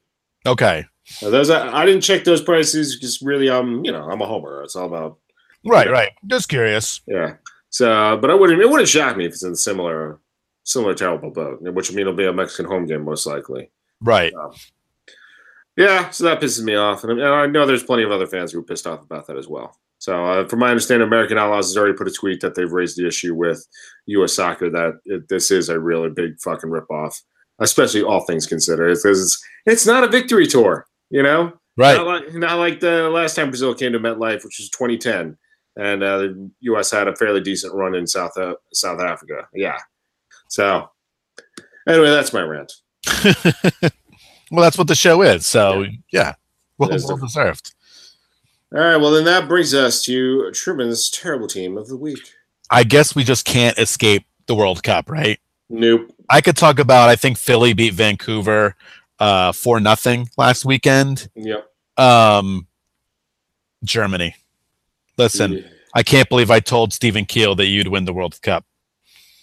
Okay, 0.47 0.85
Now, 1.21 1.31
those 1.31 1.51
I, 1.51 1.83
I 1.83 1.87
didn't 1.87 2.03
check 2.03 2.25
those 2.25 2.43
prices 2.43 2.95
because 2.95 3.21
really, 3.23 3.51
I'm 3.51 3.85
you 3.85 3.91
know 3.91 4.09
I'm 4.09 4.21
a 4.21 4.27
homer. 4.27 4.63
It's 4.63 4.77
all 4.77 4.87
about 4.87 5.19
right, 5.65 5.91
right. 5.91 6.11
Just 6.27 6.49
curious. 6.49 7.01
yeah. 7.07 7.35
So, 7.71 8.19
but 8.21 8.31
I 8.31 8.35
wouldn't 8.35 8.61
it 8.61 8.69
wouldn't 8.69 8.89
shock 8.89 9.17
me 9.17 9.25
if 9.25 9.33
it's 9.33 9.43
in 9.43 9.57
similar 9.57 10.21
similar 10.65 10.95
terrible 10.95 11.31
boat, 11.31 11.61
which 11.63 11.89
would 11.89 11.97
mean 11.97 12.03
it'll 12.03 12.13
be 12.13 12.27
a 12.27 12.33
Mexican 12.33 12.67
home 12.67 12.87
game 12.87 13.05
most 13.05 13.27
likely. 13.27 13.71
Right. 14.01 14.33
Yeah, 15.77 16.11
so 16.11 16.25
that 16.25 16.41
pisses 16.41 16.63
me 16.63 16.75
off, 16.75 17.03
and 17.05 17.23
I- 17.23 17.47
know 17.47 17.65
there's 17.67 17.83
plenty 17.83 18.03
of 18.03 18.11
other 18.11 18.27
fans 18.27 18.53
who 18.53 18.59
are 18.61 18.65
pissed 18.65 18.87
off 18.87 19.03
about 19.03 19.27
that 19.27 19.37
as 19.39 19.49
well. 19.49 19.75
So, 19.99 20.25
uh, 20.27 20.49
from 20.49 20.59
my 20.59 20.69
understanding, 20.69 21.07
American 21.07 21.39
Outlaws 21.39 21.69
has 21.69 21.77
already 21.79 21.95
put 21.97 22.09
a 22.09 22.13
tweet 22.13 22.41
that 22.41 22.55
they've 22.55 22.71
raised 22.71 22.99
the 22.99 23.07
issue 23.07 23.35
with 23.35 23.65
U.S. 24.07 24.35
Soccer 24.35 24.69
that 24.69 24.99
it, 25.05 25.29
this 25.29 25.51
is 25.51 25.69
a 25.69 25.79
really 25.79 26.11
big 26.11 26.39
fucking 26.41 26.69
ripoff, 26.71 27.15
especially 27.61 28.03
all 28.03 28.21
things 28.27 28.47
considered, 28.47 28.95
because 28.97 29.23
it's, 29.23 29.45
it's 29.65 29.87
not 29.87 30.03
a 30.05 30.09
victory 30.09 30.47
tour, 30.47 30.87
you 31.11 31.23
know, 31.23 31.53
Right. 31.79 31.97
not 31.97 32.07
like, 32.07 32.35
not 32.35 32.59
like 32.59 32.81
the 32.81 33.09
last 33.09 33.35
time 33.37 33.49
Brazil 33.51 33.75
came 33.75 33.93
to 33.93 34.01
MetLife, 34.01 34.45
which 34.45 34.59
was 34.59 34.69
2010, 34.71 35.39
and 35.77 36.03
uh, 36.03 36.19
the 36.19 36.51
U.S. 36.63 36.91
had 36.91 37.09
a 37.09 37.17
fairly 37.17 37.41
decent 37.41 37.73
run 37.73 37.95
in 37.95 38.07
South 38.07 38.37
uh, 38.37 38.55
South 38.75 39.01
Africa. 39.01 39.47
Yeah. 39.55 39.79
So, 40.49 40.91
anyway, 41.89 42.11
that's 42.11 42.33
my 42.35 42.43
rant. 42.43 42.73
well, 44.53 44.63
that's 44.63 44.79
what 44.79 44.87
the 44.87 44.95
show 44.95 45.23
is. 45.23 45.47
So 45.47 45.87
yeah, 46.13 46.35
well, 46.79 46.91
well 46.91 46.99
the- 46.99 47.17
deserved. 47.17 47.75
All 48.75 48.81
right, 48.81 48.97
well, 48.97 49.11
then 49.11 49.25
that 49.27 49.49
brings 49.49 49.75
us 49.75 50.03
to 50.05 50.51
Truman's 50.53 51.11
terrible 51.11 51.47
team 51.47 51.77
of 51.77 51.89
the 51.89 51.97
week. 51.97 52.21
I 52.71 52.85
guess 52.85 53.15
we 53.15 53.23
just 53.23 53.45
can't 53.45 53.79
escape 53.79 54.25
the 54.47 54.55
World 54.55 54.83
Cup, 54.83 55.11
right? 55.11 55.39
Nope. 55.69 56.15
I 56.31 56.41
could 56.41 56.57
talk 56.57 56.79
about. 56.79 57.11
I 57.11 57.17
think 57.17 57.37
Philly 57.37 57.75
beat 57.75 57.93
Vancouver 57.93 58.75
uh, 59.19 59.53
for 59.53 59.79
nothing 59.79 60.31
last 60.39 60.65
weekend. 60.65 61.29
Yep. 61.35 61.71
Um, 61.99 62.67
Germany. 63.85 64.35
Listen, 65.19 65.65
I 65.95 66.03
can't 66.03 66.29
believe 66.31 66.51
I 66.51 66.61
told 66.61 66.95
Stephen 66.95 67.27
Keel 67.27 67.55
that 67.57 67.67
you'd 67.67 67.89
win 67.89 68.07
the 68.07 68.15
World 68.15 68.41
Cup. 68.41 68.65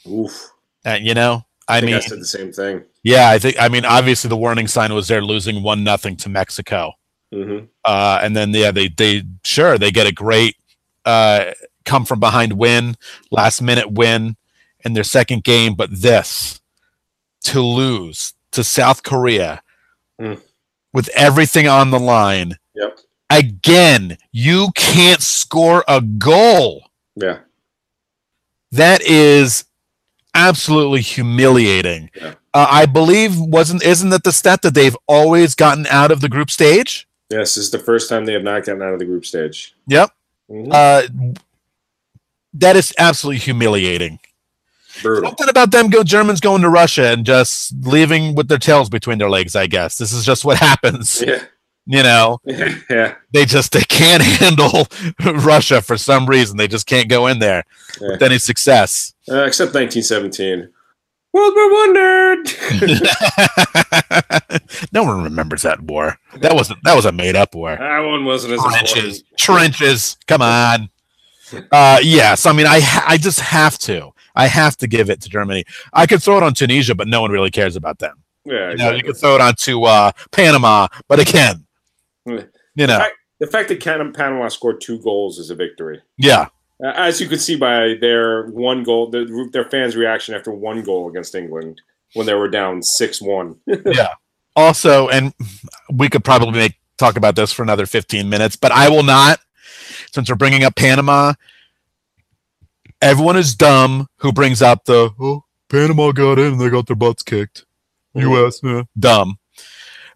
Oof. 0.08 0.50
Uh, 0.84 0.98
you 1.00 1.14
know, 1.14 1.46
I, 1.70 1.78
I, 1.78 1.82
mean, 1.82 1.94
I 1.96 2.00
said 2.00 2.20
the 2.20 2.26
same 2.26 2.52
thing. 2.52 2.84
yeah, 3.04 3.30
I 3.30 3.40
think. 3.40 3.56
I 3.60 3.70
mean, 3.70 3.86
obviously, 3.86 4.28
the 4.30 4.38
warning 4.38 4.68
sign 4.68 4.94
was 4.94 5.08
they're 5.08 5.22
losing 5.24 5.64
one 5.64 5.84
nothing 5.84 6.16
to 6.18 6.30
Mexico. 6.30 6.94
hmm 7.34 7.60
uh, 7.86 8.20
and 8.22 8.36
then 8.36 8.52
yeah, 8.54 8.72
they 8.72 8.88
they 8.90 9.24
sure 9.44 9.78
they 9.78 9.92
get 9.92 10.08
a 10.08 10.12
great 10.12 10.56
uh, 11.06 11.52
come 11.86 12.06
from 12.06 12.20
behind 12.20 12.54
win, 12.54 12.96
last 13.32 13.62
minute 13.62 13.92
win 13.92 14.36
in 14.86 14.94
their 14.94 15.04
second 15.04 15.44
game, 15.44 15.74
but 15.76 15.90
this 15.92 16.60
to 17.44 17.62
lose 17.62 18.34
to 18.52 18.64
South 18.64 19.04
Korea 19.04 19.62
Mm. 20.20 20.42
with 20.94 21.08
everything 21.16 21.68
on 21.68 21.92
the 21.92 22.00
line 22.00 22.58
Yep. 22.76 23.00
again. 23.30 24.18
You 24.34 24.70
can't 24.76 25.22
score 25.22 25.84
a 25.88 26.02
goal. 26.02 26.90
Yeah. 27.16 27.40
That 28.74 29.02
is 29.02 29.64
absolutely 30.34 31.02
humiliating. 31.02 32.10
Yeah. 32.16 32.36
Uh, 32.54 32.68
I 32.70 32.86
believe 32.86 33.40
wasn't 33.40 33.84
isn't 33.84 34.10
that 34.10 34.24
the 34.24 34.32
stat 34.32 34.62
that 34.64 34.74
they've 34.74 34.98
always 35.08 35.56
gotten 35.56 35.86
out 35.88 36.12
of 36.12 36.22
the 36.22 36.30
group 36.30 36.50
stage? 36.50 37.08
Yes, 37.30 37.56
this 37.56 37.66
is 37.66 37.72
the 37.72 37.80
first 37.80 38.10
time 38.10 38.26
they 38.26 38.34
have 38.34 38.44
not 38.44 38.66
gotten 38.66 38.82
out 38.82 38.94
of 38.94 39.00
the 39.00 39.06
group 39.06 39.26
stage. 39.26 39.76
Yep. 39.88 40.10
Mhm. 40.50 40.74
Uh, 40.74 41.34
that 42.54 42.76
is 42.76 42.94
absolutely 42.98 43.40
humiliating. 43.40 44.20
Brutal. 45.04 45.30
Something 45.30 45.50
about 45.50 45.72
them 45.72 45.90
go 45.90 46.04
Germans 46.04 46.40
going 46.40 46.64
to 46.64 46.70
Russia 46.70 47.06
and 47.12 47.24
just 47.26 47.74
leaving 47.82 48.34
with 48.34 48.48
their 48.48 48.58
tails 48.58 48.90
between 48.90 49.20
their 49.20 49.30
legs. 49.30 49.56
I 49.56 49.68
guess 49.68 49.98
this 50.00 50.12
is 50.12 50.26
just 50.26 50.44
what 50.44 50.58
happens. 50.70 51.22
Yeah. 51.26 51.44
You 51.92 52.04
know, 52.04 52.38
yeah. 52.46 53.16
they 53.34 53.46
just 53.46 53.72
they 53.72 53.82
can't 53.82 54.22
handle 54.40 54.88
Russia 55.44 55.82
for 55.82 55.98
some 55.98 56.28
reason. 56.28 56.56
They 56.58 56.68
just 56.68 56.86
can't 56.86 57.10
go 57.10 57.26
in 57.26 57.40
there 57.40 57.64
Yeah. 58.00 58.10
with 58.12 58.22
any 58.22 58.38
success. 58.38 59.16
Uh, 59.28 59.44
except 59.46 59.74
1917. 59.74 60.70
World 61.34 61.54
War 61.56 61.72
One 61.72 61.96
nerd. 61.96 62.46
no 64.94 65.04
one 65.04 65.24
remembers 65.24 65.64
that 65.64 65.82
war. 65.82 66.18
That 66.42 66.54
wasn't 66.54 66.84
that 66.84 66.96
was 66.96 67.06
a 67.06 67.12
made 67.12 67.36
up 67.36 67.56
war. 67.56 67.76
that 67.76 68.00
one 68.02 68.24
wasn't 68.24 68.54
as 68.54 68.62
Trenches, 68.64 69.24
trenches. 69.36 70.18
Come 70.28 70.44
on. 70.44 70.90
Uh, 71.72 72.00
yes, 72.04 72.46
I 72.46 72.54
mean, 72.54 72.68
I 72.68 72.82
I 73.08 73.18
just 73.18 73.40
have 73.40 73.80
to. 73.80 74.12
I 74.36 74.46
have 74.48 74.78
to 74.78 74.88
give 74.88 75.10
it 75.10 75.22
to 75.22 75.30
Germany. 75.30 75.64
I 75.92 76.06
could 76.06 76.22
throw 76.22 76.38
it 76.38 76.44
on 76.44 76.54
Tunisia, 76.54 76.94
but 76.94 77.08
no 77.08 77.22
one 77.22 77.32
really 77.32 77.50
cares 77.52 77.76
about 77.76 77.98
them. 77.98 78.24
Yeah. 78.46 78.70
You 78.72 78.78
know, 78.78 78.92
you 78.92 79.02
could 79.04 79.18
throw 79.18 79.34
it 79.36 79.42
onto 79.42 79.84
uh, 79.86 80.12
Panama, 80.32 80.88
but 81.08 81.20
again. 81.20 81.66
You 82.76 82.88
know, 82.88 83.06
The 83.40 83.48
fact 83.48 83.70
that 83.70 83.80
Can- 83.80 84.14
Panama 84.14 84.48
scored 84.50 84.82
two 84.82 85.00
goals 85.00 85.40
is 85.40 85.50
a 85.50 85.56
victory. 85.56 86.02
yeah, 86.18 86.48
Uh, 86.84 86.88
As 86.96 87.20
you 87.22 87.28
could 87.28 87.42
see 87.42 87.56
by 87.56 87.96
their 88.00 88.48
one 88.48 88.84
goal, 88.84 89.10
their, 89.10 89.26
their 89.52 89.66
fans' 89.70 89.96
reaction 89.96 90.36
after 90.36 90.52
one 90.52 90.84
goal 90.84 91.10
against 91.10 91.36
England 91.36 91.82
when 92.14 92.26
they 92.26 92.34
were 92.34 92.50
down 92.50 92.82
6 92.84 93.22
1. 93.22 93.56
yeah. 93.86 94.14
Also, 94.56 95.08
and 95.10 95.34
we 95.92 96.10
could 96.10 96.24
probably 96.24 96.52
make 96.60 96.74
talk 96.98 97.16
about 97.16 97.36
this 97.36 97.52
for 97.54 97.64
another 97.64 97.86
15 97.86 98.28
minutes, 98.30 98.56
but 98.58 98.72
I 98.74 98.90
will 98.90 99.04
not, 99.04 99.40
since 100.12 100.30
we're 100.30 100.36
bringing 100.36 100.64
up 100.66 100.76
Panama. 100.76 101.34
Everyone 103.02 103.38
is 103.38 103.56
dumb 103.56 104.10
who 104.18 104.34
brings 104.34 104.62
up 104.62 104.84
the 104.84 105.12
oh 105.20 105.46
Panama 105.70 106.12
got 106.12 106.38
in 106.40 106.54
and 106.54 106.60
they 106.62 106.70
got 106.70 106.88
their 106.88 106.98
butts 106.98 107.24
kicked. 107.24 107.66
U.S. 108.16 108.60
yeah. 108.64 108.84
dumb. 109.00 109.39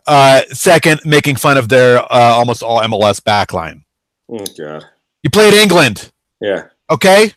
Uh, 0.05 0.41
second, 0.49 0.99
making 1.05 1.35
fun 1.37 1.57
of 1.57 1.69
their 1.69 1.99
uh, 1.99 2.05
almost 2.11 2.61
all 2.63 2.81
MLS 2.81 3.19
backline. 3.21 3.83
Oh, 4.29 4.43
God. 4.57 4.85
You 5.23 5.29
played 5.29 5.53
England, 5.53 6.11
Yeah. 6.41 6.63
okay? 6.89 7.33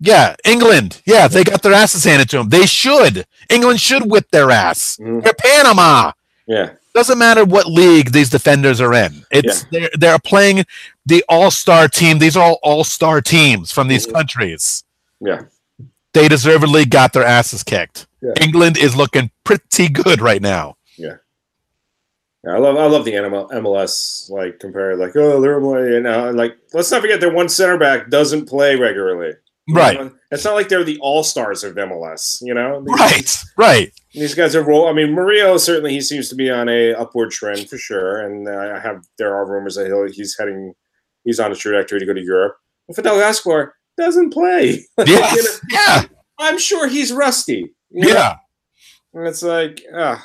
Yeah, 0.00 0.36
England. 0.44 1.02
Yeah, 1.04 1.26
they 1.26 1.42
got 1.42 1.62
their 1.62 1.72
asses 1.72 2.04
handed 2.04 2.30
to 2.30 2.38
them. 2.38 2.48
They 2.50 2.66
should. 2.66 3.26
England 3.50 3.80
should 3.80 4.08
whip 4.08 4.30
their 4.30 4.50
ass. 4.50 4.96
Mhm. 5.00 5.24
They're 5.24 5.34
Panama. 5.34 6.12
Yeah. 6.46 6.70
Doesn't 6.94 7.18
matter 7.18 7.44
what 7.44 7.66
league 7.66 8.12
these 8.12 8.30
defenders 8.30 8.80
are 8.80 8.94
in. 8.94 9.24
It's 9.32 9.64
they're, 9.72 9.90
they're 9.94 10.18
playing 10.20 10.64
the 11.04 11.24
all 11.28 11.50
star 11.50 11.88
team. 11.88 12.18
These 12.20 12.36
are 12.36 12.44
all 12.44 12.58
all 12.62 12.84
star 12.84 13.20
teams 13.20 13.72
from 13.72 13.88
these 13.88 14.06
Mhm. 14.06 14.12
countries. 14.14 14.84
Yeah. 15.20 15.42
They 16.14 16.28
deservedly 16.28 16.84
got 16.86 17.12
their 17.12 17.24
asses 17.24 17.62
kicked. 17.64 18.06
Yeah. 18.22 18.32
England 18.40 18.78
is 18.78 18.94
looking 18.96 19.30
pretty 19.44 19.88
good 19.88 20.20
right 20.20 20.40
now. 20.42 20.76
Yeah, 22.44 22.52
I 22.54 22.58
love 22.58 22.76
I 22.76 22.86
love 22.86 23.04
the 23.04 23.12
MLS 23.14 24.30
like 24.30 24.60
compare 24.60 24.96
like 24.96 25.16
oh 25.16 25.40
they're 25.40 25.60
you 25.94 26.00
know 26.00 26.30
like 26.30 26.56
let's 26.72 26.90
not 26.90 27.00
forget 27.00 27.20
their 27.20 27.32
one 27.32 27.48
center 27.48 27.78
back 27.78 28.10
doesn't 28.10 28.46
play 28.48 28.76
regularly. 28.76 29.32
You 29.66 29.74
Right. 29.74 30.00
know? 30.00 30.12
It's 30.30 30.44
not 30.44 30.54
like 30.54 30.68
they're 30.68 30.84
the 30.84 30.98
all 31.00 31.22
stars 31.24 31.62
of 31.64 31.74
MLS. 31.74 32.38
You 32.40 32.54
know. 32.54 32.82
These- 32.84 32.94
Right. 32.98 33.36
Right. 33.58 33.92
These 34.14 34.34
guys 34.34 34.54
are 34.56 34.62
roll. 34.62 34.88
I 34.88 34.92
mean, 34.92 35.12
Murillo 35.14 35.58
certainly 35.58 35.92
he 35.92 36.00
seems 36.00 36.28
to 36.30 36.34
be 36.34 36.48
on 36.50 36.68
a 36.68 36.94
upward 36.94 37.30
trend 37.32 37.68
for 37.68 37.76
sure, 37.76 38.20
and 38.20 38.48
uh, 38.48 38.74
I 38.76 38.78
have 38.80 39.04
there 39.18 39.34
are 39.34 39.46
rumors 39.50 39.74
that 39.74 39.86
he'll, 39.86 40.06
he's 40.10 40.36
heading 40.38 40.72
he's 41.24 41.38
on 41.40 41.52
a 41.52 41.54
trajectory 41.56 42.00
to 42.00 42.06
go 42.06 42.14
to 42.14 42.22
Europe. 42.22 42.56
But 42.86 42.96
Fidel 42.96 43.20
Escobar 43.20 43.74
doesn't 43.98 44.30
play. 44.32 44.84
Yeah. 45.04 45.04
You 45.34 45.42
know, 45.42 45.50
Yeah. 45.70 46.02
I'm 46.38 46.56
sure 46.58 46.86
he's 46.88 47.12
rusty. 47.12 47.74
you 47.90 48.02
know? 48.06 48.08
Yeah. 48.14 48.36
And 49.12 49.26
it's 49.26 49.42
like, 49.42 49.82
uh, 49.92 50.16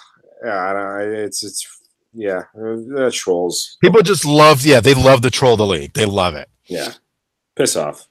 yeah, 0.46 0.70
I 0.70 0.74
don't, 0.74 1.14
it's 1.16 1.44
it's 1.44 1.68
yeah, 2.14 2.44
uh, 2.58 3.10
trolls. 3.12 3.78
People 3.82 4.02
just 4.02 4.26
love, 4.26 4.66
yeah, 4.66 4.80
they 4.80 4.94
love 4.94 5.22
to 5.22 5.32
troll 5.32 5.58
the 5.58 5.66
league. 5.66 5.94
They 5.94 6.06
love 6.06 6.36
it. 6.36 6.50
Yeah, 6.66 6.94
piss 7.56 7.76
off. 7.76 8.08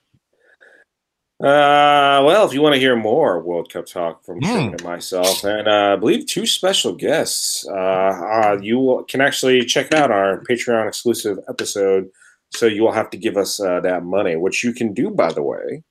Uh, 1.43 2.23
well, 2.25 2.47
if 2.47 2.55
you 2.55 2.63
want 2.63 2.73
to 2.75 2.81
hear 2.81 2.95
more 2.95 3.43
World 3.43 3.73
Cup 3.73 3.87
talk 3.87 4.25
from. 4.25 4.41
Sherman 4.41 4.75
and 4.75 4.85
myself, 4.85 5.43
and 5.43 5.67
uh, 5.67 5.95
I 5.95 5.97
believe 5.97 6.27
two 6.27 6.47
special 6.47 6.95
guests, 6.95 7.67
uh, 7.69 7.73
uh, 7.75 8.59
you 8.63 8.79
will, 8.79 9.03
can 9.05 9.21
actually 9.21 9.65
check 9.65 9.93
out 9.93 10.13
our 10.13 10.45
Patreon 10.49 10.87
exclusive 10.87 11.39
episode. 11.49 12.09
So 12.51 12.67
you 12.67 12.83
will 12.83 12.93
have 12.93 13.11
to 13.11 13.17
give 13.17 13.37
us 13.37 13.59
uh, 13.59 13.81
that 13.81 14.05
money, 14.05 14.37
which 14.37 14.63
you 14.63 14.73
can 14.73 14.95
do, 14.95 15.11
by 15.11 15.33
the 15.33 15.43
way, 15.43 15.83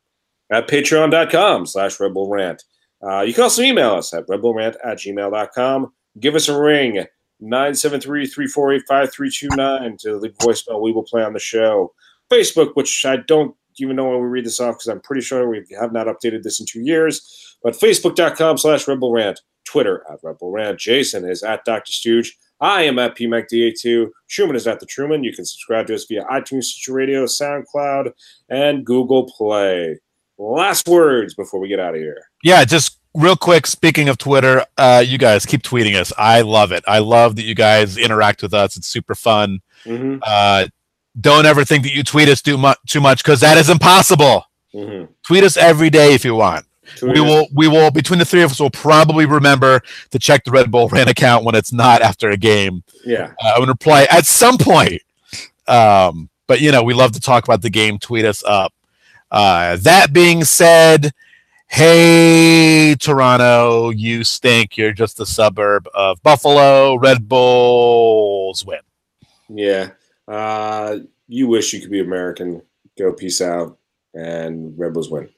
at 0.51 0.70
patreon.com 0.70 1.66
slash 1.66 1.99
Red 1.99 2.14
Bull 2.14 2.30
Rant. 2.30 2.64
Uh, 3.03 3.22
you 3.22 3.34
can 3.34 3.43
also 3.43 3.62
email 3.62 3.91
us 3.95 4.14
at 4.14 4.28
redbullrant 4.28 4.76
at 4.86 4.99
gmail.com. 4.99 5.91
Give 6.20 6.36
us 6.36 6.47
a 6.47 6.57
ring, 6.57 7.05
973-348-5329 7.41 9.97
to 9.99 10.17
leave 10.17 10.33
voicemail. 10.35 10.81
We 10.81 10.91
will 10.91 11.03
play 11.03 11.23
on 11.23 11.33
the 11.33 11.39
show. 11.39 11.93
Facebook, 12.31 12.75
which 12.75 13.05
I 13.05 13.17
don't 13.17 13.55
even 13.77 13.95
know 13.95 14.09
when 14.09 14.21
we 14.21 14.27
read 14.27 14.45
this 14.45 14.59
off 14.59 14.75
because 14.75 14.87
I'm 14.87 15.01
pretty 15.01 15.21
sure 15.21 15.49
we 15.49 15.63
have 15.79 15.93
not 15.93 16.07
updated 16.07 16.43
this 16.43 16.59
in 16.59 16.65
two 16.65 16.81
years. 16.81 17.57
But 17.63 17.73
facebook.com 17.73 18.57
slash 18.57 18.87
Red 18.87 18.99
Bull 18.99 19.13
Rant, 19.13 19.39
Twitter 19.65 20.03
at 20.11 20.19
Red 20.23 20.37
Bull 20.39 20.51
Rant. 20.51 20.79
Jason 20.79 21.29
is 21.29 21.43
at 21.43 21.63
Dr. 21.65 21.91
Stooge. 21.91 22.35
I 22.59 22.83
am 22.83 22.99
at 22.99 23.17
PMACDA2. 23.17 24.09
Truman 24.29 24.55
is 24.55 24.67
at 24.67 24.79
The 24.79 24.85
Truman. 24.85 25.23
You 25.23 25.33
can 25.33 25.45
subscribe 25.45 25.87
to 25.87 25.95
us 25.95 26.05
via 26.05 26.23
iTunes, 26.25 26.65
Stitcher 26.65 26.93
Radio, 26.93 27.25
SoundCloud, 27.25 28.11
and 28.49 28.85
Google 28.85 29.31
Play. 29.35 29.99
Last 30.37 30.87
words 30.87 31.33
before 31.33 31.59
we 31.59 31.67
get 31.67 31.79
out 31.79 31.95
of 31.95 32.01
here. 32.01 32.21
Yeah, 32.43 32.63
just 32.65 32.99
real 33.14 33.36
quick. 33.36 33.68
Speaking 33.68 34.09
of 34.09 34.18
Twitter, 34.18 34.66
uh, 34.78 35.03
you 35.05 35.18
guys 35.18 35.45
keep 35.45 35.62
tweeting 35.62 35.95
us. 35.95 36.12
I 36.18 36.41
love 36.41 36.72
it. 36.72 36.84
I 36.88 36.99
love 36.99 37.36
that 37.36 37.43
you 37.43 37.55
guys 37.55 37.97
interact 37.97 38.41
with 38.41 38.53
us. 38.53 38.78
It's 38.78 38.88
super 38.88 39.16
fun. 39.16 39.62
Mm-hmm. 39.86 40.20
Uh, 40.22 40.68
don't 41.20 41.45
ever 41.45 41.66
think 41.66 41.84
that 41.84 41.93
you 41.93 42.03
tweet 42.03 42.30
us 42.30 42.41
too 42.41 42.57
much, 42.57 42.78
too 42.88 43.01
much, 43.01 43.24
because 43.24 43.41
that 43.41 43.57
is 43.57 43.70
impossible. 43.70 44.45
Mm-hmm. 44.74 45.12
Tweet 45.24 45.43
us 45.43 45.57
every 45.57 45.89
day 45.89 46.14
if 46.14 46.24
you 46.24 46.36
want. 46.36 46.66
We 47.01 47.22
will, 47.22 47.47
we 47.53 47.68
will. 47.68 47.89
Between 47.91 48.20
the 48.20 48.26
three 48.26 48.41
of 48.41 48.51
us, 48.51 48.59
will 48.59 48.70
probably 48.70 49.26
remember 49.26 49.82
to 50.09 50.20
check 50.20 50.43
the 50.43 50.51
Red 50.51 50.70
Bull 50.72 50.89
Rant 50.89 51.09
account 51.09 51.45
when 51.45 51.55
it's 51.55 51.72
not 51.72 52.01
after 52.01 52.30
a 52.30 52.38
game. 52.38 52.84
Yeah. 53.05 53.34
uh, 53.41 53.53
and 53.57 53.68
reply 53.68 54.07
at 54.12 54.26
some 54.26 54.57
point. 54.57 55.01
Um, 55.68 56.30
but 56.47 56.59
you 56.59 56.72
know, 56.72 56.84
we 56.84 56.93
love 56.93 57.14
to 57.14 57.22
talk 57.22 57.45
about 57.45 57.62
the 57.62 57.70
game. 57.70 57.97
Tweet 57.97 58.26
us 58.26 58.43
up. 58.43 58.74
Uh, 59.32 59.78
that 59.78 60.12
being 60.12 60.43
said, 60.43 61.12
hey 61.72 62.95
Toronto, 62.99 63.89
you 63.89 64.24
stink. 64.24 64.78
You're 64.78 64.93
just 64.93 65.19
a 65.19 65.26
suburb 65.26 65.88
of 65.93 66.22
Buffalo. 66.22 66.95
Red 66.95 67.28
Bulls 67.28 68.65
win. 68.65 68.82
Yeah. 69.49 69.91
Uh, 70.28 70.97
you 71.28 71.47
wish 71.47 71.74
you 71.74 71.80
could 71.80 71.91
be 71.91 72.01
American. 72.01 72.61
Go 72.97 73.13
peace 73.13 73.41
out 73.41 73.78
and 74.13 74.78
Red 74.78 74.93
Bulls 74.93 75.09
win. 75.09 75.30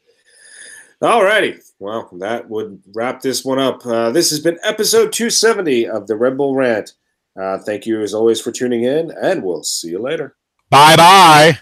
All 1.01 1.23
righty. 1.23 1.59
Well, 1.79 2.09
that 2.13 2.49
would 2.49 2.81
wrap 2.93 3.21
this 3.21 3.43
one 3.43 3.59
up. 3.59 3.85
Uh, 3.85 4.09
this 4.09 4.29
has 4.29 4.39
been 4.39 4.57
episode 4.63 5.11
270 5.11 5.87
of 5.87 6.07
the 6.07 6.15
Red 6.15 6.37
Bull 6.37 6.55
Rant. 6.55 6.93
Uh, 7.39 7.57
thank 7.59 7.85
you 7.85 8.01
as 8.01 8.13
always 8.13 8.39
for 8.39 8.51
tuning 8.51 8.83
in, 8.83 9.11
and 9.21 9.43
we'll 9.43 9.63
see 9.63 9.89
you 9.89 9.99
later. 9.99 10.35
Bye 10.69 10.95
bye. 10.95 11.59